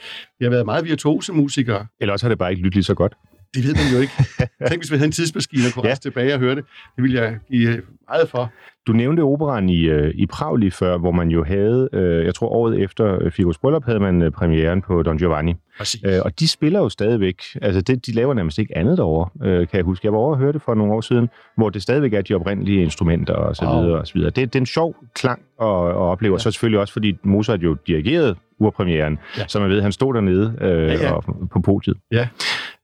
jeg 0.40 0.46
har 0.46 0.50
været 0.50 0.66
meget 0.66 0.84
virtuose 0.84 1.32
musikere. 1.32 1.86
Eller 2.00 2.12
også 2.12 2.26
har 2.26 2.28
det 2.28 2.38
bare 2.38 2.50
ikke 2.50 2.62
lyttet 2.62 2.74
lige 2.74 2.84
så 2.84 2.94
godt. 2.94 3.12
Det 3.54 3.64
ved 3.64 3.74
man 3.74 3.94
jo 3.94 4.00
ikke. 4.00 4.12
Tænk, 4.68 4.80
hvis 4.80 4.90
vi 4.90 4.96
havde 4.96 5.06
en 5.06 5.12
tidsmaskine 5.12 5.62
og 5.66 5.72
kunne 5.74 5.88
ja. 5.88 5.94
tilbage 5.94 6.34
og 6.34 6.40
høre 6.40 6.54
det. 6.54 6.64
Det 6.96 7.02
ville 7.02 7.22
jeg 7.22 7.38
give 7.50 7.82
meget 8.08 8.28
for. 8.28 8.52
Du 8.86 8.92
nævnte 8.92 9.20
operan 9.20 9.68
i, 9.68 9.80
øh, 9.80 10.14
i 10.14 10.26
Prag 10.26 10.56
lige 10.56 10.70
før, 10.70 10.98
hvor 10.98 11.10
man 11.10 11.28
jo 11.28 11.44
havde, 11.44 11.88
øh, 11.92 12.24
jeg 12.24 12.34
tror 12.34 12.48
året 12.48 12.80
efter 12.80 13.18
øh, 13.22 13.32
Figos 13.32 13.58
Bryllup, 13.58 13.84
havde 13.84 14.00
man 14.00 14.32
premieren 14.32 14.82
på 14.82 15.02
Don 15.02 15.18
Giovanni. 15.18 15.54
Præcis. 15.78 16.02
og 16.02 16.40
de 16.40 16.48
spiller 16.48 16.80
jo 16.80 16.88
stadigvæk, 16.88 17.42
altså 17.62 17.80
det, 17.80 18.06
de 18.06 18.12
laver 18.12 18.34
nærmest 18.34 18.58
ikke 18.58 18.78
andet 18.78 18.98
derovre, 18.98 19.28
kan 19.66 19.76
jeg 19.76 19.84
huske. 19.84 20.06
Jeg 20.06 20.12
var 20.12 20.18
over 20.18 20.32
og 20.32 20.38
hørte 20.38 20.52
det 20.52 20.62
for 20.62 20.74
nogle 20.74 20.92
år 20.92 21.00
siden, 21.00 21.28
hvor 21.56 21.70
det 21.70 21.82
stadigvæk 21.82 22.12
er 22.12 22.22
de 22.22 22.34
oprindelige 22.34 22.82
instrumenter 22.82 23.34
og 23.34 23.56
så 23.56 23.64
videre 23.64 24.00
og 24.00 24.06
så 24.06 24.14
videre. 24.14 24.30
Det, 24.30 24.52
det 24.52 24.54
er 24.54 24.60
en 24.60 24.66
sjov 24.66 24.96
klang 25.14 25.42
at, 25.60 25.66
at 25.66 25.96
opleve, 25.96 26.34
ja. 26.34 26.38
så 26.38 26.50
selvfølgelig 26.50 26.80
også, 26.80 26.92
fordi 26.92 27.16
Mozart 27.22 27.62
jo 27.62 27.76
dirigerede 27.86 28.36
urpremieren, 28.58 29.18
ja. 29.38 29.46
så 29.48 29.60
man 29.60 29.70
ved, 29.70 29.82
han 29.82 29.92
stod 29.92 30.14
dernede 30.14 30.54
øh, 30.60 30.88
ja, 30.88 30.92
ja. 30.92 31.12
Og, 31.12 31.24
på 31.52 31.60
podiet. 31.60 31.96
Ja. 32.10 32.28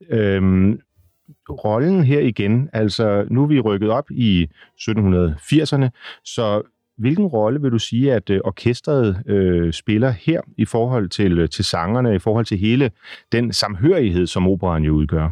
Øhm, 0.09 0.79
rollen 1.49 2.03
her 2.03 2.19
igen, 2.19 2.69
altså 2.73 3.25
nu 3.29 3.43
er 3.43 3.47
vi 3.47 3.59
rykket 3.59 3.89
op 3.89 4.11
i 4.11 4.49
1780'erne, 4.81 5.89
så 6.25 6.61
hvilken 6.99 7.25
rolle 7.25 7.61
vil 7.61 7.71
du 7.71 7.79
sige, 7.79 8.13
at 8.13 8.29
øh, 8.29 8.39
orkestret 8.43 9.23
øh, 9.27 9.73
spiller 9.73 10.09
her 10.09 10.41
i 10.57 10.65
forhold 10.65 11.09
til, 11.09 11.39
øh, 11.39 11.49
til 11.49 11.65
sangerne, 11.65 12.15
i 12.15 12.19
forhold 12.19 12.45
til 12.45 12.57
hele 12.57 12.91
den 13.31 13.53
samhørighed, 13.53 14.27
som 14.27 14.47
operan 14.47 14.83
jo 14.83 14.93
udgør? 14.93 15.29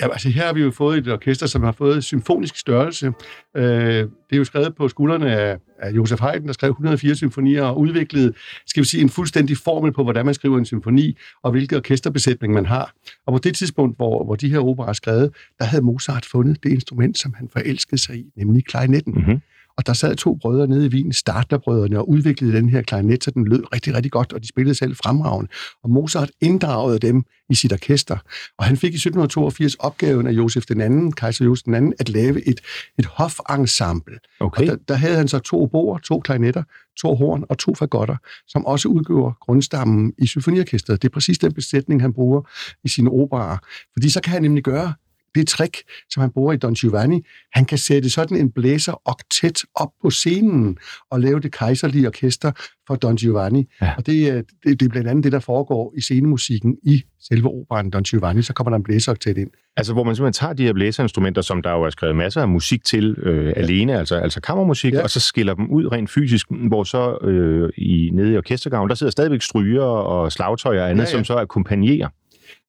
Ja, 0.00 0.12
altså 0.12 0.28
her 0.28 0.46
har 0.46 0.52
vi 0.52 0.62
jo 0.62 0.70
fået 0.70 0.98
et 0.98 1.12
orkester, 1.12 1.46
som 1.46 1.62
har 1.62 1.72
fået 1.72 2.04
symfonisk 2.04 2.56
størrelse. 2.56 3.12
Øh, 3.56 3.64
det 3.64 4.32
er 4.32 4.36
jo 4.36 4.44
skrevet 4.44 4.74
på 4.74 4.88
skuldrene 4.88 5.36
af, 5.36 5.58
af 5.78 5.90
Josef 5.90 6.20
Haydn, 6.20 6.46
der 6.46 6.52
skrev 6.52 6.70
104 6.70 7.14
symfonier 7.14 7.64
og 7.64 7.78
udviklede, 7.78 8.32
skal 8.66 8.82
vi 8.82 8.86
sige, 8.86 9.02
en 9.02 9.08
fuldstændig 9.08 9.56
formel 9.56 9.92
på, 9.92 10.02
hvordan 10.02 10.24
man 10.24 10.34
skriver 10.34 10.58
en 10.58 10.64
symfoni, 10.64 11.16
og 11.42 11.50
hvilken 11.50 11.76
orkesterbesætning 11.76 12.54
man 12.54 12.66
har. 12.66 12.92
Og 13.26 13.32
på 13.32 13.38
det 13.38 13.54
tidspunkt, 13.56 13.96
hvor, 13.96 14.24
hvor 14.24 14.34
de 14.34 14.48
her 14.48 14.58
operer 14.58 14.88
er 14.88 14.92
skrevet, 14.92 15.30
der 15.58 15.64
havde 15.64 15.82
Mozart 15.82 16.26
fundet 16.26 16.62
det 16.62 16.72
instrument, 16.72 17.18
som 17.18 17.34
han 17.34 17.48
forelskede 17.52 18.00
sig 18.00 18.16
i, 18.16 18.24
nemlig 18.36 18.64
klarinetten. 18.64 19.14
Mm-hmm. 19.14 19.40
Og 19.78 19.86
der 19.86 19.92
sad 19.92 20.16
to 20.16 20.34
brødre 20.34 20.66
nede 20.66 20.86
i 20.86 20.88
Wien, 20.88 21.12
Startlerbrødrene, 21.12 21.98
og 21.98 22.08
udviklede 22.08 22.56
den 22.56 22.68
her 22.68 22.82
klarinet, 22.82 23.24
så 23.24 23.30
den 23.30 23.44
lød 23.44 23.62
rigtig, 23.74 23.94
rigtig 23.94 24.12
godt, 24.12 24.32
og 24.32 24.42
de 24.42 24.48
spillede 24.48 24.74
selv 24.74 24.96
fremragende. 24.96 25.50
Og 25.82 25.90
Mozart 25.90 26.30
inddragede 26.40 26.98
dem 26.98 27.24
i 27.50 27.54
sit 27.54 27.72
orkester. 27.72 28.16
Og 28.58 28.64
han 28.64 28.76
fik 28.76 28.92
i 28.92 28.96
1782 28.96 29.74
opgaven 29.74 30.26
af 30.26 30.32
Josef 30.32 30.66
den 30.66 30.80
anden, 30.80 31.12
kejser 31.12 31.44
Josef 31.44 31.62
den 31.62 31.74
anden, 31.74 31.92
at 31.98 32.08
lave 32.08 32.48
et, 32.48 32.60
et 32.98 33.06
hofensemble. 33.06 34.18
Okay. 34.40 34.62
Og 34.62 34.66
der, 34.66 34.76
der 34.88 34.94
havde 34.94 35.16
han 35.16 35.28
så 35.28 35.38
to 35.38 35.66
boer, 35.66 35.98
to 35.98 36.20
klarinetter, 36.20 36.62
to 37.00 37.14
horn 37.14 37.44
og 37.48 37.58
to 37.58 37.74
fagotter, 37.74 38.16
som 38.48 38.66
også 38.66 38.88
udgjorde 38.88 39.34
grundstammen 39.40 40.12
i 40.18 40.26
symfoniorkestret. 40.26 41.02
Det 41.02 41.08
er 41.08 41.12
præcis 41.12 41.38
den 41.38 41.52
besætning, 41.52 42.00
han 42.00 42.12
bruger 42.12 42.42
i 42.84 42.88
sine 42.88 43.10
operer. 43.10 43.56
Fordi 43.92 44.10
så 44.10 44.20
kan 44.20 44.32
han 44.32 44.42
nemlig 44.42 44.64
gøre 44.64 44.92
det 45.34 45.48
trick, 45.48 45.76
som 46.10 46.20
han 46.20 46.30
bruger 46.30 46.52
i 46.52 46.56
Don 46.56 46.74
Giovanni. 46.74 47.22
Han 47.52 47.64
kan 47.64 47.78
sætte 47.78 48.10
sådan 48.10 48.36
en 48.36 48.52
blæser 48.52 49.02
oktet 49.04 49.62
op 49.74 49.90
på 50.02 50.10
scenen 50.10 50.78
og 51.10 51.20
lave 51.20 51.40
det 51.40 51.52
kejserlige 51.52 52.06
orkester 52.06 52.52
for 52.86 52.94
Don 52.94 53.16
Giovanni. 53.16 53.64
Ja. 53.82 53.94
Og 53.96 54.06
det, 54.06 54.44
det, 54.64 54.80
det 54.80 54.86
er 54.86 54.90
blandt 54.90 55.08
andet 55.08 55.24
det, 55.24 55.32
der 55.32 55.40
foregår 55.40 55.94
i 55.96 56.00
scenemusikken 56.00 56.76
i 56.82 57.02
selve 57.20 57.48
operan 57.48 57.90
Don 57.90 58.02
Giovanni. 58.02 58.42
Så 58.42 58.52
kommer 58.52 58.70
der 58.70 58.76
en 58.76 58.82
blæseroktet 58.82 59.38
ind. 59.38 59.50
Altså, 59.76 59.92
hvor 59.92 60.04
man 60.04 60.16
simpelthen 60.16 60.32
tager 60.40 60.52
de 60.52 60.62
her 60.62 60.72
blæserinstrumenter, 60.72 61.42
som 61.42 61.62
der 61.62 61.70
jo 61.70 61.82
er 61.82 61.90
skrevet 61.90 62.16
masser 62.16 62.40
af 62.40 62.48
musik 62.48 62.84
til 62.84 63.16
øh, 63.18 63.46
ja. 63.46 63.52
alene, 63.52 63.98
altså, 63.98 64.16
altså 64.16 64.40
kammermusik, 64.40 64.92
ja. 64.92 65.02
og 65.02 65.10
så 65.10 65.20
skiller 65.20 65.54
dem 65.54 65.70
ud 65.70 65.92
rent 65.92 66.10
fysisk, 66.10 66.46
hvor 66.68 66.84
så 66.84 67.18
øh, 67.22 67.70
i, 67.76 68.10
nede 68.12 68.32
i 68.32 68.36
orkestergaven, 68.36 68.88
der 68.88 68.94
sidder 68.94 69.10
stadigvæk 69.10 69.42
stryger 69.42 69.82
og 69.82 70.32
slagtøj 70.32 70.78
og 70.78 70.90
andet, 70.90 71.04
ja, 71.04 71.08
ja. 71.08 71.12
som 71.12 71.24
så 71.24 71.34
akkompagnerer. 71.34 72.08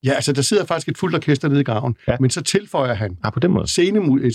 Ja, 0.03 0.11
altså 0.11 0.33
der 0.33 0.41
sidder 0.41 0.65
faktisk 0.65 0.87
et 0.87 0.97
fuldt 0.97 1.15
orkester 1.15 1.49
nede 1.49 1.61
i 1.61 1.63
graven, 1.63 1.95
ja. 2.07 2.17
men 2.19 2.29
så 2.29 2.41
tilføjer 2.41 2.93
han 2.93 3.17
ah, 3.23 3.33
på 3.33 3.39
den 3.39 3.51
måde. 3.51 3.67
Scene, 3.67 4.31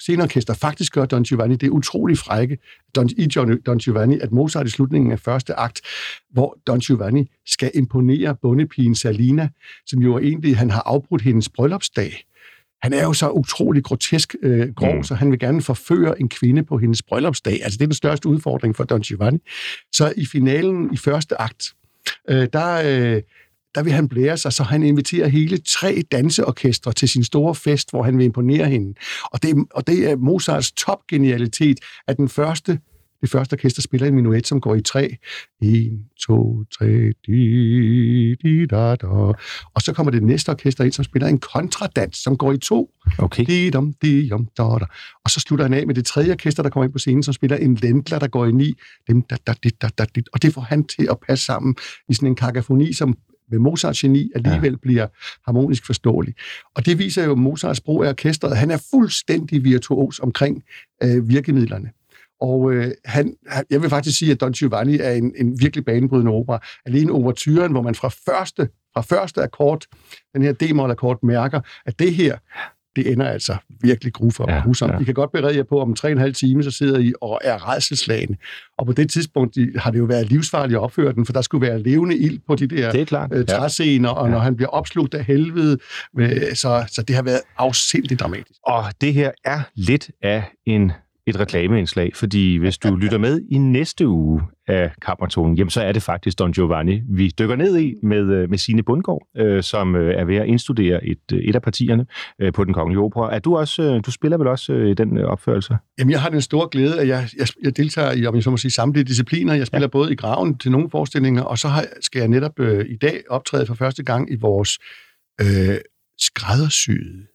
sceneorkester. 0.00 0.54
Faktisk 0.54 0.92
gør 0.92 1.04
Don 1.04 1.22
Giovanni 1.22 1.56
det 1.56 1.68
utrolig 1.68 2.18
frække 2.18 2.58
Don, 2.96 3.08
i 3.16 3.28
John, 3.36 3.60
Don 3.60 3.78
Giovanni, 3.78 4.18
at 4.20 4.32
Mozart 4.32 4.66
i 4.66 4.70
slutningen 4.70 5.12
af 5.12 5.20
første 5.20 5.54
akt, 5.54 5.80
hvor 6.30 6.58
Don 6.66 6.78
Giovanni 6.78 7.30
skal 7.46 7.70
imponere 7.74 8.36
bondepigen 8.42 8.94
Salina, 8.94 9.48
som 9.86 10.00
jo 10.02 10.18
egentlig, 10.18 10.56
han 10.56 10.70
har 10.70 10.82
afbrudt 10.86 11.22
hendes 11.22 11.48
bryllupsdag. 11.48 12.24
Han 12.82 12.92
er 12.92 13.02
jo 13.02 13.12
så 13.12 13.30
utrolig 13.30 13.84
grotesk 13.84 14.34
øh, 14.42 14.74
grov, 14.74 14.96
mm. 14.96 15.02
så 15.02 15.14
han 15.14 15.30
vil 15.30 15.38
gerne 15.38 15.62
forføre 15.62 16.20
en 16.20 16.28
kvinde 16.28 16.62
på 16.62 16.78
hendes 16.78 17.02
bryllupsdag. 17.02 17.60
Altså 17.62 17.76
det 17.76 17.82
er 17.82 17.86
den 17.86 17.94
største 17.94 18.28
udfordring 18.28 18.76
for 18.76 18.84
Don 18.84 19.00
Giovanni. 19.00 19.38
Så 19.92 20.12
i 20.16 20.26
finalen 20.26 20.94
i 20.94 20.96
første 20.96 21.40
akt, 21.40 21.72
øh, 22.28 22.48
der... 22.52 23.14
Øh, 23.14 23.22
der 23.74 23.82
vil 23.82 23.92
han 23.92 24.08
blære 24.08 24.36
sig, 24.36 24.52
så 24.52 24.62
han 24.62 24.82
inviterer 24.82 25.28
hele 25.28 25.58
tre 25.58 26.02
danseorkestre 26.12 26.92
til 26.92 27.08
sin 27.08 27.24
store 27.24 27.54
fest, 27.54 27.90
hvor 27.90 28.02
han 28.02 28.18
vil 28.18 28.24
imponere 28.24 28.66
hende. 28.68 28.94
Og 29.24 29.42
det, 29.42 29.56
og 29.70 29.86
det 29.86 30.10
er 30.10 30.16
Mozarts 30.16 30.72
topgenialitet, 30.72 31.78
at 32.08 32.16
den 32.16 32.28
første 32.28 32.78
det 33.20 33.30
første 33.30 33.54
orkester 33.54 33.82
spiller 33.82 34.06
en 34.06 34.14
minuet, 34.14 34.46
som 34.46 34.60
går 34.60 34.74
i 34.74 34.80
tre. 34.80 35.16
1, 35.62 36.04
2, 36.26 36.64
3, 36.78 37.12
di, 37.26 38.34
di, 38.34 38.66
da, 38.66 38.96
da. 38.96 39.06
Og 39.74 39.82
så 39.82 39.92
kommer 39.92 40.10
det 40.10 40.22
næste 40.22 40.50
orkester 40.50 40.84
ind, 40.84 40.92
som 40.92 41.04
spiller 41.04 41.28
en 41.28 41.38
kontradans, 41.38 42.16
som 42.16 42.36
går 42.36 42.52
i 42.52 42.58
to. 42.58 42.90
Okay. 43.18 43.44
Di, 43.44 43.70
dum, 43.70 43.92
di, 44.02 44.28
dum, 44.28 44.48
da, 44.58 44.62
da. 44.62 44.86
Og 45.24 45.30
så 45.30 45.40
slutter 45.40 45.64
han 45.64 45.74
af 45.74 45.86
med 45.86 45.94
det 45.94 46.06
tredje 46.06 46.32
orkester, 46.32 46.62
der 46.62 46.70
kommer 46.70 46.84
ind 46.84 46.92
på 46.92 46.98
scenen, 46.98 47.22
som 47.22 47.34
spiller 47.34 47.56
en 47.56 47.74
lendler, 47.74 48.18
der 48.18 48.28
går 48.28 48.46
i 48.46 48.52
ni. 48.52 48.74
Dem, 49.08 49.22
da, 49.22 49.36
da, 49.46 49.54
di, 49.64 49.68
da, 49.68 49.88
da, 49.98 50.04
di. 50.16 50.22
Og 50.32 50.42
det 50.42 50.54
får 50.54 50.60
han 50.60 50.84
til 50.84 51.08
at 51.10 51.16
passe 51.28 51.44
sammen 51.44 51.76
i 52.08 52.14
sådan 52.14 52.28
en 52.28 52.34
kakafoni, 52.34 52.92
som 52.92 53.16
med 53.50 53.58
Mozarts 53.58 54.00
geni 54.00 54.30
alligevel 54.34 54.72
ja. 54.72 54.76
bliver 54.82 55.06
harmonisk 55.44 55.86
forståelig. 55.86 56.34
Og 56.74 56.86
det 56.86 56.98
viser 56.98 57.24
jo 57.24 57.34
Mozarts 57.34 57.80
brug 57.80 58.04
af 58.04 58.08
orkestret. 58.08 58.56
Han 58.56 58.70
er 58.70 58.82
fuldstændig 58.90 59.64
virtuos 59.64 60.18
omkring 60.18 60.62
øh, 61.02 61.28
virkemidlerne. 61.28 61.90
Og 62.40 62.72
øh, 62.72 62.90
han, 63.04 63.36
jeg 63.70 63.82
vil 63.82 63.90
faktisk 63.90 64.18
sige, 64.18 64.32
at 64.32 64.40
Don 64.40 64.52
Giovanni 64.52 64.98
er 64.98 65.10
en, 65.10 65.32
en 65.36 65.60
virkelig 65.60 65.84
banebrydende 65.84 66.32
opera. 66.32 66.60
Alene 66.86 67.12
overturen, 67.12 67.72
hvor 67.72 67.82
man 67.82 67.94
fra 67.94 68.08
første, 68.08 68.68
fra 68.94 69.00
første 69.00 69.42
akkord, 69.42 69.84
den 70.34 70.42
her 70.42 70.52
D-mol-akkord, 70.52 71.18
mærker, 71.22 71.60
at 71.86 71.98
det 71.98 72.14
her, 72.14 72.38
det 72.98 73.12
ender 73.12 73.28
altså 73.28 73.56
virkelig 73.80 74.12
grusomt. 74.12 74.50
Ja, 74.50 74.62
ja. 74.80 74.98
I 75.00 75.04
kan 75.04 75.14
godt 75.14 75.32
berede 75.32 75.56
jer 75.56 75.62
på, 75.62 75.80
om 75.80 75.94
tre 75.94 76.08
og 76.08 76.12
en 76.12 76.18
halv 76.18 76.34
time, 76.34 76.62
så 76.62 76.70
sidder 76.70 76.98
I 76.98 77.12
og 77.20 77.40
er 77.44 77.72
redselslagende. 77.72 78.36
Og 78.78 78.86
på 78.86 78.92
det 78.92 79.10
tidspunkt 79.10 79.54
de, 79.54 79.72
har 79.76 79.90
det 79.90 79.98
jo 79.98 80.04
været 80.04 80.28
livsfarligt 80.28 80.76
at 80.76 80.82
opføre 80.82 81.12
den, 81.12 81.26
for 81.26 81.32
der 81.32 81.42
skulle 81.42 81.66
være 81.66 81.82
levende 81.82 82.16
ild 82.16 82.40
på 82.46 82.54
de 82.54 82.66
der 82.66 82.92
det 82.92 83.00
er 83.00 83.04
klart. 83.04 83.30
Øh, 83.34 83.46
træscener, 83.46 84.08
og 84.08 84.26
ja. 84.26 84.32
når 84.32 84.38
han 84.38 84.56
bliver 84.56 84.68
opslugt 84.68 85.14
af 85.14 85.24
helvede, 85.24 85.78
øh, 86.18 86.54
så, 86.54 86.84
så 86.92 87.02
det 87.02 87.16
har 87.16 87.22
været 87.22 87.40
afsindigt 87.58 88.20
dramatisk. 88.20 88.60
Og 88.62 88.84
det 89.00 89.14
her 89.14 89.30
er 89.44 89.60
lidt 89.74 90.10
af 90.22 90.42
en 90.66 90.92
et 91.28 91.40
reklameindslag, 91.40 92.10
fordi 92.14 92.56
hvis 92.56 92.78
du 92.78 92.96
lytter 93.02 93.18
med 93.18 93.40
i 93.50 93.58
næste 93.58 94.08
uge 94.08 94.42
af 94.68 94.92
Kammertonen, 95.02 95.56
jamen 95.56 95.70
så 95.70 95.82
er 95.82 95.92
det 95.92 96.02
faktisk 96.02 96.38
Don 96.38 96.52
Giovanni, 96.52 97.02
vi 97.08 97.32
dykker 97.38 97.56
ned 97.56 97.78
i 97.78 97.94
med, 98.02 98.32
øh, 98.32 98.50
med 98.50 98.58
Signe 98.58 98.82
Bundgaard, 98.82 99.28
øh, 99.36 99.62
som 99.62 99.96
øh, 99.96 100.14
er 100.14 100.24
ved 100.24 100.36
at 100.36 100.46
indstudere 100.46 101.06
et, 101.06 101.32
øh, 101.32 101.38
et 101.38 101.54
af 101.54 101.62
partierne 101.62 102.06
øh, 102.40 102.52
på 102.52 102.64
den 102.64 102.74
kongelige 102.74 103.00
opera. 103.00 103.34
Er 103.34 103.38
du 103.38 103.56
også, 103.56 104.00
du 104.06 104.10
spiller 104.10 104.38
vel 104.38 104.46
også 104.46 104.72
øh, 104.72 104.90
i 104.90 104.94
den 104.94 105.18
opførelse? 105.18 105.76
Jamen 105.98 106.10
jeg 106.10 106.20
har 106.20 106.28
den 106.28 106.40
store 106.40 106.68
glæde, 106.70 107.00
at 107.00 107.08
jeg, 107.08 107.28
jeg, 107.38 107.46
jeg 107.64 107.76
deltager 107.76 108.12
i, 108.12 108.26
om 108.26 108.34
jeg 108.34 108.42
så 108.42 108.50
må 108.50 108.56
sige, 108.56 108.70
samtlige 108.70 109.04
discipliner. 109.04 109.54
Jeg 109.54 109.66
spiller 109.66 109.86
ja. 109.86 109.90
både 109.90 110.12
i 110.12 110.16
graven 110.16 110.58
til 110.58 110.70
nogle 110.70 110.90
forestillinger, 110.90 111.42
og 111.42 111.58
så 111.58 111.68
har, 111.68 111.84
skal 112.00 112.18
jeg 112.18 112.28
netop 112.28 112.60
øh, 112.60 112.86
i 112.88 112.96
dag 112.96 113.20
optræde 113.30 113.66
for 113.66 113.74
første 113.74 114.02
gang 114.02 114.32
i 114.32 114.36
vores 114.40 114.78
øh, 115.40 115.78
skræddersyede 116.18 117.26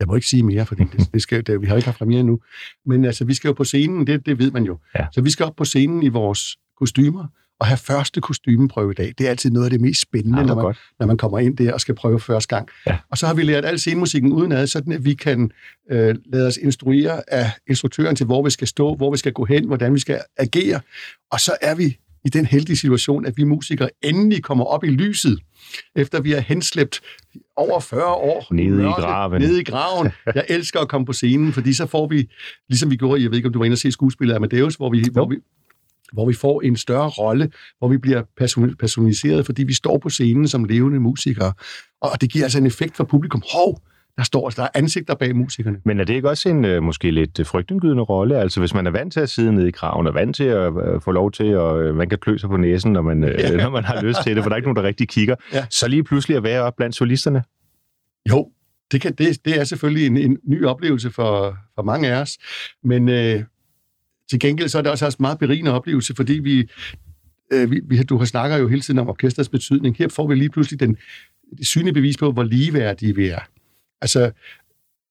jeg 0.00 0.08
må 0.08 0.14
ikke 0.14 0.26
sige 0.26 0.42
mere, 0.42 0.66
for 0.66 0.74
det, 0.74 0.88
det 1.14 1.22
skal, 1.22 1.46
det, 1.46 1.60
vi 1.60 1.66
har 1.66 1.76
ikke 1.76 1.88
haft 1.88 1.98
premiere 1.98 2.22
nu. 2.22 2.40
Men 2.86 3.04
altså, 3.04 3.24
vi 3.24 3.34
skal 3.34 3.48
jo 3.48 3.52
på 3.52 3.64
scenen, 3.64 4.06
det, 4.06 4.26
det 4.26 4.38
ved 4.38 4.50
man 4.50 4.64
jo. 4.64 4.78
Ja. 4.98 5.06
Så 5.12 5.20
vi 5.20 5.30
skal 5.30 5.46
op 5.46 5.56
på 5.56 5.64
scenen 5.64 6.02
i 6.02 6.08
vores 6.08 6.56
kostymer, 6.76 7.26
og 7.60 7.66
have 7.66 7.76
første 7.76 8.20
kostymeprøve 8.20 8.90
i 8.90 8.94
dag. 8.94 9.14
Det 9.18 9.26
er 9.26 9.30
altid 9.30 9.50
noget 9.50 9.64
af 9.66 9.70
det 9.70 9.80
mest 9.80 10.00
spændende, 10.00 10.38
ja, 10.38 10.44
når, 10.44 10.54
man, 10.54 10.74
når 10.98 11.06
man 11.06 11.16
kommer 11.16 11.38
ind 11.38 11.56
der 11.56 11.72
og 11.72 11.80
skal 11.80 11.94
prøve 11.94 12.20
første 12.20 12.56
gang. 12.56 12.68
Ja. 12.86 12.98
Og 13.10 13.18
så 13.18 13.26
har 13.26 13.34
vi 13.34 13.42
lært 13.42 13.64
al 13.64 13.78
scenemusikken 13.78 14.32
udenad, 14.32 14.66
sådan 14.66 14.92
at 14.92 15.04
vi 15.04 15.14
kan 15.14 15.50
øh, 15.90 16.14
lade 16.32 16.46
os 16.46 16.56
instruere 16.56 17.32
af 17.32 17.50
instruktøren 17.68 18.16
til, 18.16 18.26
hvor 18.26 18.44
vi 18.44 18.50
skal 18.50 18.68
stå, 18.68 18.94
hvor 18.94 19.10
vi 19.10 19.18
skal 19.18 19.32
gå 19.32 19.44
hen, 19.44 19.66
hvordan 19.66 19.94
vi 19.94 19.98
skal 19.98 20.20
agere. 20.36 20.80
Og 21.30 21.40
så 21.40 21.56
er 21.60 21.74
vi 21.74 21.98
i 22.24 22.28
den 22.28 22.46
heldige 22.46 22.76
situation, 22.76 23.26
at 23.26 23.36
vi 23.36 23.44
musikere 23.44 23.88
endelig 24.02 24.42
kommer 24.42 24.64
op 24.64 24.84
i 24.84 24.88
lyset, 24.88 25.40
efter 25.96 26.20
vi 26.20 26.30
har 26.30 26.40
henslæbt 26.40 27.00
over 27.56 27.80
40 27.80 28.04
år 28.04 28.54
nede 28.54 28.82
i 28.82 28.86
graven. 28.86 29.42
Nede 29.42 29.60
i 29.60 29.64
graven. 29.64 30.08
Jeg 30.34 30.44
elsker 30.48 30.80
at 30.80 30.88
komme 30.88 31.06
på 31.06 31.12
scenen, 31.12 31.52
fordi 31.52 31.72
så 31.72 31.86
får 31.86 32.08
vi, 32.08 32.28
ligesom 32.68 32.90
vi 32.90 32.96
gjorde, 32.96 33.22
jeg 33.22 33.30
ved 33.30 33.36
ikke, 33.36 33.46
om 33.46 33.52
du 33.52 33.58
var 33.58 33.64
inde 33.64 33.74
og 33.74 33.78
se 33.78 33.92
skuespillet 33.92 34.34
Amadeus, 34.34 34.74
hvor 34.74 34.90
vi, 34.90 35.04
hvor 35.12 35.28
vi, 35.28 35.36
hvor 36.12 36.26
vi 36.26 36.34
får 36.34 36.62
en 36.62 36.76
større 36.76 37.08
rolle, 37.08 37.50
hvor 37.78 37.88
vi 37.88 37.98
bliver 37.98 38.22
personaliseret, 38.78 39.46
fordi 39.46 39.64
vi 39.64 39.74
står 39.74 39.98
på 39.98 40.08
scenen 40.08 40.48
som 40.48 40.64
levende 40.64 41.00
musikere. 41.00 41.52
Og 42.00 42.20
det 42.20 42.32
giver 42.32 42.44
altså 42.44 42.58
en 42.58 42.66
effekt 42.66 42.96
for 42.96 43.04
publikum. 43.04 43.42
Hov, 43.52 43.80
der 44.16 44.22
står, 44.22 44.50
der 44.50 44.62
er 44.62 44.68
ansigter 44.74 45.14
bag 45.14 45.36
musikerne. 45.36 45.80
Men 45.84 46.00
er 46.00 46.04
det 46.04 46.14
ikke 46.14 46.28
også 46.28 46.48
en 46.48 46.64
øh, 46.64 46.82
måske 46.82 47.10
lidt 47.10 47.46
frygtindgydende 47.46 48.02
rolle? 48.02 48.38
Altså 48.38 48.60
hvis 48.60 48.74
man 48.74 48.86
er 48.86 48.90
vant 48.90 49.12
til 49.12 49.20
at 49.20 49.28
sidde 49.28 49.52
nede 49.52 49.68
i 49.68 49.70
kraven, 49.70 50.06
og 50.06 50.14
vant 50.14 50.36
til 50.36 50.44
at 50.44 50.72
øh, 50.86 51.00
få 51.00 51.10
lov 51.10 51.32
til, 51.32 51.44
at 51.44 51.76
øh, 51.76 51.96
man 51.96 52.08
kan 52.08 52.18
klø 52.18 52.36
sig 52.36 52.48
på 52.48 52.56
næsen, 52.56 52.92
når 52.92 53.02
man, 53.02 53.24
ja. 53.24 53.56
når 53.62 53.70
man 53.70 53.84
har 53.84 54.02
lyst 54.02 54.18
til 54.24 54.36
det, 54.36 54.44
for 54.44 54.48
der 54.48 54.54
er 54.54 54.56
ikke 54.56 54.66
nogen, 54.66 54.76
der 54.76 54.82
rigtig 54.82 55.08
kigger, 55.08 55.34
ja. 55.52 55.66
så 55.70 55.88
lige 55.88 56.04
pludselig 56.04 56.36
at 56.36 56.42
være 56.42 56.62
op 56.62 56.76
blandt 56.76 56.96
solisterne? 56.96 57.42
Jo, 58.28 58.50
det, 58.92 59.00
kan, 59.00 59.14
det, 59.14 59.44
det 59.44 59.60
er 59.60 59.64
selvfølgelig 59.64 60.06
en, 60.06 60.16
en 60.16 60.38
ny 60.44 60.64
oplevelse 60.64 61.10
for, 61.10 61.56
for 61.74 61.82
mange 61.82 62.08
af 62.08 62.20
os, 62.20 62.38
men 62.84 63.08
øh, 63.08 63.42
til 64.30 64.40
gengæld 64.40 64.68
så 64.68 64.78
er 64.78 64.82
det 64.82 64.90
også 64.90 65.06
en 65.06 65.14
meget 65.18 65.38
berigende 65.38 65.72
oplevelse, 65.72 66.14
fordi 66.14 66.32
vi, 66.32 66.68
øh, 67.52 67.70
vi, 67.70 67.80
vi, 67.84 68.02
du 68.02 68.18
har 68.18 68.24
snakker 68.24 68.56
jo 68.56 68.68
hele 68.68 68.80
tiden 68.80 68.98
om 68.98 69.08
orkesters 69.08 69.48
betydning. 69.48 69.96
Her 69.96 70.08
får 70.08 70.26
vi 70.26 70.34
lige 70.34 70.50
pludselig 70.50 70.80
den, 70.80 70.96
det 71.58 71.66
synlige 71.66 71.94
bevis 71.94 72.16
på, 72.16 72.32
hvor 72.32 72.42
ligeværdige 72.42 73.14
vi 73.14 73.26
er. 73.28 73.40
Altså, 74.00 74.32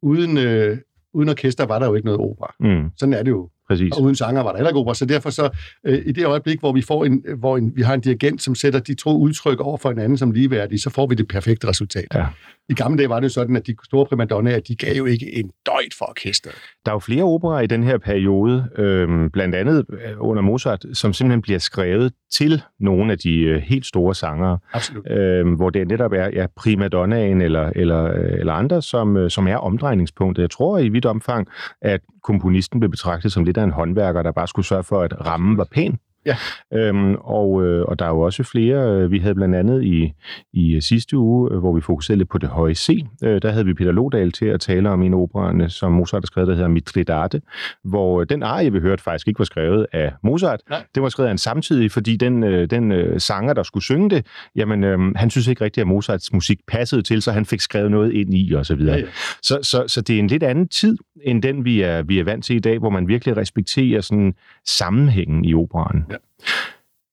uden, 0.01 0.37
øh, 0.37 0.77
uden 1.13 1.29
orkester 1.29 1.65
var 1.65 1.79
der 1.79 1.87
jo 1.87 1.95
ikke 1.95 2.05
noget 2.05 2.21
opera. 2.21 2.55
Mm. 2.59 2.91
Sådan 2.95 3.13
er 3.13 3.23
det 3.23 3.31
jo. 3.31 3.49
Præcis. 3.69 3.91
Og 3.97 4.01
uden 4.01 4.15
sanger 4.15 4.43
var 4.43 4.51
der 4.51 4.57
heller 4.57 4.69
ikke 4.69 4.79
opera. 4.79 4.95
Så 4.95 5.05
derfor 5.05 5.29
så, 5.29 5.49
øh, 5.85 6.01
i 6.05 6.11
det 6.11 6.25
øjeblik, 6.25 6.59
hvor 6.59 6.71
vi 6.71 6.81
får 6.81 7.05
en, 7.05 7.23
hvor 7.37 7.57
en, 7.57 7.71
vi 7.75 7.81
har 7.81 7.93
en 7.93 8.01
dirigent, 8.01 8.41
som 8.41 8.55
sætter 8.55 8.79
de 8.79 8.93
to 8.93 9.17
udtryk 9.17 9.59
over 9.59 9.77
for 9.77 9.89
hinanden 9.89 10.17
som 10.17 10.31
ligeværdige, 10.31 10.79
så 10.79 10.89
får 10.89 11.07
vi 11.07 11.15
det 11.15 11.27
perfekte 11.27 11.67
resultat. 11.67 12.07
Ja. 12.13 12.25
I 12.69 12.73
gamle 12.73 12.97
dage 12.97 13.09
var 13.09 13.19
det 13.19 13.31
sådan, 13.31 13.55
at 13.55 13.67
de 13.67 13.75
store 13.85 14.05
primadonnaer, 14.05 14.59
de 14.59 14.75
gav 14.75 14.95
jo 14.95 15.05
ikke 15.05 15.35
en 15.35 15.51
døjt 15.65 15.93
for 15.97 16.05
orkestret. 16.09 16.55
Der 16.85 16.91
er 16.91 16.95
jo 16.95 16.99
flere 16.99 17.23
operer 17.23 17.61
i 17.61 17.67
den 17.67 17.83
her 17.83 17.97
periode, 17.97 18.69
øh, 18.77 19.29
blandt 19.33 19.55
andet 19.55 19.85
øh, 19.89 20.11
under 20.19 20.41
Mozart, 20.41 20.85
som 20.93 21.13
simpelthen 21.13 21.41
bliver 21.41 21.59
skrevet 21.59 22.13
til 22.37 22.61
nogle 22.79 23.11
af 23.11 23.17
de 23.17 23.39
øh, 23.39 23.61
helt 23.61 23.85
store 23.85 24.15
sangere. 24.15 24.57
Absolut. 24.73 25.11
Øh, 25.11 25.53
hvor 25.55 25.69
det 25.69 25.87
netop 25.87 26.13
er 26.13 26.29
ja, 26.33 26.45
primadonnaen 26.55 27.41
eller, 27.41 27.71
eller, 27.75 28.03
øh, 28.05 28.39
eller 28.39 28.53
andre, 28.53 28.81
som, 28.81 29.17
øh, 29.17 29.29
som 29.29 29.47
er 29.47 29.55
omdrejningspunktet. 29.55 30.41
Jeg 30.41 30.49
tror 30.49 30.77
i 30.77 30.89
vidt 30.89 31.05
omfang, 31.05 31.47
at 31.81 32.01
komponisten 32.23 32.79
blev 32.79 32.89
betragtet 32.89 33.31
som 33.31 33.43
lidt 33.43 33.57
af 33.57 33.63
en 33.63 33.71
håndværker, 33.71 34.23
der 34.23 34.31
bare 34.31 34.47
skulle 34.47 34.65
sørge 34.65 34.83
for, 34.83 35.01
at 35.01 35.25
rammen 35.25 35.57
var 35.57 35.67
pæn. 35.71 35.99
Ja. 36.25 36.35
Øhm, 36.73 37.15
og, 37.15 37.65
øh, 37.65 37.85
og 37.85 37.99
der 37.99 38.05
er 38.05 38.09
jo 38.09 38.19
også 38.19 38.43
flere. 38.43 38.91
Øh, 38.91 39.11
vi 39.11 39.19
havde 39.19 39.35
blandt 39.35 39.55
andet 39.55 39.83
i, 39.83 40.13
i 40.53 40.81
sidste 40.81 41.17
uge, 41.17 41.51
øh, 41.51 41.59
hvor 41.59 41.73
vi 41.73 41.81
fokuserede 41.81 42.17
lidt 42.17 42.29
på 42.29 42.37
det 42.37 42.49
høje 42.49 42.75
C, 42.75 43.05
øh, 43.23 43.41
der 43.41 43.51
havde 43.51 43.65
vi 43.65 43.73
Peter 43.73 43.91
Lodal 43.91 44.31
til 44.31 44.45
at 44.45 44.59
tale 44.61 44.89
om 44.89 45.01
en 45.01 45.13
af 45.61 45.71
som 45.71 45.91
Mozart 45.91 46.23
har 46.23 46.27
skrevet, 46.27 46.47
der 46.47 46.53
hedder 46.53 46.69
Mitridate, 46.69 47.41
hvor 47.83 48.23
den 48.23 48.43
arie, 48.43 48.71
vi 48.71 48.79
hørte, 48.79 49.03
faktisk 49.03 49.27
ikke 49.27 49.39
var 49.39 49.45
skrevet 49.45 49.85
af 49.93 50.13
Mozart. 50.23 50.59
Nej. 50.69 50.83
Det 50.95 51.03
var 51.03 51.09
skrevet 51.09 51.27
af 51.27 51.31
en 51.31 51.37
samtidig, 51.37 51.91
fordi 51.91 52.17
den, 52.17 52.43
øh, 52.43 52.69
den 52.69 52.91
øh, 52.91 53.19
sanger, 53.19 53.53
der 53.53 53.63
skulle 53.63 53.83
synge 53.83 54.09
det, 54.09 54.25
jamen, 54.55 54.83
øh, 54.83 54.99
han 55.15 55.29
synes 55.29 55.47
ikke 55.47 55.63
rigtigt, 55.63 55.81
at 55.81 55.87
Mozarts 55.87 56.33
musik 56.33 56.59
passede 56.67 57.01
til, 57.01 57.21
så 57.21 57.31
han 57.31 57.45
fik 57.45 57.59
skrevet 57.59 57.91
noget 57.91 58.13
ind 58.13 58.33
i, 58.33 58.53
og 58.53 58.65
så 58.65 58.75
videre. 58.75 58.95
Ja, 58.95 59.01
ja. 59.01 59.07
Så, 59.41 59.59
så, 59.61 59.83
så 59.87 60.01
det 60.01 60.15
er 60.15 60.19
en 60.19 60.27
lidt 60.27 60.43
anden 60.43 60.67
tid, 60.67 60.97
end 61.23 61.41
den, 61.41 61.65
vi 61.65 61.81
er, 61.81 62.01
vi 62.01 62.19
er 62.19 62.23
vant 62.23 62.45
til 62.45 62.55
i 62.55 62.59
dag, 62.59 62.79
hvor 62.79 62.89
man 62.89 63.07
virkelig 63.07 63.37
respekterer 63.37 64.01
sådan 64.01 64.33
sammenhængen 64.67 65.45
i 65.45 65.53
operaen. 65.53 66.05
Ja. 66.09 66.17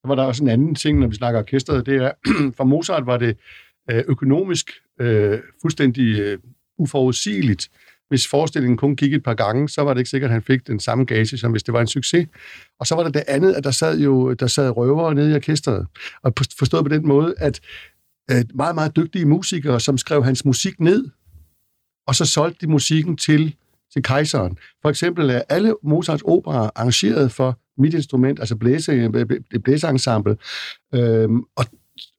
Så 0.02 0.08
var 0.08 0.14
der 0.14 0.22
også 0.22 0.42
en 0.42 0.50
anden 0.50 0.74
ting, 0.74 0.98
når 0.98 1.06
vi 1.06 1.14
snakker 1.14 1.40
orkestret, 1.40 1.86
det 1.86 1.96
er, 1.96 2.12
for 2.56 2.64
Mozart 2.64 3.06
var 3.06 3.16
det 3.16 3.36
øh, 3.90 4.04
økonomisk 4.08 4.70
øh, 5.00 5.38
fuldstændig 5.62 6.18
øh, 6.20 6.38
uforudsigeligt. 6.78 7.70
Hvis 8.08 8.28
forestillingen 8.28 8.76
kun 8.76 8.96
gik 8.96 9.14
et 9.14 9.22
par 9.22 9.34
gange, 9.34 9.68
så 9.68 9.82
var 9.82 9.94
det 9.94 10.00
ikke 10.00 10.10
sikkert, 10.10 10.28
at 10.28 10.32
han 10.32 10.42
fik 10.42 10.66
den 10.66 10.80
samme 10.80 11.04
gage, 11.04 11.38
som 11.38 11.50
hvis 11.50 11.62
det 11.62 11.74
var 11.74 11.80
en 11.80 11.86
succes. 11.86 12.28
Og 12.80 12.86
så 12.86 12.94
var 12.94 13.02
der 13.02 13.10
det 13.10 13.24
andet, 13.28 13.54
at 13.54 13.64
der 13.64 13.70
sad 13.70 13.98
jo 13.98 14.32
der 14.32 14.46
sad 14.46 14.76
røvere 14.76 15.14
nede 15.14 15.30
i 15.30 15.34
orkestret. 15.34 15.86
Og 16.22 16.32
forstået 16.58 16.84
på 16.84 16.88
den 16.88 17.06
måde, 17.06 17.34
at 17.38 17.60
meget, 18.54 18.74
meget 18.74 18.96
dygtige 18.96 19.24
musikere, 19.24 19.80
som 19.80 19.98
skrev 19.98 20.24
hans 20.24 20.44
musik 20.44 20.80
ned, 20.80 21.08
og 22.06 22.14
så 22.14 22.24
solgte 22.24 22.66
de 22.66 22.70
musikken 22.70 23.16
til, 23.16 23.56
til 23.92 24.02
kejseren. 24.02 24.58
For 24.82 24.90
eksempel 24.90 25.30
er 25.30 25.42
alle 25.48 25.74
Mozarts 25.82 26.22
operer 26.26 26.70
arrangeret 26.74 27.32
for 27.32 27.58
mit 27.78 27.94
instrument, 27.94 28.40
altså 28.40 28.56
blæse, 28.56 29.10
blæseensemble. 29.64 30.36
Øhm, 30.94 31.42
og, 31.56 31.64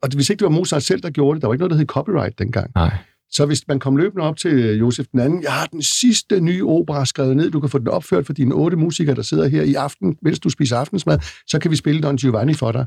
og 0.01 0.09
hvis 0.15 0.29
ikke 0.29 0.39
det 0.39 0.45
var 0.45 0.57
Mozart 0.57 0.83
selv, 0.83 1.01
der 1.01 1.09
gjorde 1.09 1.35
det, 1.35 1.41
der 1.41 1.47
var 1.47 1.53
ikke 1.53 1.61
noget, 1.61 1.71
der 1.71 1.77
hed 1.77 1.85
copyright 1.85 2.39
dengang. 2.39 2.71
Nej. 2.75 2.97
Så 3.31 3.45
hvis 3.45 3.67
man 3.67 3.79
kom 3.79 3.97
løbende 3.97 4.23
op 4.23 4.37
til 4.37 4.77
Josef 4.77 5.05
den 5.11 5.19
anden, 5.19 5.43
jeg 5.43 5.51
har 5.51 5.65
den 5.65 5.81
sidste 5.81 6.39
nye 6.39 6.65
opera 6.65 7.05
skrevet 7.05 7.37
ned, 7.37 7.51
du 7.51 7.59
kan 7.59 7.69
få 7.69 7.77
den 7.77 7.87
opført 7.87 8.25
for 8.25 8.33
dine 8.33 8.55
otte 8.55 8.77
musikere, 8.77 9.15
der 9.15 9.21
sidder 9.21 9.47
her 9.47 9.63
i 9.63 9.73
aften, 9.73 10.17
mens 10.21 10.39
du 10.39 10.49
spiser 10.49 10.77
aftensmad, 10.77 11.19
så 11.47 11.59
kan 11.59 11.71
vi 11.71 11.75
spille 11.75 12.01
Don 12.01 12.17
Giovanni 12.17 12.53
for 12.53 12.71
dig. 12.71 12.85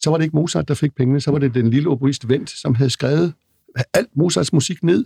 Så 0.00 0.10
var 0.10 0.16
det 0.16 0.24
ikke 0.24 0.36
Mozart, 0.36 0.68
der 0.68 0.74
fik 0.74 0.94
pengene, 0.94 1.20
så 1.20 1.30
var 1.30 1.38
det 1.38 1.54
den 1.54 1.70
lille 1.70 1.88
operist 1.88 2.28
Vendt, 2.28 2.50
som 2.50 2.74
havde 2.74 2.90
skrevet 2.90 3.32
alt 3.94 4.08
Mozarts 4.14 4.52
musik 4.52 4.82
ned, 4.82 5.04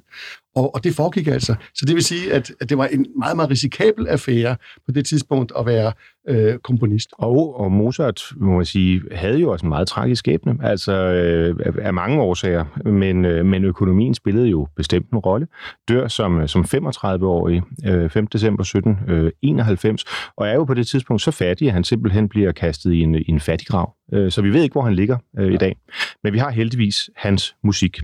og, 0.56 0.74
og 0.74 0.84
det 0.84 0.94
foregik 0.94 1.26
altså. 1.26 1.54
Så 1.74 1.84
det 1.86 1.94
vil 1.94 2.04
sige, 2.04 2.32
at, 2.32 2.52
at 2.60 2.68
det 2.68 2.78
var 2.78 2.86
en 2.86 3.06
meget, 3.18 3.36
meget 3.36 3.50
risikabel 3.50 4.08
affære 4.08 4.56
på 4.86 4.92
det 4.92 5.06
tidspunkt 5.06 5.52
at 5.58 5.66
være 5.66 5.92
øh, 6.28 6.58
komponist. 6.58 7.10
Og, 7.12 7.60
og 7.60 7.72
Mozart, 7.72 8.22
må 8.36 8.56
man 8.56 8.64
sige, 8.64 9.02
havde 9.12 9.38
jo 9.38 9.52
også 9.52 9.66
en 9.66 9.68
meget 9.68 9.88
tragisk 9.88 10.18
skæbne, 10.18 10.56
altså 10.62 10.92
øh, 10.92 11.56
af 11.78 11.94
mange 11.94 12.20
årsager, 12.20 12.88
men, 12.88 13.24
øh, 13.24 13.46
men 13.46 13.64
økonomien 13.64 14.14
spillede 14.14 14.46
jo 14.46 14.68
bestemt 14.76 15.10
en 15.10 15.18
rolle. 15.18 15.46
Dør 15.88 16.08
som, 16.08 16.48
som 16.48 16.64
35-årig, 16.74 17.62
øh, 17.86 18.10
5. 18.10 18.26
december 18.26 18.62
1791, 18.62 20.02
øh, 20.02 20.32
og 20.36 20.48
er 20.48 20.54
jo 20.54 20.64
på 20.64 20.74
det 20.74 20.86
tidspunkt 20.86 21.22
så 21.22 21.30
fattig, 21.30 21.68
at 21.68 21.74
han 21.74 21.84
simpelthen 21.84 22.28
bliver 22.28 22.52
kastet 22.52 22.92
i 22.92 23.00
en, 23.00 23.14
i 23.14 23.30
en 23.30 23.40
fattiggrav. 23.40 23.94
Øh, 24.12 24.30
så 24.30 24.42
vi 24.42 24.52
ved 24.52 24.62
ikke, 24.62 24.72
hvor 24.72 24.82
han 24.82 24.94
ligger 24.94 25.18
øh, 25.38 25.52
i 25.52 25.56
dag. 25.56 25.76
Men 26.24 26.32
vi 26.32 26.38
har 26.38 26.50
heldigvis 26.50 27.10
hans 27.16 27.54
musik. 27.64 28.00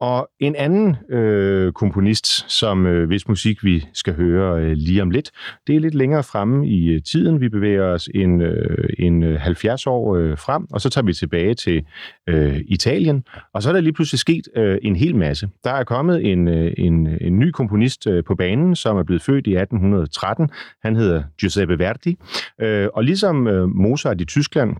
Og 0.00 0.28
en 0.40 0.56
anden 0.56 0.96
øh, 1.10 1.72
komponist, 1.72 2.50
som 2.50 2.86
øh, 2.86 3.06
hvis 3.06 3.28
musik 3.28 3.64
vi 3.64 3.86
skal 3.92 4.14
høre 4.14 4.60
øh, 4.62 4.72
lige 4.72 5.02
om 5.02 5.10
lidt, 5.10 5.30
det 5.66 5.76
er 5.76 5.80
lidt 5.80 5.94
længere 5.94 6.22
fremme 6.22 6.68
i 6.68 6.88
øh, 6.88 7.02
tiden. 7.02 7.40
Vi 7.40 7.48
bevæger 7.48 7.84
os 7.84 8.08
en, 8.14 8.40
øh, 8.40 8.88
en 8.98 9.22
øh, 9.22 9.40
70 9.40 9.86
år 9.86 10.16
øh, 10.16 10.38
frem, 10.38 10.66
og 10.72 10.80
så 10.80 10.90
tager 10.90 11.04
vi 11.04 11.12
tilbage 11.12 11.54
til 11.54 11.84
øh, 12.28 12.60
Italien. 12.66 13.24
Og 13.52 13.62
så 13.62 13.68
er 13.68 13.72
der 13.72 13.80
lige 13.80 13.92
pludselig 13.92 14.18
sket 14.18 14.48
øh, 14.56 14.78
en 14.82 14.96
hel 14.96 15.16
masse. 15.16 15.48
Der 15.64 15.70
er 15.70 15.84
kommet 15.84 16.32
en, 16.32 16.48
øh, 16.48 16.72
en, 16.78 17.08
en 17.20 17.38
ny 17.38 17.50
komponist 17.50 18.06
øh, 18.06 18.24
på 18.24 18.34
banen, 18.34 18.76
som 18.76 18.96
er 18.96 19.02
blevet 19.02 19.22
født 19.22 19.46
i 19.46 19.56
1813. 19.56 20.50
Han 20.82 20.96
hedder 20.96 21.22
Giuseppe 21.40 21.78
Verdi. 21.78 22.16
Øh, 22.60 22.88
og 22.94 23.04
ligesom 23.04 23.46
øh, 23.46 23.68
Mozart 23.68 24.20
i 24.20 24.24
Tyskland, 24.24 24.76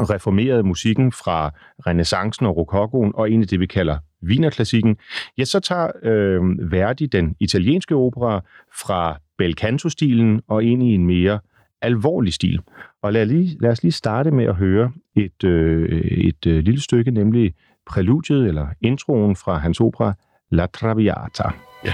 reformerede 0.00 0.62
musikken 0.62 1.12
fra 1.12 1.50
renaissancen 1.86 2.46
og 2.46 2.56
rokokoen 2.56 3.12
og 3.14 3.30
ind 3.30 3.42
i 3.42 3.46
det, 3.46 3.60
vi 3.60 3.66
kalder 3.66 3.98
Wienerklassikken, 4.22 4.96
ja, 5.38 5.44
så 5.44 5.60
tager 5.60 5.90
øh, 6.02 6.40
Verdi 6.72 7.06
den 7.06 7.36
italienske 7.40 7.94
opera 7.94 8.40
fra 8.82 9.18
bel 9.38 9.54
canto-stilen 9.54 10.40
og 10.48 10.64
ind 10.64 10.82
i 10.82 10.94
en 10.94 11.06
mere 11.06 11.40
alvorlig 11.82 12.32
stil. 12.32 12.60
Og 13.02 13.12
lad, 13.12 13.26
lige, 13.26 13.56
lad 13.60 13.70
os 13.70 13.82
lige 13.82 13.92
starte 13.92 14.30
med 14.30 14.44
at 14.44 14.54
høre 14.54 14.92
et, 15.16 15.44
øh, 15.44 15.88
et 16.02 16.46
øh, 16.46 16.64
lille 16.64 16.80
stykke, 16.80 17.10
nemlig 17.10 17.54
præludiet 17.86 18.48
eller 18.48 18.66
introen 18.80 19.36
fra 19.36 19.58
hans 19.58 19.80
opera 19.80 20.14
La 20.50 20.66
Traviata. 20.66 21.44
Ja. 21.84 21.92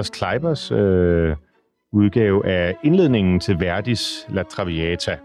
Anders 0.00 0.10
Kleibers 0.10 0.72
øh, 0.72 1.36
udgave 1.92 2.46
af 2.46 2.74
indledningen 2.84 3.40
til 3.40 3.60
Verdis 3.60 4.26
La 4.28 4.42
Traviata. 4.42 5.18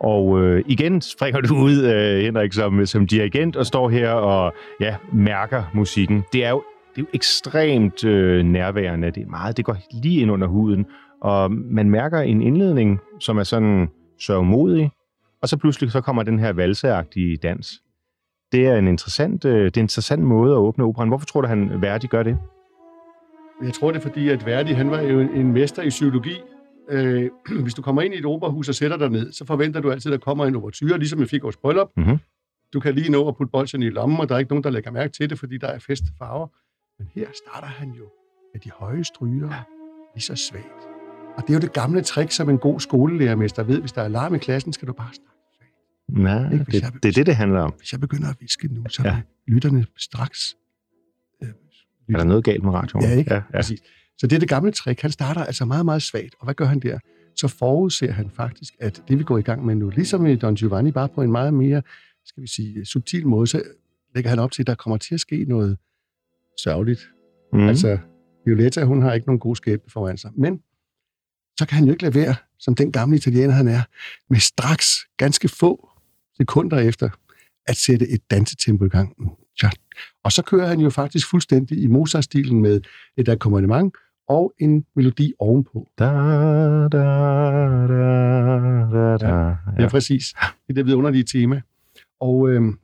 Og 0.00 0.42
øh, 0.42 0.64
igen 0.66 1.00
springer 1.00 1.40
du 1.40 1.54
ud, 1.56 1.84
øh, 1.84 2.24
Henrik, 2.24 2.52
som, 2.52 2.86
som 2.86 3.06
dirigent 3.06 3.56
og 3.56 3.66
står 3.66 3.88
her 3.88 4.10
og 4.10 4.54
ja, 4.80 4.96
mærker 5.12 5.62
musikken. 5.74 6.24
Det 6.32 6.44
er 6.44 6.50
jo, 6.50 6.62
det 6.94 6.98
er 6.98 7.02
jo 7.02 7.06
ekstremt 7.14 8.04
øh, 8.04 8.44
nærværende. 8.44 9.10
Det 9.10 9.22
er 9.22 9.26
meget, 9.26 9.56
det 9.56 9.64
går 9.64 9.76
lige 10.02 10.20
ind 10.20 10.30
under 10.30 10.46
huden. 10.46 10.86
Og 11.20 11.52
man 11.52 11.90
mærker 11.90 12.20
en 12.20 12.42
indledning, 12.42 13.00
som 13.20 13.38
er 13.38 13.44
sådan 13.44 13.88
sørgmodig, 14.20 14.90
og 15.42 15.48
så 15.48 15.56
pludselig 15.56 15.90
så 15.90 16.00
kommer 16.00 16.22
den 16.22 16.38
her 16.38 16.52
valseagtige 16.52 17.36
dans. 17.36 17.82
Det 18.52 18.66
er 18.66 18.76
en 18.76 18.88
interessant, 18.88 19.44
øh, 19.44 19.64
det 19.64 19.76
er 19.76 19.80
en 19.80 19.84
interessant 19.84 20.22
måde 20.22 20.52
at 20.52 20.58
åbne 20.58 20.84
operan. 20.84 21.08
Hvorfor 21.08 21.26
tror 21.26 21.40
du, 21.40 21.48
han 21.48 21.82
Verdi 21.82 22.06
gør 22.06 22.22
det? 22.22 22.38
Jeg 23.62 23.72
tror, 23.74 23.90
det 23.90 23.98
er 23.98 24.02
fordi, 24.02 24.28
at 24.28 24.46
Verdi 24.46 24.72
han 24.72 24.90
var 24.90 25.00
jo 25.00 25.20
en, 25.20 25.28
en 25.30 25.52
mester 25.52 25.82
i 25.82 25.88
psykologi. 25.88 26.34
Øh, 26.90 27.30
hvis 27.62 27.74
du 27.74 27.82
kommer 27.82 28.02
ind 28.02 28.14
i 28.14 28.18
et 28.18 28.24
operahus 28.24 28.68
og 28.68 28.74
sætter 28.74 28.96
dig 28.96 29.10
ned, 29.10 29.32
så 29.32 29.44
forventer 29.44 29.80
du 29.80 29.90
altid, 29.90 30.12
at 30.12 30.20
der 30.20 30.24
kommer 30.24 30.46
en 30.46 30.56
overtyre, 30.56 30.98
ligesom 30.98 31.20
jeg 31.20 31.28
fik 31.28 31.42
vores 31.42 31.56
bryllup. 31.56 31.88
Mhm. 31.96 32.18
Du 32.72 32.80
kan 32.80 32.94
lige 32.94 33.10
nå 33.10 33.28
at 33.28 33.36
putte 33.36 33.50
bolden 33.50 33.82
i 33.82 33.90
lommen, 33.90 34.20
og 34.20 34.28
der 34.28 34.34
er 34.34 34.38
ikke 34.38 34.50
nogen, 34.50 34.64
der 34.64 34.70
lægger 34.70 34.90
mærke 34.90 35.12
til 35.12 35.30
det, 35.30 35.38
fordi 35.38 35.58
der 35.58 35.66
er 35.68 35.78
festfarver. 35.78 36.46
Men 36.98 37.08
her 37.14 37.26
starter 37.44 37.66
han 37.66 37.88
jo 37.90 38.04
med 38.54 38.60
de 38.60 38.70
høje 38.70 39.04
stryger, 39.04 39.48
lige 40.14 40.22
så 40.22 40.36
svagt. 40.36 40.88
Og 41.36 41.42
det 41.42 41.50
er 41.50 41.54
jo 41.54 41.60
det 41.60 41.72
gamle 41.72 42.02
trick, 42.02 42.30
som 42.30 42.50
en 42.50 42.58
god 42.58 42.80
skolelærermester 42.80 43.62
ved. 43.62 43.80
Hvis 43.80 43.92
der 43.92 44.00
er 44.00 44.04
alarm 44.04 44.34
i 44.34 44.38
klassen, 44.38 44.72
skal 44.72 44.88
du 44.88 44.92
bare 44.92 45.08
snakke. 45.12 45.30
Nej, 46.08 46.38
det, 46.48 46.82
jeg- 46.82 46.92
det 47.02 47.08
er 47.08 47.12
det, 47.12 47.26
det 47.26 47.36
handler 47.36 47.60
om. 47.60 47.72
Hvis 47.78 47.92
jeg 47.92 48.00
begynder 48.00 48.28
at 48.30 48.36
viske 48.40 48.68
nu, 48.74 48.84
så 48.88 49.02
Ja. 49.04 49.08
ja. 49.14 49.20
lytterne 49.46 49.86
straks... 49.96 50.56
Er 52.08 52.16
der 52.16 52.24
noget 52.24 52.44
galt 52.44 52.62
med 52.64 52.72
radioen? 52.72 53.04
Ja, 53.04 53.16
ikke? 53.18 53.34
Ja, 53.34 53.36
Ja. 53.52 53.58
Præcis. 53.58 53.80
Så 54.18 54.26
det 54.26 54.36
er 54.36 54.40
det 54.40 54.48
gamle 54.48 54.72
trick. 54.72 55.00
Han 55.00 55.10
starter 55.10 55.44
altså 55.44 55.64
meget, 55.64 55.84
meget 55.84 56.02
svagt. 56.02 56.34
Og 56.38 56.44
hvad 56.44 56.54
gør 56.54 56.64
han 56.64 56.80
der? 56.80 56.98
Så 57.36 57.48
forudser 57.48 58.12
han 58.12 58.30
faktisk, 58.30 58.74
at 58.80 59.02
det 59.08 59.18
vi 59.18 59.24
går 59.24 59.38
i 59.38 59.42
gang 59.42 59.66
med 59.66 59.74
nu, 59.74 59.90
ligesom 59.90 60.26
i 60.26 60.36
Don 60.36 60.54
Giovanni, 60.54 60.92
bare 60.92 61.08
på 61.08 61.22
en 61.22 61.32
meget 61.32 61.54
mere, 61.54 61.82
skal 62.24 62.42
vi 62.42 62.48
sige, 62.48 62.84
subtil 62.84 63.26
måde, 63.26 63.46
så 63.46 63.62
lægger 64.14 64.30
han 64.30 64.38
op 64.38 64.52
til, 64.52 64.62
at 64.62 64.66
der 64.66 64.74
kommer 64.74 64.96
til 64.96 65.14
at 65.14 65.20
ske 65.20 65.44
noget 65.48 65.78
sørgeligt. 66.62 67.10
Mm. 67.52 67.68
Altså, 67.68 67.98
Violetta, 68.46 68.84
hun 68.84 69.02
har 69.02 69.12
ikke 69.12 69.26
nogen 69.26 69.40
god 69.40 69.56
skæbne 69.56 69.90
foran 69.90 70.18
sig. 70.18 70.30
Men 70.36 70.60
så 71.58 71.66
kan 71.66 71.76
han 71.76 71.84
jo 71.84 71.90
ikke 71.90 72.02
lade 72.02 72.14
være, 72.14 72.34
som 72.58 72.74
den 72.74 72.92
gamle 72.92 73.16
italiener 73.16 73.52
han 73.54 73.68
er, 73.68 73.82
med 74.30 74.38
straks 74.38 74.86
ganske 75.16 75.48
få 75.48 75.88
sekunder 76.36 76.78
efter, 76.78 77.08
at 77.66 77.76
sætte 77.76 78.08
et 78.08 78.30
dansetempo 78.30 78.84
i 78.84 78.88
gang. 78.88 79.16
Tja. 79.60 79.70
Og 80.24 80.32
så 80.32 80.42
kører 80.42 80.66
han 80.66 80.80
jo 80.80 80.90
faktisk 80.90 81.30
fuldstændig 81.30 81.82
i 81.82 81.86
Mozart-stilen 81.86 82.60
med 82.60 82.80
et 83.16 83.28
akkompagnement 83.28 83.94
og 84.28 84.52
en 84.58 84.84
melodi 84.96 85.32
ovenpå. 85.38 85.88
Da, 85.98 86.04
da, 86.04 86.08
da, 86.88 87.96
da, 88.92 89.16
da. 89.16 89.26
Ja, 89.26 89.56
Ja. 89.78 89.88
præcis. 89.88 90.32
Det 90.32 90.70
er 90.70 90.74
det 90.74 90.86
vidunderlige 90.86 91.24
tema. 91.24 91.62
Og, 92.20 92.48
øhm, 92.48 92.78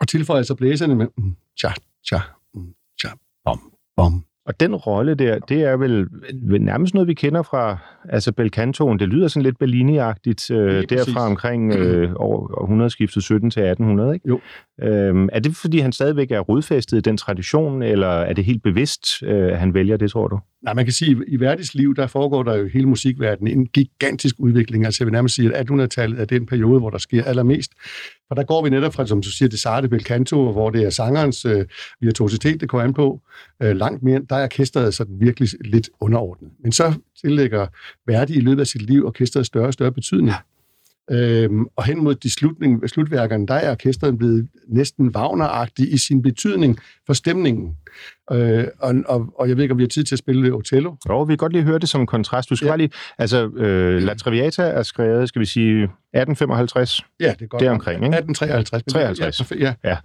og 0.00 0.08
tilføjer 0.08 0.42
så 0.42 0.54
blæserne 0.54 0.94
med 0.94 1.06
mm, 1.18 1.36
tja, 1.60 1.72
tja, 2.08 2.18
mm, 2.54 2.74
tja, 3.00 3.08
bom, 3.44 3.72
bom. 3.96 4.24
Og 4.50 4.60
den 4.60 4.74
rolle 4.74 5.14
der, 5.14 5.38
det 5.38 5.62
er 5.62 5.76
vel, 5.76 6.08
vel 6.42 6.62
nærmest 6.62 6.94
noget, 6.94 7.08
vi 7.08 7.14
kender 7.14 7.42
fra 7.42 7.78
altså 8.08 8.32
Belcantoen. 8.32 8.98
Det 8.98 9.08
lyder 9.08 9.28
sådan 9.28 9.42
lidt 9.42 9.56
Bellini-agtigt 9.62 10.54
øh, 10.54 10.66
Lige 10.66 10.86
præcis. 10.86 11.06
derfra 11.06 11.26
omkring 11.26 11.72
øh, 11.72 12.12
år, 12.16 12.60
århundredeskiftet 12.60 13.22
17 13.22 13.50
til 13.50 13.60
1800, 13.62 14.14
ikke? 14.14 14.28
Jo. 14.28 14.40
Øhm, 14.82 15.28
er 15.32 15.40
det, 15.40 15.56
fordi 15.56 15.78
han 15.78 15.92
stadigvæk 15.92 16.30
er 16.30 16.40
rodfæstet 16.40 16.96
i 16.96 17.00
den 17.00 17.16
tradition, 17.16 17.82
eller 17.82 18.08
er 18.08 18.32
det 18.32 18.44
helt 18.44 18.62
bevidst, 18.62 19.22
øh, 19.22 19.52
at 19.52 19.58
han 19.58 19.74
vælger 19.74 19.96
det, 19.96 20.10
tror 20.10 20.28
du? 20.28 20.38
Nej, 20.62 20.74
man 20.74 20.84
kan 20.84 20.92
sige, 20.92 21.10
at 21.10 21.22
i 21.28 21.40
Verdis 21.40 21.74
liv, 21.74 21.94
der 21.94 22.06
foregår 22.06 22.42
der 22.42 22.56
jo 22.56 22.68
hele 22.68 22.86
musikverdenen 22.86 23.58
en 23.58 23.66
gigantisk 23.66 24.34
udvikling. 24.38 24.84
Altså 24.84 24.96
jeg 25.00 25.06
vil 25.06 25.12
nærmest 25.12 25.34
sige, 25.34 25.54
at 25.54 25.70
1800-tallet 25.70 26.20
er 26.20 26.24
den 26.24 26.46
periode, 26.46 26.80
hvor 26.80 26.90
der 26.90 26.98
sker 26.98 27.24
allermest. 27.24 27.72
For 28.28 28.34
der 28.34 28.42
går 28.42 28.64
vi 28.64 28.70
netop 28.70 28.94
fra, 28.94 29.06
som 29.06 29.22
du 29.22 29.30
siger, 29.30 29.48
det 29.48 29.60
sarte 29.60 29.88
bel 29.88 30.04
canto, 30.04 30.52
hvor 30.52 30.70
det 30.70 30.84
er 30.84 30.90
sangerens 30.90 31.44
øh, 31.44 31.64
virtuositet, 32.00 32.60
det 32.60 32.68
går 32.68 32.80
an 32.80 32.94
på, 32.94 33.20
øh, 33.62 33.76
langt 33.76 34.02
mere. 34.02 34.20
Der 34.30 34.36
er 34.36 34.44
orkestret 34.44 34.94
sådan 34.94 35.20
virkelig 35.20 35.48
lidt 35.64 35.90
underordnet. 36.00 36.50
Men 36.62 36.72
så 36.72 36.94
tillægger 37.20 37.66
Verdi 38.06 38.34
i 38.34 38.40
løbet 38.40 38.60
af 38.60 38.66
sit 38.66 38.82
liv 38.82 39.06
orkestret 39.06 39.46
større 39.46 39.66
og 39.66 39.72
større 39.72 39.92
betydning. 39.92 40.32
Øhm, 41.12 41.66
og 41.76 41.84
hen 41.84 42.04
mod 42.04 42.14
de 42.14 42.30
slutning, 42.30 42.88
slutværkerne, 42.88 43.46
der 43.46 43.54
er 43.54 43.70
orkestret 43.70 44.18
blevet 44.18 44.48
næsten 44.68 45.16
Wagner-agtig 45.16 45.92
i 45.92 45.98
sin 45.98 46.22
betydning 46.22 46.78
for 47.06 47.12
stemningen. 47.12 47.76
Øh, 48.32 48.64
og, 48.78 48.94
og, 49.08 49.26
og 49.38 49.48
jeg 49.48 49.56
ved 49.56 49.64
ikke, 49.64 49.72
om 49.72 49.78
vi 49.78 49.82
har 49.82 49.88
tid 49.88 50.04
til 50.04 50.14
at 50.14 50.18
spille 50.18 50.52
Otello. 50.52 50.94
Jo, 51.08 51.22
vi 51.22 51.32
kan 51.32 51.36
godt 51.36 51.52
lige 51.52 51.62
høre 51.64 51.78
det 51.78 51.88
som 51.88 52.00
en 52.00 52.06
kontrast. 52.06 52.50
Du 52.50 52.56
skal 52.56 52.66
ja. 52.66 52.68
Ja. 52.68 52.72
bare 52.72 52.78
lige... 52.78 52.90
Altså, 53.18 53.48
øh, 53.56 54.02
La 54.02 54.14
Traviata 54.14 54.62
er 54.62 54.82
skrevet, 54.82 55.28
skal 55.28 55.40
vi 55.40 55.46
sige, 55.46 55.88
1855, 56.14 57.00
Ja, 57.20 57.26
det 57.38 57.42
er 57.42 57.46
godt. 57.46 57.60
Det 57.60 57.66
er 57.66 57.70
omkring, 57.72 58.04
ikke? 58.04 58.16
1853. 58.16 58.82
men- 58.86 58.92
53. 58.92 59.52
Ja, 59.60 59.74
ja. 59.84 59.96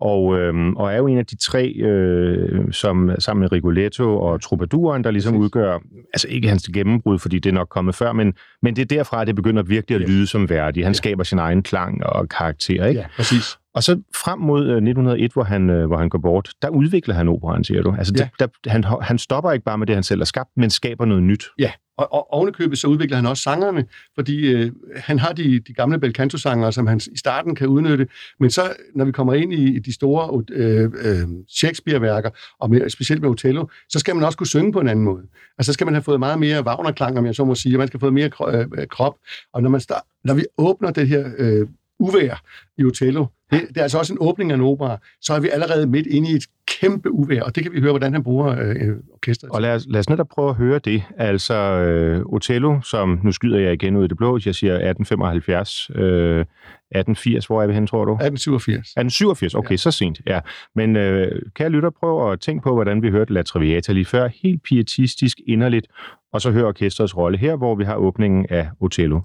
og, 0.00 0.38
øhm, 0.38 0.76
og 0.76 0.92
er 0.92 0.96
jo 0.96 1.06
en 1.06 1.18
af 1.18 1.26
de 1.26 1.36
tre, 1.36 1.68
øh, 1.68 2.72
som 2.72 3.10
sammen 3.18 3.40
med 3.40 3.52
Rigoletto 3.52 4.20
og 4.20 4.42
Troubadouren, 4.42 5.04
der 5.04 5.10
ligesom 5.10 5.32
Præcis. 5.32 5.42
udgør, 5.44 5.78
altså 6.14 6.28
ikke 6.28 6.48
hans 6.48 6.62
gennembrud, 6.74 7.18
fordi 7.18 7.38
det 7.38 7.50
er 7.50 7.54
nok 7.54 7.68
kommet 7.68 7.94
før, 7.94 8.12
men, 8.12 8.32
men 8.62 8.76
det 8.76 8.82
er 8.82 8.86
derfra, 8.96 9.24
det 9.24 9.36
begynder 9.36 9.62
virkelig 9.62 9.94
at 9.96 10.00
Ja. 10.02 10.06
lyde 10.06 10.26
som 10.26 10.48
værdig. 10.50 10.84
Han 10.84 10.90
Ja. 10.92 10.94
skaber 10.96 11.24
sin 11.24 11.38
egen 11.38 11.62
klang 11.62 12.06
og 12.06 12.28
karakter, 12.28 12.84
ikke? 12.86 13.00
ja, 13.00 13.06
præcis. 13.16 13.56
Og 13.74 13.82
så 13.82 14.00
frem 14.24 14.38
mod 14.38 14.60
øh, 14.60 14.76
1901, 14.76 15.32
hvor 15.32 15.42
han, 15.44 15.70
øh, 15.70 15.86
hvor 15.86 15.96
han 15.96 16.08
går 16.08 16.18
bort, 16.18 16.50
der 16.62 16.68
udvikler 16.68 17.14
han 17.14 17.28
operaen, 17.28 17.64
siger 17.64 17.82
du. 17.82 17.94
Altså, 17.98 18.14
Ja. 18.18 18.28
det, 18.40 18.50
der, 18.64 18.70
han, 18.70 18.84
han 19.02 19.18
stopper 19.18 19.52
ikke 19.52 19.64
bare 19.64 19.78
med 19.78 19.86
det, 19.86 19.94
han 19.94 20.02
selv 20.02 20.20
har 20.20 20.24
skabt, 20.24 20.50
men 20.56 20.70
skaber 20.70 21.04
noget 21.04 21.22
nyt. 21.22 21.44
Ja, 21.58 21.72
og, 21.98 22.12
og 22.12 22.32
ovenikøbet 22.32 22.78
så 22.78 22.86
udvikler 22.86 23.16
han 23.16 23.26
også 23.26 23.42
sangerne, 23.42 23.84
fordi 24.14 24.46
øh, 24.52 24.72
han 24.96 25.18
har 25.18 25.32
de, 25.32 25.60
de 25.60 25.72
gamle 25.74 25.98
bel 26.00 26.12
canto-sangere, 26.14 26.72
som 26.72 26.86
han 26.86 27.00
i 27.12 27.18
starten 27.18 27.54
kan 27.54 27.66
udnytte, 27.68 28.06
men 28.40 28.50
så, 28.50 28.62
når 28.94 29.04
vi 29.04 29.12
kommer 29.12 29.34
ind 29.34 29.52
i, 29.52 29.76
i 29.76 29.78
de 29.78 29.94
store 29.94 30.44
øh, 30.52 30.90
øh, 31.04 31.28
Shakespeare-værker, 31.48 32.30
og 32.60 32.70
med, 32.70 32.90
specielt 32.90 33.22
med 33.22 33.30
Otello, 33.30 33.66
så 33.88 33.98
skal 33.98 34.14
man 34.14 34.24
også 34.24 34.38
kunne 34.38 34.46
synge 34.46 34.72
på 34.72 34.80
en 34.80 34.88
anden 34.88 35.04
måde. 35.04 35.22
Altså, 35.58 35.72
så 35.72 35.72
skal 35.72 35.84
man 35.84 35.94
have 35.94 36.02
fået 36.02 36.18
meget 36.18 36.38
mere 36.38 36.64
Wagner-klang, 36.66 37.18
om 37.18 37.26
jeg 37.26 37.34
så 37.34 37.44
må 37.44 37.54
sige, 37.54 37.74
og 37.76 37.78
man 37.78 37.86
skal 37.88 38.00
have 38.00 38.06
fået 38.06 38.14
mere 38.14 38.30
øh, 38.78 38.86
krop, 38.86 39.14
og 39.52 39.62
når, 39.62 39.70
man 39.70 39.80
start, 39.80 40.02
når 40.24 40.34
vi 40.34 40.44
åbner 40.58 40.90
det 40.90 41.08
her 41.08 41.30
øh, 41.38 41.66
uvær 42.00 42.42
i 42.78 42.84
Otello, 42.84 43.26
det, 43.50 43.60
det 43.68 43.76
er 43.76 43.82
altså 43.82 43.98
også 43.98 44.12
en 44.12 44.18
åbning 44.20 44.50
af 44.50 44.54
en 44.54 44.60
opera, 44.60 44.98
så 45.20 45.34
er 45.34 45.40
vi 45.40 45.48
allerede 45.48 45.86
midt 45.86 46.06
inde 46.06 46.30
i 46.30 46.34
et 46.34 46.44
kæmpe 46.66 47.10
uvær, 47.10 47.42
og 47.42 47.54
det 47.54 47.62
kan 47.62 47.72
vi 47.72 47.80
høre, 47.80 47.92
hvordan 47.92 48.12
han 48.12 48.22
bruger 48.22 48.56
øh, 48.60 48.96
orkestret. 49.12 49.50
Og 49.50 49.62
lad 49.62 49.74
os, 49.74 49.86
lad 49.88 50.00
os 50.00 50.08
netop 50.08 50.28
prøve 50.28 50.50
at 50.50 50.56
høre 50.56 50.78
det. 50.78 51.02
Altså, 51.16 51.54
øh, 51.54 52.22
Otello, 52.26 52.80
som 52.80 53.20
nu 53.24 53.32
skyder 53.32 53.58
jeg 53.58 53.72
igen 53.72 53.96
ud 53.96 54.04
i 54.04 54.08
det 54.08 54.16
blå, 54.16 54.38
jeg 54.44 54.54
siger 54.54 54.72
1875, 54.72 55.90
øh, 55.94 56.40
1880, 56.40 57.46
hvor 57.46 57.62
er 57.62 57.66
vi 57.66 57.74
hen, 57.74 57.86
tror 57.86 58.04
du? 58.04 58.12
1887. 58.12 58.78
1887, 58.78 59.54
okay, 59.54 59.70
ja. 59.70 59.76
så 59.76 59.90
sent, 59.90 60.20
ja. 60.26 60.40
Men 60.74 60.96
øh, 60.96 61.42
kære 61.54 61.68
lytter, 61.68 61.90
prøv 61.90 62.32
at 62.32 62.40
tænke 62.40 62.62
på, 62.62 62.74
hvordan 62.74 63.02
vi 63.02 63.10
hørte 63.10 63.32
La 63.32 63.42
Traviata 63.42 63.92
lige 63.92 64.04
før, 64.04 64.28
helt 64.42 64.62
pietistisk, 64.62 65.38
inderligt, 65.46 65.86
og 66.32 66.40
så 66.40 66.50
hør 66.50 66.64
orkestrets 66.64 67.16
rolle 67.16 67.38
her, 67.38 67.56
hvor 67.56 67.74
vi 67.74 67.84
har 67.84 67.96
åbningen 67.96 68.46
af 68.50 68.68
Otello. 68.80 69.20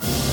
Thank 0.00 0.31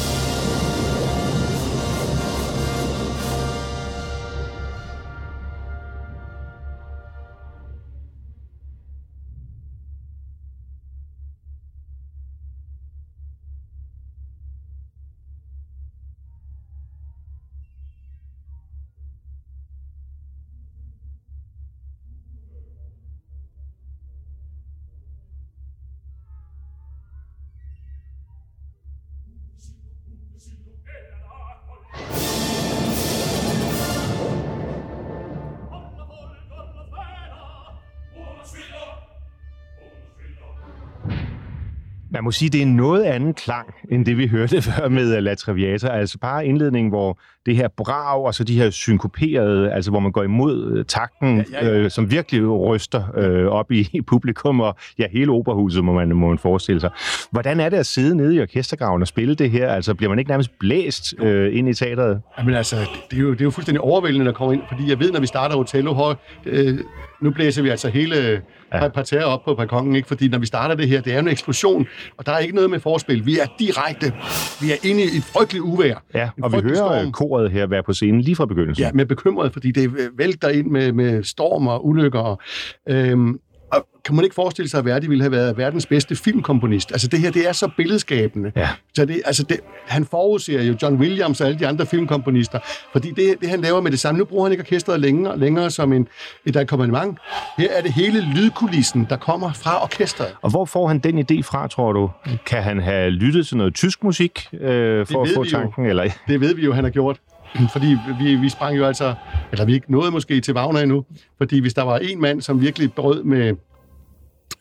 Man 42.19 42.23
må 42.23 42.31
sige, 42.31 42.49
det 42.49 42.57
er 42.57 42.65
en 42.65 42.75
noget 42.75 43.03
anden 43.03 43.33
klang, 43.33 43.73
end 43.91 44.05
det 44.05 44.17
vi 44.17 44.27
hørte 44.27 44.61
før 44.71 44.87
med 44.87 45.15
øh, 45.17 45.23
La 45.23 45.35
Traviata. 45.35 45.87
Altså 45.87 46.17
bare 46.17 46.45
indledningen, 46.45 46.89
hvor 46.89 47.19
det 47.49 47.57
her 47.57 47.67
brag, 47.67 48.25
og 48.25 48.35
så 48.35 48.43
de 48.43 48.55
her 48.55 48.69
synkoperede, 48.69 49.71
altså 49.71 49.91
hvor 49.91 49.99
man 49.99 50.11
går 50.11 50.23
imod 50.23 50.73
øh, 50.77 50.85
takten, 50.85 51.37
ja, 51.37 51.65
ja, 51.65 51.67
ja. 51.67 51.73
Øh, 51.73 51.91
som 51.91 52.11
virkelig 52.11 52.49
ryster 52.49 53.03
øh, 53.17 53.45
op 53.45 53.71
i, 53.71 53.89
i 53.93 54.01
publikum, 54.01 54.59
og 54.59 54.75
ja, 54.99 55.05
hele 55.11 55.31
operahuset 55.31 55.83
må 55.83 55.93
man, 55.93 56.15
må 56.15 56.27
man 56.27 56.37
forestille 56.37 56.81
sig. 56.81 56.89
Hvordan 57.31 57.59
er 57.59 57.69
det 57.69 57.77
at 57.77 57.85
sidde 57.85 58.15
nede 58.17 58.35
i 58.35 58.41
orkestergraven 58.41 59.01
og 59.01 59.07
spille 59.07 59.35
det 59.35 59.51
her? 59.51 59.69
Altså 59.69 59.93
bliver 59.93 60.09
man 60.09 60.19
ikke 60.19 60.31
nærmest 60.31 60.59
blæst 60.59 61.13
øh, 61.19 61.57
ind 61.57 61.69
i 61.69 61.73
teateret? 61.73 62.21
Jamen 62.37 62.55
altså, 62.55 62.75
det 63.11 63.17
er, 63.17 63.21
jo, 63.21 63.31
det 63.31 63.41
er 63.41 63.45
jo 63.45 63.51
fuldstændig 63.51 63.81
overvældende 63.81 64.29
at 64.29 64.35
komme 64.35 64.53
ind, 64.53 64.63
fordi 64.69 64.89
jeg 64.89 64.99
ved, 64.99 65.11
når 65.11 65.19
vi 65.19 65.27
starter 65.27 65.55
Otello, 65.55 66.13
øh, 66.45 66.79
nu 67.21 67.31
blæser 67.31 67.61
vi 67.61 67.69
altså 67.69 67.89
hele 67.89 68.41
ja. 68.73 68.87
parterre 68.87 69.25
op 69.25 69.45
på 69.45 69.55
balkongen, 69.55 69.95
ikke? 69.95 70.07
fordi 70.07 70.27
når 70.27 70.37
vi 70.37 70.45
starter 70.45 70.75
det 70.75 70.87
her, 70.87 71.01
det 71.01 71.13
er 71.13 71.19
en 71.19 71.27
eksplosion, 71.27 71.87
og 72.17 72.25
der 72.25 72.31
er 72.31 72.37
ikke 72.37 72.55
noget 72.55 72.69
med 72.69 72.79
forspil. 72.79 73.25
Vi 73.25 73.39
er 73.39 73.45
direkte, 73.59 74.13
vi 74.61 74.71
er 74.71 74.89
inde 74.89 75.01
i 75.01 75.17
et 75.17 75.23
frygteligt 75.23 75.63
uvær. 75.63 75.95
Ja, 76.13 76.29
og 76.43 76.51
vi 76.51 76.57
hører 76.61 76.75
storm. 76.75 77.11
koret 77.11 77.38
her 77.47 77.67
være 77.67 77.83
på 77.83 77.93
scenen 77.93 78.21
lige 78.21 78.35
fra 78.35 78.45
begyndelsen. 78.45 78.85
Ja, 78.85 78.91
med 78.93 79.05
bekymret, 79.05 79.53
fordi 79.53 79.71
det 79.71 80.09
vælter 80.17 80.49
ind 80.49 80.67
med, 80.67 80.91
med 80.91 81.23
storm 81.23 81.67
og 81.67 81.87
ulykker. 81.87 82.41
Øhm, 82.89 83.39
og 83.71 83.87
kan 84.05 84.15
man 84.15 84.23
ikke 84.23 84.35
forestille 84.35 84.69
sig, 84.69 84.77
at 84.77 84.85
Verdi 84.85 85.07
ville 85.07 85.23
have 85.23 85.31
været 85.31 85.57
verdens 85.57 85.85
bedste 85.85 86.15
filmkomponist? 86.15 86.91
Altså 86.91 87.07
det 87.07 87.19
her, 87.19 87.31
det 87.31 87.47
er 87.47 87.51
så 87.51 87.69
billedskabende. 87.77 88.51
Ja. 88.55 88.69
Så 88.93 89.05
det, 89.05 89.21
altså 89.25 89.43
det, 89.43 89.59
han 89.87 90.05
forudser 90.05 90.63
jo 90.63 90.75
John 90.81 90.95
Williams 90.95 91.41
og 91.41 91.47
alle 91.47 91.59
de 91.59 91.67
andre 91.67 91.85
filmkomponister, 91.85 92.59
fordi 92.91 93.11
det, 93.11 93.35
det 93.41 93.49
han 93.49 93.61
laver 93.61 93.81
med 93.81 93.91
det 93.91 93.99
samme, 93.99 94.19
nu 94.19 94.25
bruger 94.25 94.43
han 94.45 94.51
ikke 94.51 94.61
orkestret 94.61 94.99
længere, 94.99 95.39
længere 95.39 95.71
som 95.71 95.93
en, 95.93 96.07
et 96.45 96.55
akkompagnement. 96.55 97.17
Her 97.57 97.71
er 97.71 97.81
det 97.81 97.93
hele 97.93 98.21
lydkulissen, 98.35 99.07
der 99.09 99.17
kommer 99.17 99.53
fra 99.53 99.83
orkestret. 99.83 100.35
Og 100.41 100.49
hvor 100.49 100.65
får 100.65 100.87
han 100.87 100.99
den 100.99 101.19
idé 101.19 101.41
fra, 101.41 101.67
tror 101.67 101.93
du? 101.93 102.09
Kan 102.45 102.63
han 102.63 102.79
have 102.79 103.09
lyttet 103.09 103.47
til 103.47 103.57
noget 103.57 103.75
tysk 103.75 104.03
musik 104.03 104.47
øh, 104.53 105.05
for 105.05 105.21
at 105.21 105.29
få 105.35 105.43
tanken? 105.43 105.83
Jo. 105.83 105.89
Eller? 105.89 106.03
Det 106.27 106.41
ved 106.41 106.55
vi 106.55 106.65
jo, 106.65 106.73
han 106.73 106.83
har 106.83 106.91
gjort. 106.91 107.19
Fordi 107.73 107.97
vi, 108.19 108.35
vi 108.35 108.49
sprang 108.49 108.77
jo 108.77 108.85
altså, 108.85 109.15
eller 109.51 109.65
vi 109.65 109.73
ikke 109.73 109.91
nåede 109.91 110.11
måske 110.11 110.41
til 110.41 110.53
Wagner 110.53 110.79
endnu, 110.79 111.05
fordi 111.37 111.59
hvis 111.59 111.73
der 111.73 111.83
var 111.83 111.97
en 111.97 112.21
mand, 112.21 112.41
som 112.41 112.61
virkelig 112.61 112.93
brød 112.93 113.23
med, 113.23 113.55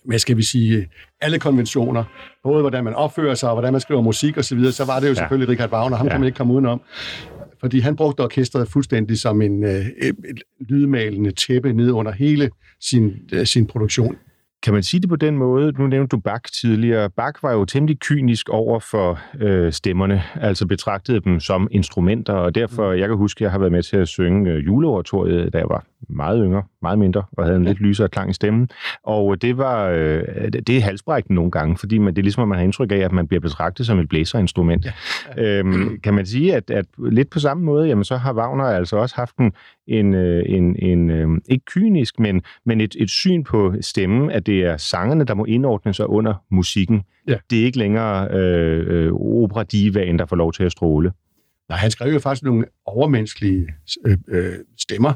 med, 0.04 0.18
skal 0.18 0.36
vi 0.36 0.42
sige, 0.42 0.88
alle 1.20 1.38
konventioner, 1.38 2.04
både 2.42 2.60
hvordan 2.60 2.84
man 2.84 2.94
opfører 2.94 3.34
sig, 3.34 3.48
og 3.48 3.54
hvordan 3.54 3.72
man 3.72 3.80
skriver 3.80 4.00
musik 4.00 4.36
osv., 4.36 4.42
så, 4.42 4.54
videre, 4.54 4.72
så 4.72 4.84
var 4.84 5.00
det 5.00 5.06
jo 5.06 5.12
ja. 5.12 5.14
selvfølgelig 5.14 5.48
Richard 5.48 5.72
Wagner, 5.72 5.96
ham 5.96 6.06
ja. 6.06 6.12
kan 6.12 6.20
man 6.20 6.26
ikke 6.26 6.36
komme 6.36 6.52
udenom. 6.52 6.80
Fordi 7.60 7.80
han 7.80 7.96
brugte 7.96 8.20
orkestret 8.20 8.68
fuldstændig 8.68 9.18
som 9.18 9.42
en 9.42 9.64
øh, 9.64 9.86
et 10.00 10.42
lydmalende 10.60 11.30
tæppe 11.30 11.72
ned 11.72 11.90
under 11.90 12.12
hele 12.12 12.50
sin, 12.80 13.16
øh, 13.32 13.46
sin 13.46 13.66
produktion. 13.66 14.16
Kan 14.62 14.74
man 14.74 14.82
sige 14.82 15.00
det 15.00 15.08
på 15.08 15.16
den 15.16 15.38
måde? 15.38 15.72
Nu 15.72 15.86
nævnte 15.86 16.16
du 16.16 16.20
Bach 16.20 16.42
tidligere. 16.60 17.10
Bach 17.10 17.42
var 17.42 17.52
jo 17.52 17.64
temmelig 17.64 17.98
kynisk 17.98 18.48
over 18.48 18.80
for 18.80 19.20
øh, 19.40 19.72
stemmerne, 19.72 20.22
altså 20.34 20.66
betragtede 20.66 21.20
dem 21.20 21.40
som 21.40 21.68
instrumenter, 21.70 22.32
og 22.32 22.54
derfor, 22.54 22.92
mm. 22.92 22.98
jeg 22.98 23.08
kan 23.08 23.16
huske, 23.16 23.38
at 23.38 23.42
jeg 23.42 23.50
har 23.50 23.58
været 23.58 23.72
med 23.72 23.82
til 23.82 23.96
at 23.96 24.08
synge 24.08 24.50
øh, 24.50 24.66
juleoratoriet, 24.66 25.52
da 25.52 25.58
jeg 25.58 25.68
var 25.68 25.84
meget 26.08 26.42
yngre, 26.44 26.62
meget 26.82 26.98
mindre, 26.98 27.22
og 27.32 27.44
havde 27.44 27.56
en 27.56 27.64
lidt 27.64 27.80
lysere 27.80 28.08
klang 28.08 28.30
i 28.30 28.32
stemmen. 28.32 28.68
Og 29.02 29.42
det 29.42 29.58
var, 29.58 29.88
øh, 29.88 30.22
det 30.52 30.70
er 30.70 30.80
halsbrækkende 30.80 31.34
nogle 31.34 31.50
gange, 31.50 31.76
fordi 31.76 31.98
man, 31.98 32.14
det 32.14 32.18
er 32.18 32.22
ligesom, 32.22 32.42
at 32.42 32.48
man 32.48 32.58
har 32.58 32.64
indtryk 32.64 32.92
af, 32.92 32.96
at 32.96 33.12
man 33.12 33.26
bliver 33.26 33.40
betragtet 33.40 33.86
som 33.86 33.98
et 33.98 34.08
blæserinstrument. 34.08 34.84
Ja. 34.84 34.92
Ja. 35.36 35.42
Øhm, 35.58 36.00
kan 36.00 36.14
man 36.14 36.26
sige, 36.26 36.54
at, 36.54 36.70
at 36.70 36.86
lidt 37.10 37.30
på 37.30 37.38
samme 37.38 37.64
måde, 37.64 37.88
jamen 37.88 38.04
så 38.04 38.16
har 38.16 38.34
Wagner 38.34 38.64
altså 38.64 38.96
også 38.96 39.16
haft 39.16 39.36
en, 39.36 39.52
en, 39.86 40.14
øh, 40.14 40.42
en, 40.46 40.76
en 40.76 41.10
øh, 41.10 41.28
ikke 41.48 41.64
kynisk, 41.64 42.18
men, 42.18 42.42
men 42.66 42.80
et, 42.80 42.96
et 42.98 43.10
syn 43.10 43.44
på 43.44 43.74
stemmen, 43.80 44.30
at 44.30 44.46
det 44.46 44.64
er 44.64 44.76
sangerne, 44.76 45.24
der 45.24 45.34
må 45.34 45.44
indordne 45.44 45.94
sig 45.94 46.08
under 46.08 46.34
musikken. 46.50 47.02
Ja. 47.28 47.36
Det 47.50 47.60
er 47.60 47.64
ikke 47.64 47.78
længere 47.78 48.28
øh, 48.30 48.84
øh, 48.88 49.12
opera-divaen, 49.12 50.18
der 50.18 50.26
får 50.26 50.36
lov 50.36 50.52
til 50.52 50.64
at 50.64 50.72
stråle. 50.72 51.12
Nej, 51.68 51.78
han 51.78 51.90
skrev 51.90 52.12
jo 52.12 52.18
faktisk 52.18 52.44
nogle 52.44 52.64
overmenneskelige 52.86 53.66
øh, 54.06 54.18
øh, 54.28 54.52
stemmer, 54.78 55.12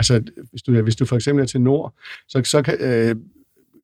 Altså, 0.00 0.22
hvis 0.50 0.62
du, 0.62 0.82
hvis 0.82 0.96
du 0.96 1.04
for 1.04 1.16
eksempel 1.16 1.42
er 1.42 1.46
til 1.46 1.60
nord, 1.60 1.94
så, 2.28 2.42
så 2.44 2.62
kan, 2.62 2.76
øh, 2.80 3.16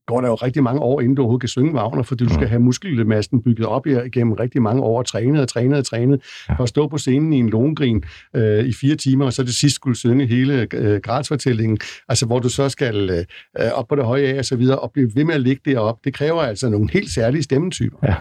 går 0.06 0.20
der 0.20 0.28
jo 0.28 0.34
rigtig 0.34 0.62
mange 0.62 0.80
år, 0.80 1.00
inden 1.00 1.14
du 1.14 1.22
overhovedet 1.22 1.40
kan 1.40 1.48
synge 1.48 1.74
Wagner, 1.74 2.02
fordi 2.02 2.24
du 2.24 2.30
skal 2.34 2.44
mm. 2.44 2.48
have 2.48 2.60
muskelmassen 2.60 3.42
bygget 3.42 3.66
op 3.66 3.86
igennem 3.86 4.32
rigtig 4.32 4.62
mange 4.62 4.82
år, 4.82 4.98
og 4.98 5.06
trænet 5.06 5.40
og 5.40 5.48
trænet 5.48 5.78
og 5.78 5.86
trænet, 5.86 6.22
for 6.56 6.62
at 6.62 6.68
stå 6.68 6.88
på 6.88 6.98
scenen 6.98 7.32
i 7.32 7.38
en 7.38 7.48
longrin 7.50 8.04
øh, 8.36 8.64
i 8.64 8.72
fire 8.72 8.96
timer, 8.96 9.24
og 9.24 9.32
så 9.32 9.42
det 9.42 9.54
sidst 9.54 9.74
skulle 9.74 9.96
synge 9.96 10.26
hele 10.26 10.66
øh, 10.74 11.00
gradsfortællingen, 11.00 11.78
altså 12.08 12.26
hvor 12.26 12.38
du 12.38 12.48
så 12.48 12.68
skal 12.68 13.10
øh, 13.10 13.72
op 13.72 13.88
på 13.88 13.96
det 13.96 14.04
høje 14.04 14.26
af 14.26 14.38
og 14.38 14.44
så 14.44 14.56
videre, 14.56 14.78
og 14.78 14.92
blive 14.92 15.10
ved 15.14 15.24
med 15.24 15.34
at 15.34 15.40
ligge 15.40 15.62
deroppe. 15.64 16.00
Det 16.04 16.14
kræver 16.14 16.42
altså 16.42 16.68
nogle 16.68 16.90
helt 16.92 17.10
særlige 17.10 17.42
stemmetyper. 17.42 17.98
Ja. 18.02 18.14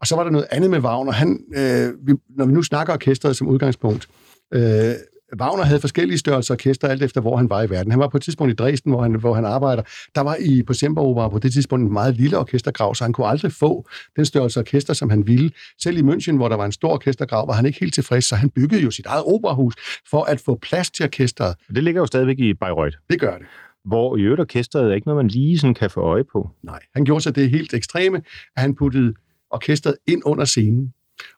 Og 0.00 0.06
så 0.06 0.16
var 0.16 0.24
der 0.24 0.30
noget 0.30 0.46
andet 0.50 0.70
med 0.70 0.78
Wagner. 0.78 1.12
Han, 1.12 1.40
øh, 1.56 2.06
vi, 2.06 2.14
når 2.36 2.46
vi 2.46 2.52
nu 2.52 2.62
snakker 2.62 2.92
orkestret 2.92 3.36
som 3.36 3.48
udgangspunkt, 3.48 4.08
øh, 4.54 4.92
Wagner 5.40 5.64
havde 5.64 5.80
forskellige 5.80 6.18
størrelser 6.18 6.54
orkester, 6.54 6.88
alt 6.88 7.02
efter 7.02 7.20
hvor 7.20 7.36
han 7.36 7.50
var 7.50 7.62
i 7.62 7.70
verden. 7.70 7.92
Han 7.92 8.00
var 8.00 8.08
på 8.08 8.16
et 8.16 8.22
tidspunkt 8.22 8.52
i 8.52 8.56
Dresden, 8.56 8.92
hvor 8.92 9.02
han, 9.02 9.14
hvor 9.14 9.34
han 9.34 9.44
arbejder. 9.44 9.82
Der 10.14 10.20
var 10.20 10.36
i 10.40 10.62
på 10.62 10.72
Semperopera 10.72 11.28
på 11.28 11.38
det 11.38 11.52
tidspunkt 11.52 11.86
en 11.86 11.92
meget 11.92 12.16
lille 12.16 12.38
orkestergrav, 12.38 12.94
så 12.94 13.04
han 13.04 13.12
kunne 13.12 13.26
aldrig 13.26 13.52
få 13.52 13.88
den 14.16 14.24
størrelse 14.24 14.60
orkester, 14.60 14.94
som 14.94 15.10
han 15.10 15.26
ville. 15.26 15.50
Selv 15.82 15.98
i 15.98 16.00
München, 16.00 16.36
hvor 16.36 16.48
der 16.48 16.56
var 16.56 16.64
en 16.64 16.72
stor 16.72 16.92
orkestergrav, 16.92 17.48
var 17.48 17.54
han 17.54 17.66
ikke 17.66 17.80
helt 17.80 17.94
tilfreds, 17.94 18.24
så 18.24 18.36
han 18.36 18.50
byggede 18.50 18.82
jo 18.82 18.90
sit 18.90 19.06
eget 19.06 19.24
operahus 19.26 19.74
for 20.10 20.22
at 20.22 20.40
få 20.40 20.58
plads 20.62 20.90
til 20.90 21.04
orkestret. 21.04 21.56
Det 21.74 21.84
ligger 21.84 22.00
jo 22.00 22.06
stadigvæk 22.06 22.38
i 22.38 22.54
Bayreuth. 22.54 22.96
Det 23.10 23.20
gør 23.20 23.38
det 23.38 23.46
hvor 23.84 24.16
i 24.16 24.20
øvrigt 24.20 24.40
orkestret 24.40 24.90
er 24.90 24.94
ikke 24.94 25.06
noget, 25.06 25.24
man 25.24 25.28
lige 25.28 25.58
sådan 25.58 25.74
kan 25.74 25.90
få 25.90 26.00
øje 26.00 26.24
på. 26.24 26.50
Nej, 26.62 26.80
han 26.94 27.04
gjorde 27.04 27.20
sig 27.20 27.36
det 27.36 27.50
helt 27.50 27.74
ekstreme, 27.74 28.16
at 28.56 28.62
han 28.62 28.74
puttede 28.74 29.14
orkestret 29.50 29.96
ind 30.06 30.22
under 30.24 30.44
scenen. 30.44 30.92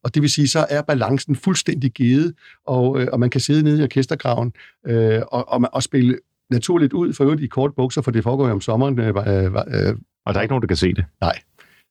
Og 0.04 0.14
det 0.14 0.22
vil 0.22 0.30
sige, 0.30 0.48
så 0.48 0.66
er 0.70 0.82
balancen 0.82 1.36
fuldstændig 1.36 1.90
givet, 1.92 2.34
og, 2.66 3.00
øh, 3.00 3.08
og 3.12 3.20
man 3.20 3.30
kan 3.30 3.40
sidde 3.40 3.62
nede 3.62 3.80
i 3.80 3.82
orkestergraven 3.82 4.52
øh, 4.86 5.22
og, 5.32 5.48
og, 5.48 5.60
og 5.72 5.82
spille 5.82 6.18
naturligt 6.50 6.92
ud, 6.92 7.12
for 7.12 7.24
øvrigt 7.24 7.42
i 7.42 7.46
kort 7.46 7.74
bukser, 7.76 8.02
for 8.02 8.10
det 8.10 8.22
foregår 8.22 8.46
jo 8.46 8.52
om 8.52 8.60
sommeren. 8.60 8.98
Øh, 8.98 9.08
øh, 9.08 9.96
og 10.26 10.34
der 10.34 10.38
er 10.38 10.42
ikke 10.42 10.52
nogen, 10.52 10.62
der 10.62 10.68
kan 10.68 10.76
se 10.76 10.94
det? 10.94 11.04
Nej. 11.20 11.38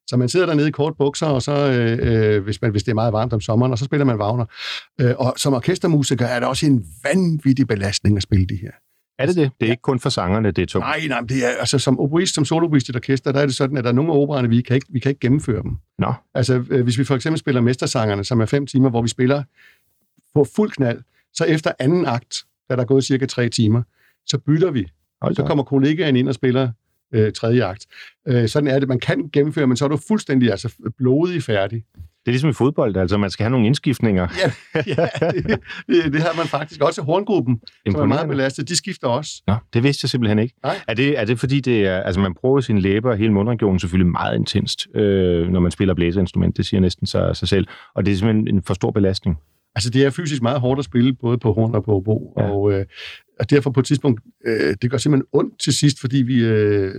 Så 0.06 0.16
man 0.16 0.28
sidder 0.28 0.46
dernede 0.46 0.68
i 0.68 0.70
kort 0.70 0.96
bukser, 0.96 1.26
og 1.26 1.42
så, 1.42 1.52
øh, 1.52 1.98
øh, 2.02 2.42
hvis, 2.44 2.62
man, 2.62 2.70
hvis 2.70 2.82
det 2.82 2.90
er 2.90 2.94
meget 2.94 3.12
varmt 3.12 3.32
om 3.32 3.40
sommeren, 3.40 3.72
og 3.72 3.78
så 3.78 3.84
spiller 3.84 4.04
man 4.04 4.16
Wagner. 4.16 4.44
Øh, 5.00 5.14
og 5.18 5.34
som 5.36 5.54
orkestermusiker 5.54 6.26
er 6.26 6.38
det 6.38 6.48
også 6.48 6.66
en 6.66 6.86
vanvittig 7.04 7.68
belastning 7.68 8.16
at 8.16 8.22
spille 8.22 8.46
de 8.46 8.56
her. 8.56 8.70
Er 9.20 9.26
det 9.26 9.36
det? 9.36 9.50
Det 9.60 9.66
er 9.66 9.66
ja. 9.66 9.72
ikke 9.72 9.82
kun 9.82 10.00
for 10.00 10.08
sangerne, 10.08 10.50
det 10.50 10.62
er 10.62 10.66
tungt? 10.66 10.86
Nej, 10.86 11.00
nej, 11.08 11.20
det 11.20 11.46
er, 11.46 11.48
altså 11.60 11.78
som 11.78 12.00
oboist, 12.00 12.34
som 12.34 12.44
soloist 12.44 12.88
i 12.88 12.90
et 12.90 12.96
orkester, 12.96 13.32
der 13.32 13.40
er 13.40 13.46
det 13.46 13.54
sådan, 13.54 13.76
at 13.76 13.84
der 13.84 13.90
er 13.90 13.94
nogle 13.94 14.12
af 14.12 14.16
opererne, 14.16 14.48
vi 14.48 14.62
kan 14.62 14.74
ikke, 14.74 14.86
vi 14.90 14.98
kan 14.98 15.10
ikke 15.10 15.20
gennemføre 15.20 15.62
dem. 15.62 15.76
Nå. 15.98 16.12
Altså, 16.34 16.64
øh, 16.70 16.82
hvis 16.84 16.98
vi 16.98 17.04
for 17.04 17.14
eksempel 17.14 17.38
spiller 17.38 17.60
Mestersangerne, 17.60 18.24
som 18.24 18.40
er 18.40 18.46
fem 18.46 18.66
timer, 18.66 18.90
hvor 18.90 19.02
vi 19.02 19.08
spiller 19.08 19.42
på 20.34 20.46
fuld 20.56 20.70
knald, 20.70 21.02
så 21.34 21.44
efter 21.44 21.72
anden 21.78 22.06
akt, 22.06 22.36
da 22.70 22.76
der 22.76 22.82
er 22.82 22.86
gået 22.86 23.04
cirka 23.04 23.26
tre 23.26 23.48
timer, 23.48 23.82
så 24.26 24.38
bytter 24.38 24.70
vi. 24.70 24.86
Hold 25.22 25.34
så 25.34 25.44
kommer 25.44 25.64
kollegaen 25.64 26.16
ind 26.16 26.28
og 26.28 26.34
spiller 26.34 26.72
øh, 27.14 27.32
tredje 27.32 27.64
akt. 27.64 27.86
Øh, 28.28 28.48
sådan 28.48 28.68
er 28.68 28.78
det. 28.78 28.88
Man 28.88 29.00
kan 29.00 29.30
gennemføre, 29.32 29.66
men 29.66 29.76
så 29.76 29.84
er 29.84 29.88
du 29.88 29.98
fuldstændig 30.08 30.50
altså, 30.50 30.72
blodig 30.98 31.42
færdig. 31.42 31.84
Det 31.94 32.28
er 32.28 32.32
ligesom 32.32 32.50
i 32.50 32.52
fodbold, 32.52 32.96
altså 32.96 33.18
man 33.18 33.30
skal 33.30 33.44
have 33.44 33.50
nogle 33.50 33.66
indskiftninger. 33.66 34.28
Ja, 34.74 34.82
ja 34.86 35.08
det, 35.30 35.60
det, 35.88 36.12
det 36.12 36.20
har 36.20 36.36
man 36.36 36.46
faktisk 36.46 36.82
også 36.82 37.00
i 37.00 37.04
horngruppen, 37.04 37.60
som 37.90 38.00
er 38.00 38.04
meget 38.04 38.28
belastet. 38.28 38.68
De 38.68 38.76
skifter 38.76 39.08
også. 39.08 39.42
Nå, 39.46 39.54
det 39.74 39.82
vidste 39.82 40.04
jeg 40.04 40.10
simpelthen 40.10 40.38
ikke. 40.38 40.54
Nej. 40.62 40.76
Er 40.88 40.94
det, 40.94 41.18
er 41.18 41.24
det 41.24 41.38
fordi, 41.38 41.60
det 41.60 41.86
er, 41.86 42.00
altså 42.00 42.20
man 42.20 42.34
prøver 42.34 42.60
sine 42.60 42.80
læber 42.80 43.10
og 43.10 43.16
hele 43.16 43.32
mundregionen 43.32 43.78
selvfølgelig 43.78 44.10
meget 44.10 44.36
intenst, 44.36 44.86
øh, 44.94 45.48
når 45.48 45.60
man 45.60 45.70
spiller 45.70 45.94
blæserinstrument. 45.94 46.56
Det 46.56 46.66
siger 46.66 46.80
næsten 46.80 47.06
sig, 47.06 47.36
sig 47.36 47.48
selv. 47.48 47.66
Og 47.94 48.06
det 48.06 48.12
er 48.12 48.16
simpelthen 48.16 48.56
en 48.56 48.62
for 48.62 48.74
stor 48.74 48.90
belastning. 48.90 49.38
Altså, 49.74 49.90
det 49.90 50.04
er 50.04 50.10
fysisk 50.10 50.42
meget 50.42 50.60
hårdt 50.60 50.78
at 50.78 50.84
spille, 50.84 51.12
både 51.12 51.38
på 51.38 51.52
horn 51.52 51.74
og 51.74 51.84
på 51.84 51.92
obo. 51.92 52.34
Ja. 52.38 52.42
Og, 52.42 52.72
øh, 52.72 52.86
og 53.40 53.50
derfor 53.50 53.70
på 53.70 53.80
et 53.80 53.86
tidspunkt, 53.86 54.20
øh, 54.46 54.74
det 54.82 54.90
gør 54.90 54.98
simpelthen 54.98 55.26
ondt 55.32 55.60
til 55.60 55.72
sidst, 55.72 56.00
fordi 56.00 56.16
vi, 56.16 56.44
øh, 56.44 56.94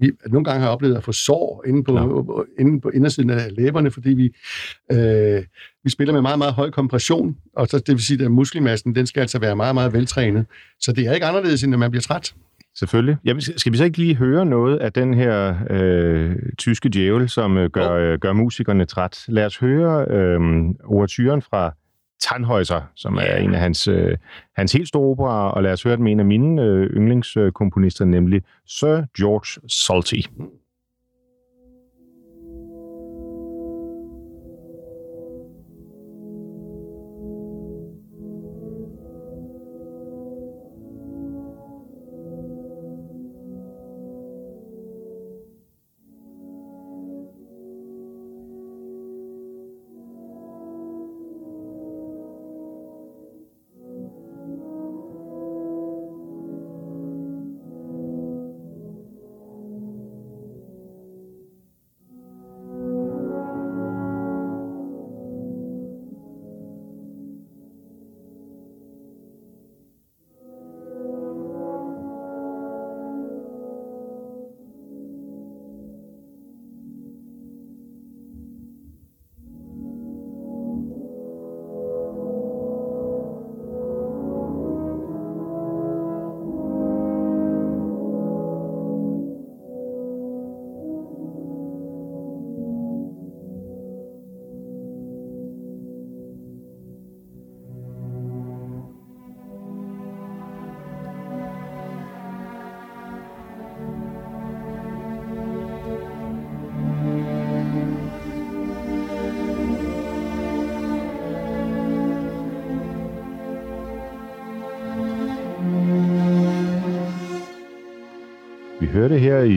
vi 0.00 0.10
nogle 0.26 0.44
gange 0.44 0.60
har 0.60 0.68
oplevet 0.68 0.96
at 0.96 1.04
få 1.04 1.12
sår 1.12 1.64
inde 1.66 1.84
på, 1.84 1.96
ja. 1.96 2.62
inde 2.62 2.80
på 2.80 2.88
indersiden 2.88 3.30
af 3.30 3.56
læberne, 3.56 3.90
fordi 3.90 4.10
vi, 4.10 4.30
øh, 4.92 5.42
vi 5.84 5.90
spiller 5.90 6.12
med 6.12 6.22
meget, 6.22 6.38
meget 6.38 6.54
høj 6.54 6.70
kompression, 6.70 7.36
og 7.56 7.68
så, 7.68 7.78
det 7.78 7.88
vil 7.88 8.02
sige, 8.02 8.24
at 8.24 8.30
muskelmassen, 8.30 8.94
den 8.94 9.06
skal 9.06 9.20
altså 9.20 9.38
være 9.38 9.56
meget, 9.56 9.74
meget 9.74 9.92
veltrænet. 9.92 10.46
Så 10.80 10.92
det 10.92 11.06
er 11.06 11.12
ikke 11.12 11.26
anderledes, 11.26 11.62
end 11.62 11.74
at 11.74 11.78
man 11.78 11.90
bliver 11.90 12.02
træt. 12.02 12.34
Selvfølgelig. 12.78 13.16
Jamen, 13.24 13.40
skal 13.40 13.72
vi 13.72 13.76
så 13.76 13.84
ikke 13.84 13.98
lige 13.98 14.14
høre 14.14 14.46
noget 14.46 14.78
af 14.78 14.92
den 14.92 15.14
her 15.14 15.54
øh, 15.70 16.36
tyske 16.58 16.88
djævel, 16.88 17.28
som 17.28 17.58
øh, 17.58 17.70
gør, 17.70 17.92
øh, 17.92 18.18
gør 18.18 18.32
musikerne 18.32 18.84
træt? 18.84 19.24
Lad 19.28 19.46
os 19.46 19.56
høre 19.56 20.06
øh, 20.10 20.40
overturen 20.84 21.42
fra 21.42 21.74
Tannhäuser, 22.24 22.80
som 22.94 23.16
er 23.16 23.36
en 23.36 23.54
af 23.54 23.60
hans, 23.60 23.88
øh, 23.88 24.16
hans 24.56 24.72
helt 24.72 24.88
store 24.88 25.10
operer, 25.10 25.48
og 25.48 25.62
lad 25.62 25.72
os 25.72 25.82
høre 25.82 25.96
den 25.96 26.04
med 26.04 26.12
en 26.12 26.20
af 26.20 26.26
mine 26.26 26.62
øh, 26.62 26.90
yndlingskomponister, 26.90 28.04
nemlig 28.04 28.42
Sir 28.66 29.02
George 29.18 29.68
Solti. 29.68 30.26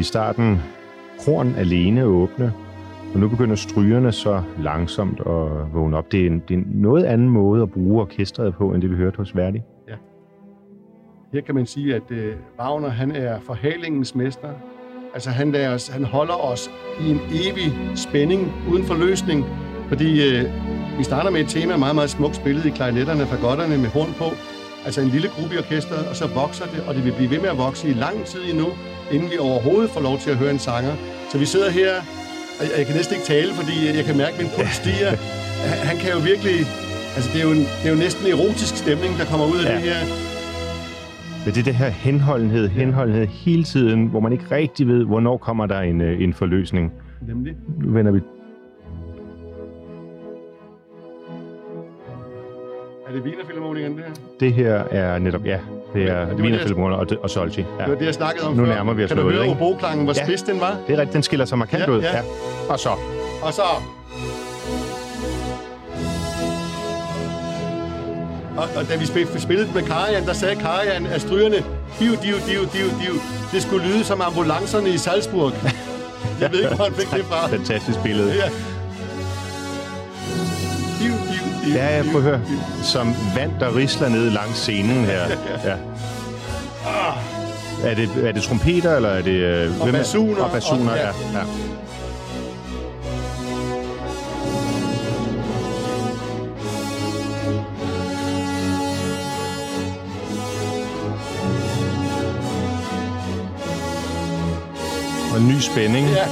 Starten 0.05 0.59
horn 1.25 1.55
alene 1.57 2.03
åbne, 2.03 2.53
og 3.13 3.19
nu 3.19 3.27
begynder 3.27 3.55
strygerne 3.55 4.11
så 4.11 4.41
langsomt 4.59 5.19
at 5.19 5.73
vågne 5.73 5.97
op. 5.97 6.11
Det 6.11 6.21
er 6.21 6.27
en, 6.27 6.39
det 6.47 6.53
er 6.53 6.57
en 6.57 6.67
noget 6.73 7.03
anden 7.03 7.29
måde 7.29 7.61
at 7.61 7.71
bruge 7.71 8.01
orkestret 8.01 8.55
på, 8.55 8.73
end 8.73 8.81
det 8.81 8.91
vi 8.91 8.95
hørte 8.95 9.17
hos 9.17 9.35
Verdi. 9.35 9.61
Ja. 9.87 9.93
Her 11.33 11.41
kan 11.41 11.55
man 11.55 11.65
sige, 11.65 11.95
at 11.95 12.11
uh, 12.11 12.17
Wagner 12.59 12.89
han 12.89 13.11
er 13.11 13.39
forhalingens 13.39 14.15
mester. 14.15 14.49
Altså 15.13 15.29
han, 15.29 15.51
lader 15.51 15.73
os, 15.73 15.87
han 15.87 16.03
holder 16.03 16.51
os 16.51 16.71
i 17.01 17.09
en 17.11 17.19
evig 17.29 17.73
spænding 17.95 18.53
uden 18.71 18.83
for 18.83 18.95
løsning, 18.95 19.45
fordi 19.87 20.09
uh, 20.27 20.43
vi 20.97 21.03
starter 21.03 21.29
med 21.29 21.39
et 21.39 21.47
tema 21.47 21.77
meget, 21.77 21.95
meget 21.95 22.09
smukt 22.09 22.35
spillet 22.35 22.65
i 22.65 22.69
klarinetterne, 22.69 23.25
fagotterne 23.25 23.77
med 23.77 23.89
horn 23.89 24.13
på. 24.17 24.25
Altså 24.85 25.01
en 25.01 25.07
lille 25.07 25.29
gruppe 25.35 25.55
i 25.55 25.57
orkestret, 25.57 26.07
og 26.09 26.15
så 26.15 26.27
vokser 26.27 26.65
det, 26.65 26.83
og 26.87 26.95
det 26.95 27.05
vil 27.05 27.13
blive 27.17 27.29
ved 27.29 27.39
med 27.39 27.49
at 27.49 27.57
vokse 27.57 27.89
i 27.89 27.93
lang 27.93 28.17
tid 28.25 28.39
endnu, 28.51 28.67
inden 29.11 29.29
vi 29.31 29.37
overhovedet 29.37 29.89
får 29.89 30.01
lov 30.01 30.17
til 30.19 30.29
at 30.29 30.37
høre 30.37 30.51
en 30.51 30.59
sanger. 30.59 30.93
Så 31.31 31.37
vi 31.37 31.45
sidder 31.45 31.69
her, 31.69 31.91
og 32.59 32.63
jeg 32.77 32.85
kan 32.85 32.95
næsten 32.95 33.15
ikke 33.15 33.27
tale, 33.27 33.53
fordi 33.53 33.75
jeg 33.97 34.05
kan 34.05 34.17
mærke, 34.17 34.33
at 34.33 34.41
min 34.41 34.51
puls 34.55 34.75
stiger. 34.81 35.11
Han 35.89 35.97
kan 35.97 36.11
jo 36.11 36.19
virkelig... 36.31 36.57
Altså, 37.15 37.29
det 37.33 37.39
er 37.41 37.45
jo, 37.49 37.51
en, 37.51 37.63
det 37.79 37.85
er 37.85 37.93
jo 37.95 37.95
næsten 38.05 38.25
en 38.27 38.31
erotisk 38.33 38.77
stemning, 38.77 39.11
der 39.19 39.25
kommer 39.25 39.45
ud 39.53 39.59
af 39.63 39.69
ja. 39.69 39.75
det 39.75 39.81
her. 39.89 39.99
Men 41.45 41.53
det 41.53 41.59
er 41.59 41.63
det 41.63 41.75
her 41.75 41.89
henholdenhed, 41.89 42.67
henholdenhed 42.67 43.27
hele 43.27 43.63
tiden, 43.63 44.05
hvor 44.07 44.19
man 44.19 44.31
ikke 44.31 44.45
rigtig 44.51 44.87
ved, 44.87 45.03
hvornår 45.05 45.37
kommer 45.37 45.65
der 45.65 45.79
en, 45.79 46.01
øh, 46.01 46.23
en 46.23 46.33
forløsning. 46.33 46.93
Nemlig. 47.27 47.53
Nu 47.83 47.91
vender 47.91 48.11
vi 48.11 48.19
det 53.15 53.23
Wienerfilharmonikerne, 53.23 53.95
det 53.95 54.03
her? 54.05 54.13
Det 54.39 54.53
her 54.53 54.73
er 54.73 55.19
netop, 55.19 55.45
ja, 55.45 55.57
det 55.93 56.03
er 56.09 56.27
ja, 56.27 56.83
og, 56.93 57.07
og 57.23 57.29
Solti. 57.29 57.59
Ja. 57.79 57.83
Det 57.83 57.91
var 57.91 57.97
det, 57.97 58.05
jeg 58.05 58.13
snakkede 58.13 58.47
om 58.47 58.53
Nu 58.53 58.65
før. 58.65 58.73
nærmer 58.73 58.93
vi 58.93 59.03
os 59.03 59.07
Kan 59.07 59.17
du 59.17 59.23
noget, 59.23 59.37
høre 59.37 59.47
ikke? 59.49 59.63
oboklangen, 59.65 60.03
hvor 60.05 60.13
Ja. 60.17 60.25
spids 60.25 60.41
den 60.43 60.59
var? 60.59 60.77
Det 60.87 60.93
er 60.93 60.97
rigtigt, 60.97 61.13
den 61.13 61.23
skiller 61.23 61.45
sig 61.45 61.57
markant 61.57 61.83
Ja, 61.83 61.91
ud. 61.91 62.01
ja. 62.01 62.21
Og 62.69 62.79
så, 62.79 62.89
Og 63.41 63.53
så... 63.53 63.61
Og, 68.57 68.63
og 68.75 68.89
da 68.89 68.95
vi 68.97 69.05
spil- 69.05 69.39
spillede 69.41 69.69
med 69.73 69.83
Karajan, 69.83 70.25
der 70.25 70.33
sagde 70.33 70.55
Karajan, 70.55 71.05
at 71.05 71.21
strygerne, 71.21 71.55
div, 71.99 72.11
div, 72.11 72.35
div, 72.47 72.59
div, 72.73 72.87
div, 73.01 73.13
det 73.51 73.61
skulle 73.61 73.87
lyde 73.87 74.03
som 74.03 74.21
ambulancerne 74.21 74.89
i 74.89 74.97
Salzburg. 74.97 75.51
Jeg 76.41 76.51
ved 76.51 76.59
ikke, 76.63 76.75
hvor 76.75 76.83
han 76.85 76.93
fik 76.93 77.09
det 77.17 77.25
fra. 77.25 77.47
fantastisk 77.47 78.03
billede. 78.03 78.33
Ja. 78.35 78.49
Ja, 81.73 81.95
jeg 81.95 82.05
at 82.17 82.23
høre. 82.23 82.41
Som 82.83 83.15
vand, 83.35 83.51
der 83.59 83.75
risler 83.75 84.09
ned 84.09 84.29
langs 84.29 84.57
scenen 84.57 85.05
her. 85.05 85.27
Ja. 85.65 85.75
Er 87.83 87.95
det, 87.95 88.09
er 88.23 88.31
det 88.31 88.43
trompeter, 88.43 88.95
eller 88.95 89.09
er 89.09 89.21
det... 89.21 89.31
øh, 89.31 89.71
er- 89.87 89.91
basuner, 89.91 90.43
Og 90.43 90.51
basuner, 90.51 90.91
og- 90.91 90.97
ja. 90.97 91.07
ja. 91.07 91.43
Og 105.35 105.41
ny 105.41 105.59
spænding. 105.59 106.07
Ja. 106.07 106.25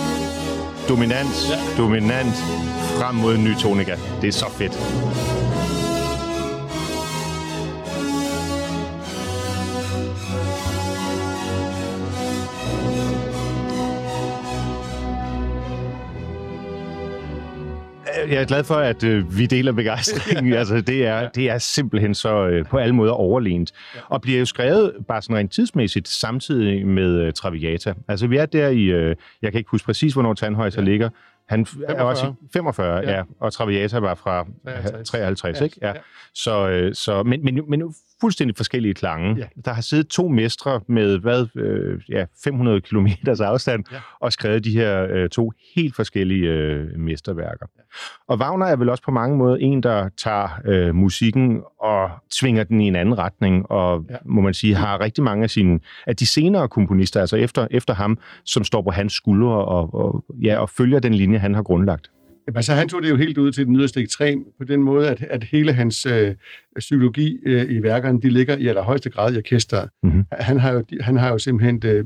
Dominant, 0.90 1.48
Ja. 1.50 1.58
dominant, 1.78 2.36
frem 2.98 3.16
mod 3.16 3.36
en 3.36 3.44
ny 3.44 3.56
tonika. 3.56 3.96
Det 4.22 4.28
er 4.28 4.32
så 4.32 4.46
fedt. 4.58 4.80
Jeg 18.34 18.42
er 18.42 18.46
glad 18.46 18.64
for, 18.64 18.76
at 18.76 19.04
øh, 19.04 19.38
vi 19.38 19.46
deler 19.46 19.72
begejstringen. 19.72 20.54
altså, 20.62 20.82
det, 20.82 21.08
er, 21.08 21.30
det 21.30 21.50
er 21.50 21.58
simpelthen 21.58 22.16
så 22.16 22.48
øh, 22.48 22.66
på 22.66 22.78
alle 22.78 22.96
måder 22.96 23.12
overlegent. 23.12 23.72
Og 24.06 24.22
bliver 24.22 24.40
jo 24.40 24.46
skrevet 24.46 24.94
bare 25.08 25.22
sådan 25.22 25.38
rent 25.38 25.52
tidsmæssigt 25.52 26.08
samtidig 26.08 26.88
med 26.88 27.20
øh, 27.20 27.34
Traviata. 27.34 27.94
Altså, 28.08 28.28
vi 28.28 28.38
er 28.38 28.46
der 28.46 28.68
i... 28.68 28.84
Øh, 28.84 29.16
jeg 29.42 29.52
kan 29.52 29.60
ikke 29.60 29.70
huske 29.72 29.86
præcis, 29.86 30.14
hvornår 30.14 30.34
Tandhøjser 30.34 30.82
ja. 30.82 30.86
ligger. 30.86 31.10
Han 31.50 31.62
er 31.62 31.66
45. 31.66 32.08
også 32.08 32.26
i 32.26 32.48
45, 32.54 32.96
ja. 32.96 33.02
Ja. 33.02 33.18
ja. 33.18 33.24
Og 33.40 33.54
Traviata 33.54 34.00
var 34.00 34.16
fra 34.16 34.46
53. 34.66 35.10
53, 35.10 35.60
Ja, 35.60 35.64
ikke? 35.64 35.78
Ja. 35.82 35.88
ja. 35.88 35.94
Så, 36.36 36.70
øh, 36.70 36.96
så, 36.96 37.24
men, 37.24 37.44
men, 37.44 37.60
men 37.68 37.96
fuldstændig 38.24 38.58
forskellige 38.58 38.94
klange. 38.94 39.36
Ja. 39.38 39.46
Der 39.66 39.74
har 39.74 39.82
siddet 39.82 40.08
to 40.08 40.28
mestre 40.28 40.80
med, 40.88 41.20
hvad, 41.20 41.48
øh, 41.56 42.00
ja, 42.10 42.26
500 42.44 42.82
kilometers 42.82 43.40
afstand, 43.42 43.84
Ja. 43.92 43.98
og 44.20 44.34
skrevet 44.34 44.64
de 44.66 44.72
her 44.72 45.08
øh, 45.10 45.30
to 45.30 45.52
helt 45.76 45.96
forskellige 45.96 46.48
øh, 46.50 47.00
mesterværker. 47.00 47.66
Og 48.28 48.38
Wagner 48.38 48.66
er 48.66 48.76
vel 48.76 48.90
også 48.90 49.04
på 49.04 49.12
mange 49.12 49.38
måder 49.38 49.56
en, 49.56 49.84
der 49.84 50.10
tager 50.18 50.48
øh, 50.66 50.96
musikken 50.96 51.62
og 51.80 52.10
tvinger 52.32 52.64
den 52.64 52.82
i 52.82 52.88
en 52.88 52.96
anden 52.96 53.18
retning, 53.18 53.72
og 53.72 54.06
Ja. 54.10 54.14
ja. 54.14 54.20
må 54.26 54.42
man 54.42 54.54
sige, 54.54 54.76
har 54.76 55.00
rigtig 55.00 55.24
mange 55.24 55.44
af, 55.44 55.50
sine, 55.50 55.80
af 56.08 56.16
de 56.16 56.26
senere 56.26 56.68
komponister, 56.70 57.20
altså 57.20 57.36
efter, 57.38 57.68
efter 57.72 57.94
ham, 57.94 58.18
som 58.46 58.64
står 58.64 58.82
på 58.82 58.92
hans 58.92 59.14
skuldre 59.14 59.66
og, 59.66 59.94
og, 59.94 60.24
ja, 60.44 60.58
og 60.58 60.70
følger 60.70 61.00
den 61.00 61.14
linje, 61.14 61.38
han 61.38 61.56
har 61.56 61.64
grundlagt. 61.64 62.12
Jamen, 62.48 62.58
altså, 62.58 62.74
han 62.74 62.90
tog 62.90 63.02
det 63.04 63.10
jo 63.10 63.16
helt 63.16 63.38
ud 63.38 63.52
til 63.52 63.66
den 63.66 63.76
yderste 63.76 64.00
ekstrem, 64.02 64.44
på 64.58 64.64
den 64.64 64.84
måde, 64.84 65.10
at, 65.10 65.24
at 65.30 65.44
hele 65.44 65.74
hans 65.74 66.06
øh, 66.06 66.36
psykologi 66.80 67.38
øh, 67.46 67.72
i 67.72 67.84
værkerne, 67.84 68.22
de 68.22 68.30
ligger 68.30 68.58
i 68.58 68.68
allerhøjeste 68.68 69.10
grad 69.10 69.34
i 69.34 69.38
orkestret. 69.38 69.90
Mhm. 70.04 70.24
Han, 70.32 70.60
har 70.60 70.72
jo, 70.74 70.84
han 71.02 71.18
har 71.18 71.30
jo 71.30 71.38
simpelthen... 71.38 71.82
Øh, 71.86 72.06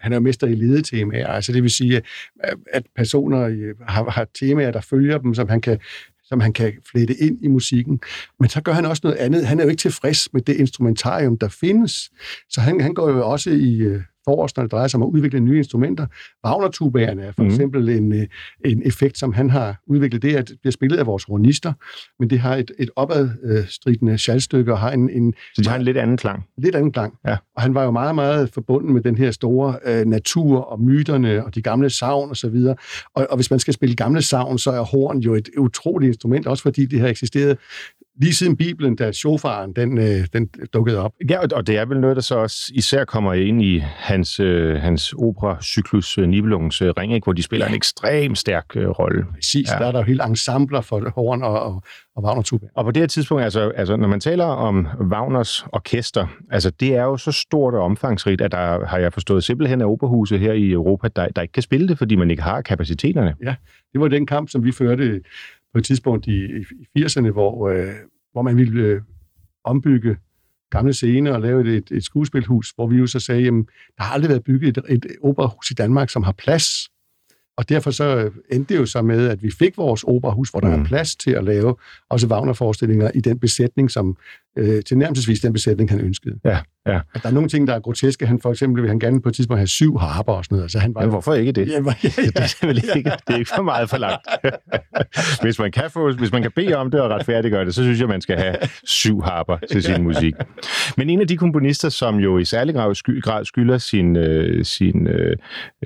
han 0.00 0.12
er 0.12 0.16
jo 0.16 0.20
mester 0.20 0.46
i 0.46 0.54
ledetemaer, 0.54 1.26
altså 1.26 1.52
det 1.52 1.62
vil 1.62 1.70
sige, 1.70 1.96
at- 2.40 2.56
at 2.72 2.82
personer 2.96 3.40
øh, 3.40 3.74
har, 3.88 4.10
har 4.10 4.26
temaer, 4.40 4.70
der 4.70 4.80
følger 4.80 5.18
dem, 5.18 5.34
som 5.34 5.48
han 5.48 5.60
kan 5.60 5.78
som 6.24 6.40
han 6.40 6.52
kan 6.52 6.72
flette 6.90 7.14
ind 7.14 7.38
i 7.44 7.48
musikken. 7.48 8.00
Men 8.40 8.48
så 8.48 8.60
gør 8.62 8.72
han 8.72 8.84
også 8.86 9.00
noget 9.04 9.16
andet. 9.16 9.46
Han 9.46 9.58
er 9.60 9.64
jo 9.64 9.70
ikke 9.70 9.80
tilfreds 9.80 10.32
med 10.32 10.40
det 10.42 10.56
instrumentarium, 10.56 11.38
der 11.38 11.48
findes. 11.48 12.10
Så 12.50 12.60
han, 12.60 12.80
han 12.80 12.94
går 12.94 13.10
jo 13.10 13.30
også 13.30 13.50
i 13.50 13.78
øh, 13.78 14.00
forrest, 14.24 14.56
når 14.56 14.62
det 14.64 14.72
drejer 14.72 14.86
sig 14.88 14.98
om 14.98 15.02
at 15.02 15.06
udvikle 15.06 15.40
nye 15.40 15.58
instrumenter. 15.58 16.06
Wagner-tuberne 16.46 17.22
er 17.22 17.32
for 17.32 17.42
Mhm. 17.42 17.50
eksempel 17.50 17.88
en, 17.88 18.12
øh, 18.14 18.26
en 18.64 18.82
effekt, 18.86 19.18
som 19.18 19.32
han 19.32 19.50
har 19.50 19.76
udviklet. 19.86 20.22
Det 20.22 20.34
er, 20.34 20.38
at 20.38 20.48
det 20.48 20.56
bliver 20.60 20.72
spillet 20.72 20.98
af 20.98 21.06
vores 21.06 21.24
hornister, 21.24 21.72
men 22.18 22.30
det 22.30 22.38
har 22.38 22.56
et, 22.56 22.70
et 22.78 22.90
opadstridende 22.96 24.18
schalstykke 24.18 24.72
og 24.72 24.78
har 24.78 24.90
en, 24.90 25.10
en 25.10 25.34
Så 25.54 25.62
de 25.62 25.68
har 25.68 25.76
en 25.76 25.82
lidt 25.82 25.96
anden 25.96 26.16
klang. 26.16 26.44
lidt 26.58 26.74
anden 26.74 26.92
klang. 26.92 27.14
Ja. 27.26 27.36
Og 27.56 27.62
han 27.62 27.74
var 27.74 27.84
jo 27.84 27.90
meget, 27.90 28.14
meget 28.14 28.50
forbundet 28.50 28.92
med 28.92 29.00
den 29.00 29.16
her 29.18 29.30
store 29.30 29.74
øh, 29.86 30.06
natur 30.06 30.60
og 30.60 30.80
myterne 30.82 31.44
og 31.44 31.54
de 31.54 31.62
gamle 31.62 31.90
savn 31.90 32.30
og 32.30 32.36
så 32.36 32.48
videre. 32.48 32.76
Og, 33.14 33.26
og 33.30 33.36
hvis 33.36 33.50
man 33.50 33.60
skal 33.60 33.74
spille 33.74 33.96
gamle 33.96 34.22
savn, 34.22 34.58
så 34.58 34.70
er 34.70 34.80
horn 34.80 35.18
jo 35.18 35.34
et 35.34 35.48
utroligt 35.58 36.08
instrument, 36.08 36.46
også 36.46 36.62
fordi 36.62 36.86
det 36.86 37.00
har 37.00 37.08
eksisteret 37.08 37.58
lige 38.20 38.34
siden 38.34 38.56
Bibelen, 38.56 38.96
da 38.96 39.12
shofaren 39.12 39.72
den, 39.76 39.98
øh, 39.98 40.26
den 40.32 40.48
dukkede 40.74 40.98
op. 40.98 41.12
Ja, 41.30 41.38
og- 41.56 41.66
det 41.66 41.78
er 41.78 41.84
vel 41.84 42.00
noget, 42.00 42.16
der 42.16 42.22
så 42.22 42.34
også 42.34 42.72
især 42.74 43.04
kommer 43.04 43.32
ind 43.34 43.62
i 43.62 43.78
hans, 43.78 44.40
øh, 44.40 44.76
hans 44.76 45.14
opera-cyklus 45.18 46.18
øh, 46.18 46.28
Nibelungens 46.28 46.82
øh, 46.82 46.92
Ring, 46.98 47.14
ikke? 47.14 47.24
hvor 47.24 47.32
de 47.32 47.42
spiller 47.42 47.66
en 47.66 47.74
ekstremt 47.74 48.38
stærk 48.38 48.64
øh, 48.76 48.88
rolle. 48.88 49.24
Præcis, 49.34 49.68
ja. 49.68 49.74
Ja. 49.74 49.78
der 49.80 49.86
er 49.88 49.92
der 49.92 49.98
jo 49.98 50.04
hele 50.04 50.24
ensembler 50.24 50.80
for 50.80 51.10
horn 51.14 51.42
og, 51.42 51.60
og, 51.62 51.82
og 52.16 52.24
Wagner-tuba. 52.24 52.66
Og 52.74 52.84
på 52.84 52.90
det 52.90 53.00
her 53.02 53.06
tidspunkt, 53.06 53.44
altså, 53.44 53.72
altså 53.76 53.96
når 53.96 54.08
man 54.08 54.20
taler 54.20 54.44
om 54.44 54.86
Wagners 55.00 55.64
orkester, 55.72 56.26
altså 56.50 56.70
det 56.70 56.94
er 56.96 57.02
jo 57.02 57.16
så 57.16 57.32
stort 57.32 57.74
og 57.74 57.80
omfangsrigt, 57.82 58.40
at 58.40 58.52
der 58.52 58.86
har 58.86 58.98
jeg 58.98 59.12
forstået 59.12 59.44
simpelthen 59.44 59.80
af 59.80 59.86
operahuse 59.86 60.38
her 60.38 60.52
i 60.52 60.70
Europa, 60.70 61.08
der, 61.16 61.28
der 61.28 61.42
ikke 61.42 61.52
kan 61.52 61.62
spille 61.62 61.88
det, 61.88 61.98
fordi 61.98 62.16
man 62.16 62.30
ikke 62.30 62.42
har 62.42 62.60
kapaciteterne. 62.62 63.34
Det 63.92 64.00
var 64.00 64.08
den 64.08 64.26
kamp, 64.26 64.48
som 64.48 64.64
vi 64.64 64.72
førte 64.72 65.20
på 65.72 65.78
et 65.78 65.84
tidspunkt 65.84 66.26
i, 66.26 66.44
i 66.94 66.98
80'erne, 66.98 67.30
hvor, 67.30 67.68
øh, 67.68 67.94
hvor 68.32 68.42
man 68.42 68.56
ville 68.56 68.82
øh, 68.82 69.00
ombygge 69.64 70.16
gamle 70.70 70.92
scener 70.92 71.32
og 71.32 71.40
lave 71.40 71.60
et, 71.60 71.66
et, 71.76 71.96
et 71.96 72.04
skuespilhus, 72.04 72.70
hvor 72.74 72.86
vi 72.86 72.96
jo 72.96 73.06
så 73.06 73.20
sagde, 73.20 73.42
jamen, 73.42 73.68
der 73.96 74.02
har 74.04 74.14
aldrig 74.14 74.28
været 74.28 74.44
bygget 74.44 74.78
et, 74.78 74.84
et 74.88 75.06
operahus 75.22 75.70
i 75.70 75.74
Danmark, 75.74 76.10
som 76.10 76.22
har 76.22 76.32
plads. 76.32 76.88
Og 77.56 77.68
derfor 77.68 77.90
så 77.90 78.16
øh, 78.16 78.30
endte 78.52 78.74
det 78.74 78.80
jo 78.80 78.86
så 78.86 79.02
med, 79.02 79.28
at 79.28 79.42
vi 79.42 79.50
fik 79.50 79.76
vores 79.76 80.04
operahus, 80.04 80.50
hvor 80.50 80.60
der 80.60 80.76
Mm. 80.76 80.82
er 80.82 80.86
plads 80.86 81.16
til 81.16 81.30
at 81.30 81.44
lave 81.44 81.76
også 82.08 82.26
Wagner-forestillinger 82.26 83.10
i 83.14 83.20
den 83.20 83.38
besætning, 83.38 83.90
som 83.90 84.16
øh, 84.58 84.82
tilnærmelsesvis 84.82 85.40
den 85.40 85.52
besætning, 85.52 85.90
han 85.90 86.00
ønskede. 86.00 86.34
Ja, 86.44 86.58
ja. 86.86 87.00
At 87.14 87.22
der 87.22 87.28
er 87.28 87.32
nogle 87.32 87.48
ting, 87.48 87.66
der 87.66 87.74
er 87.74 87.80
groteske. 87.80 88.26
Han 88.26 88.40
for 88.40 88.50
eksempel 88.50 88.82
vil 88.82 88.88
han 88.88 88.98
gerne 88.98 89.22
på 89.22 89.28
et 89.28 89.34
tidspunkt 89.34 89.58
have 89.58 89.66
syv 89.66 89.98
harper 89.98 90.32
og 90.32 90.44
sådan 90.44 90.54
noget. 90.54 90.64
Altså, 90.64 90.78
han 90.78 90.94
var, 90.94 91.00
Men 91.00 91.10
hvorfor 91.10 91.34
ikke 91.34 91.52
det? 91.52 91.68
Ja, 91.68 91.72
ja, 91.72 91.78
ja, 92.04 92.10
Det 92.10 92.56
er, 92.62 92.66
vel 92.66 92.76
ikke, 92.96 93.10
det 93.10 93.34
er 93.34 93.36
ikke 93.36 93.50
for 93.56 93.62
meget 93.62 93.90
for 93.90 93.96
langt. 93.96 94.26
hvis, 95.42 95.58
man 95.58 95.72
kan 95.72 95.90
få, 95.90 96.12
hvis 96.12 96.32
man 96.32 96.42
kan 96.42 96.50
bede 96.56 96.74
om 96.74 96.90
det 96.90 97.00
og 97.00 97.10
retfærdiggøre 97.10 97.64
det, 97.64 97.74
så 97.74 97.82
synes 97.82 98.00
jeg, 98.00 98.08
man 98.08 98.20
skal 98.20 98.36
have 98.36 98.56
syv 98.84 99.22
harper 99.22 99.56
til 99.70 99.82
sin 99.82 100.02
musik. 100.02 100.34
Men 100.96 101.10
en 101.10 101.20
af 101.20 101.28
de 101.28 101.36
komponister, 101.36 101.88
som 101.88 102.16
jo 102.16 102.38
i 102.38 102.44
særlig 102.44 102.74
grad 102.74 103.44
skylder 103.44 103.78
sin, 103.78 104.16
øh, 104.16 104.64
sin 104.64 105.06
øh, 105.06 105.36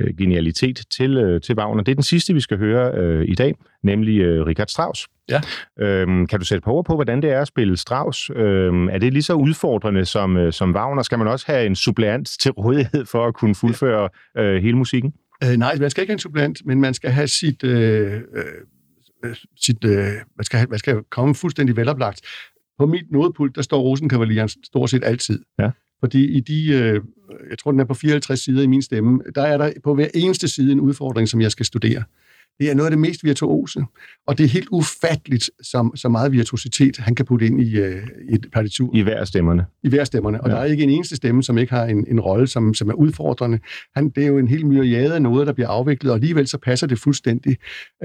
øh, 0.00 0.16
genialitet 0.18 0.80
til, 0.90 1.16
øh, 1.16 1.40
til 1.40 1.58
Wagner, 1.58 1.82
det 1.82 1.92
er 1.92 1.96
den 1.96 2.02
sidste, 2.02 2.34
vi 2.34 2.40
skal 2.40 2.58
høre 2.58 2.92
øh, 2.94 3.24
i 3.28 3.34
dag, 3.34 3.54
nemlig 3.86 4.20
øh, 4.20 4.46
Richard 4.46 4.68
Strauss. 4.68 5.08
Ja. 5.28 5.40
Øhm, 5.80 6.26
kan 6.26 6.38
du 6.38 6.44
sætte 6.44 6.60
på 6.60 6.72
ord 6.72 6.84
på, 6.84 6.94
hvordan 6.94 7.22
det 7.22 7.30
er 7.30 7.40
at 7.40 7.48
spille 7.48 7.76
Strauss? 7.76 8.30
Øhm, 8.36 8.88
er 8.88 8.98
det 8.98 9.12
lige 9.12 9.22
så 9.22 9.34
udfordrende 9.34 10.04
som, 10.04 10.36
øh, 10.36 10.52
som 10.52 10.74
Wagner? 10.74 11.02
Skal 11.02 11.18
man 11.18 11.28
også 11.28 11.46
have 11.48 11.66
en 11.66 11.76
suppleant 11.76 12.28
til 12.40 12.50
rådighed 12.50 13.06
for 13.06 13.26
at 13.26 13.34
kunne 13.34 13.54
fuldføre 13.54 14.08
øh, 14.38 14.62
hele 14.62 14.76
musikken? 14.76 15.12
Øh, 15.44 15.56
nej, 15.56 15.76
man 15.80 15.90
skal 15.90 16.02
ikke 16.02 16.10
have 16.10 16.14
en 16.14 16.18
suppleant, 16.18 16.58
men 16.64 16.80
man 16.80 16.94
skal 16.94 17.10
have 17.10 17.28
sit... 17.28 17.64
Øh, 17.64 18.12
øh, 19.24 19.34
sit 19.56 19.84
øh, 19.84 20.12
man, 20.36 20.44
skal 20.44 20.58
have, 20.58 20.68
man 20.70 20.78
skal 20.78 21.02
komme 21.10 21.34
fuldstændig 21.34 21.76
veloplagt. 21.76 22.20
På 22.78 22.86
mit 22.86 23.10
nodepult, 23.10 23.56
der 23.56 23.62
står 23.62 23.80
Rosenkavaleren 23.80 24.48
stort 24.48 24.90
set 24.90 25.04
altid. 25.04 25.42
Ja. 25.58 25.70
Fordi 26.00 26.36
i 26.36 26.40
de, 26.40 26.68
øh, 26.68 27.00
jeg 27.50 27.58
tror, 27.58 27.70
den 27.70 27.80
er 27.80 27.84
på 27.84 27.94
54 27.94 28.40
sider 28.40 28.62
i 28.62 28.66
min 28.66 28.82
stemme, 28.82 29.20
der 29.34 29.42
er 29.42 29.58
der 29.58 29.72
på 29.84 29.94
hver 29.94 30.08
eneste 30.14 30.48
side 30.48 30.72
en 30.72 30.80
udfordring, 30.80 31.28
som 31.28 31.40
jeg 31.40 31.50
skal 31.50 31.66
studere. 31.66 32.02
Det 32.58 32.70
er 32.70 32.74
noget 32.74 32.86
af 32.86 32.90
det 32.90 32.98
mest 32.98 33.24
virtuose, 33.24 33.84
og 34.26 34.38
det 34.38 34.44
er 34.44 34.48
helt 34.48 34.68
ufatteligt, 34.70 35.50
så, 35.62 35.90
så 35.94 36.08
meget 36.08 36.32
virtuositet 36.32 36.96
han 36.96 37.14
kan 37.14 37.26
putte 37.26 37.46
ind 37.46 37.60
i, 37.60 37.76
øh, 37.76 38.02
i 38.30 38.34
et 38.34 38.46
partitur. 38.52 38.90
I 38.94 39.00
hver 39.02 39.24
stemmerne. 39.24 39.66
I 39.82 39.88
hver 39.88 40.04
stemmerne, 40.04 40.40
og 40.40 40.48
ja. 40.48 40.54
der 40.54 40.60
er 40.60 40.64
ikke 40.64 40.82
en 40.82 40.90
eneste 40.90 41.16
stemme, 41.16 41.42
som 41.42 41.58
ikke 41.58 41.72
har 41.72 41.84
en, 41.84 42.06
en 42.08 42.20
rolle, 42.20 42.46
som, 42.46 42.74
som 42.74 42.88
er 42.88 42.94
udfordrende. 42.94 43.58
Han, 43.96 44.08
det 44.08 44.24
er 44.24 44.28
jo 44.28 44.38
en 44.38 44.48
hel 44.48 44.66
myriade 44.66 45.14
af 45.14 45.22
noget, 45.22 45.46
der 45.46 45.52
bliver 45.52 45.68
afviklet, 45.68 46.10
og 46.10 46.16
alligevel 46.16 46.46
så 46.46 46.58
passer 46.58 46.86
det 46.86 46.98
fuldstændig. 46.98 47.56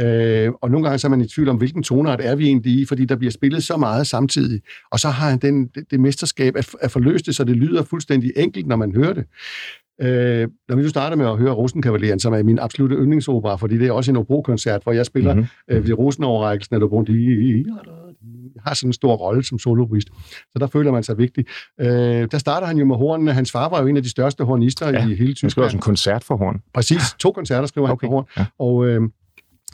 Øh, 0.02 0.52
og 0.62 0.72
nogle 0.72 0.88
gange 0.88 1.00
så 1.00 1.08
er 1.08 1.10
man 1.10 1.22
i 1.22 1.28
tvivl 1.28 1.50
om, 1.50 1.58
hvilken 1.58 1.84
tonart 1.84 2.20
er 2.24 2.36
vi 2.36 2.46
egentlig 2.46 2.74
i, 2.74 2.86
fordi 2.86 3.06
der 3.06 3.16
bliver 3.16 3.32
spillet 3.32 3.64
så 3.64 3.78
meget 3.78 4.08
samtidig. 4.08 4.62
Og 4.92 5.00
så 5.00 5.10
har 5.10 5.30
han 5.30 5.40
den, 5.40 5.68
det, 5.68 5.92
det 5.92 6.00
mesterskab 6.00 6.56
at, 6.56 6.70
at 6.82 6.92
forløse 6.92 7.26
det, 7.26 7.36
så 7.36 7.44
det 7.44 7.56
lyder 7.56 7.84
fuldstændig 7.84 8.32
enkelt, 8.36 8.68
når 8.68 8.76
man 8.76 8.96
hører 8.96 9.14
det. 9.14 9.26
Øh, 10.02 10.48
når 10.70 10.76
vi 10.76 10.82
nu 10.82 10.90
starter 10.90 11.18
med 11.18 11.26
at 11.26 11.38
høre 11.38 11.52
Rosenkavaleren, 11.52 12.20
som 12.20 12.34
er 12.34 12.44
min 12.44 12.60
absolutte 12.60 12.96
yndlingsopera, 12.96 13.56
fordi 13.56 13.78
det 13.78 13.88
er 13.88 13.92
også 13.92 14.12
en 14.12 14.18
Obro-koncert, 14.18 14.84
hvor 14.84 14.92
jeg 14.92 15.06
spiller 15.06 15.34
Mhm. 15.34 15.40
mm-hmm. 15.42 15.78
øh, 15.78 15.88
ved 15.88 15.94
Rosenoverrækkelsen 15.94 16.76
af 16.76 16.80
Obro. 16.84 17.06
Jeg 18.56 18.62
har 18.66 18.74
sådan 18.74 18.90
en 18.90 18.94
stor 18.94 19.14
rolle 19.16 19.44
som 19.44 19.60
soloist, 19.60 20.08
så 20.52 20.60
der 20.60 20.68
føler 20.68 20.92
man 20.92 21.04
sig 21.04 21.18
vigtig. 21.18 21.46
Øh, 21.82 21.88
der 22.32 22.38
starter 22.38 22.68
han 22.68 22.78
jo 22.78 22.86
med 22.86 22.96
hornene. 22.96 23.34
Hans 23.34 23.52
far 23.52 23.70
var 23.70 23.82
jo 23.82 23.88
en 23.88 23.98
af 23.98 24.04
de 24.04 24.10
største 24.10 24.44
hornister 24.44 24.90
Ja, 24.90 24.98
i 24.98 25.02
hele 25.02 25.08
Han 25.10 25.16
skriver 25.18 25.34
Tyskland. 25.50 25.66
også 25.66 25.78
en 25.78 25.82
koncert 25.82 26.24
for 26.24 26.36
horn. 26.38 26.62
Præcis, 26.74 27.02
to 27.20 27.32
koncerter 27.32 27.66
skriver 27.68 27.88
han 27.88 27.94
Okay, 27.94 28.08
på 28.08 28.12
horn. 28.14 28.26
ja. 28.38 28.46
Og 28.60 28.86
øh, 28.88 29.02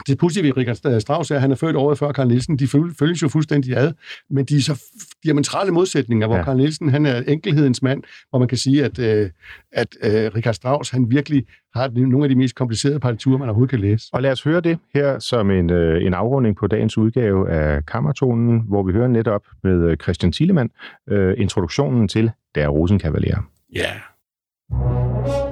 det 0.06 0.18
pudsige 0.18 0.42
ved 0.44 0.56
Richard 0.56 1.00
Strauss 1.00 1.30
er, 1.30 1.34
at 1.34 1.40
han 1.40 1.50
er 1.50 1.54
født 1.56 1.76
året 1.76 1.98
før 1.98 2.12
Carl 2.12 2.28
Nielsen. 2.28 2.58
De 2.58 2.66
føl- 2.66 2.94
følges 2.98 3.22
jo 3.22 3.28
fuldstændig 3.28 3.76
ad, 3.76 3.92
men 4.30 4.44
de 4.44 4.56
er 4.56 4.60
så 4.60 4.82
diametrale 5.24 5.70
modsætninger, 5.72 6.26
hvor 6.26 6.36
Ja. 6.36 6.44
Carl 6.44 6.56
Nielsen 6.56 6.88
han 6.88 7.06
er 7.06 7.22
enkelhedens 7.28 7.82
mand, 7.82 8.02
hvor 8.30 8.38
man 8.38 8.48
kan 8.48 8.58
sige, 8.58 8.84
at, 8.84 8.98
øh, 8.98 9.30
at 9.72 9.96
øh, 10.02 10.10
Richard 10.34 10.54
Strauss 10.54 10.90
han 10.90 11.10
virkelig 11.10 11.44
har 11.74 11.88
nogle 11.94 12.24
af 12.24 12.28
de 12.28 12.34
mest 12.34 12.54
komplicerede 12.54 13.00
partiturer, 13.00 13.38
man 13.38 13.48
overhovedet 13.48 13.70
kan 13.70 13.80
læse. 13.80 14.06
Og 14.12 14.22
lad 14.22 14.32
os 14.32 14.42
høre 14.42 14.60
det 14.60 14.78
her 14.94 15.18
som 15.18 15.50
en, 15.50 15.70
øh, 15.70 16.04
en 16.06 16.14
afrunding 16.14 16.56
på 16.56 16.66
dagens 16.66 16.98
udgave 16.98 17.50
af 17.50 17.86
Kammertonen, 17.86 18.60
hvor 18.68 18.82
vi 18.82 18.92
hører 18.92 19.08
netop 19.08 19.42
med 19.64 19.90
øh, 19.90 19.96
Christian 19.96 20.32
Thielemann 20.32 20.70
øh, 21.08 21.34
introduktionen 21.38 22.08
til 22.08 22.30
Der 22.54 22.68
Rosenkavalier. 22.68 23.38
Ja. 23.74 23.80
Yeah. 23.80 25.47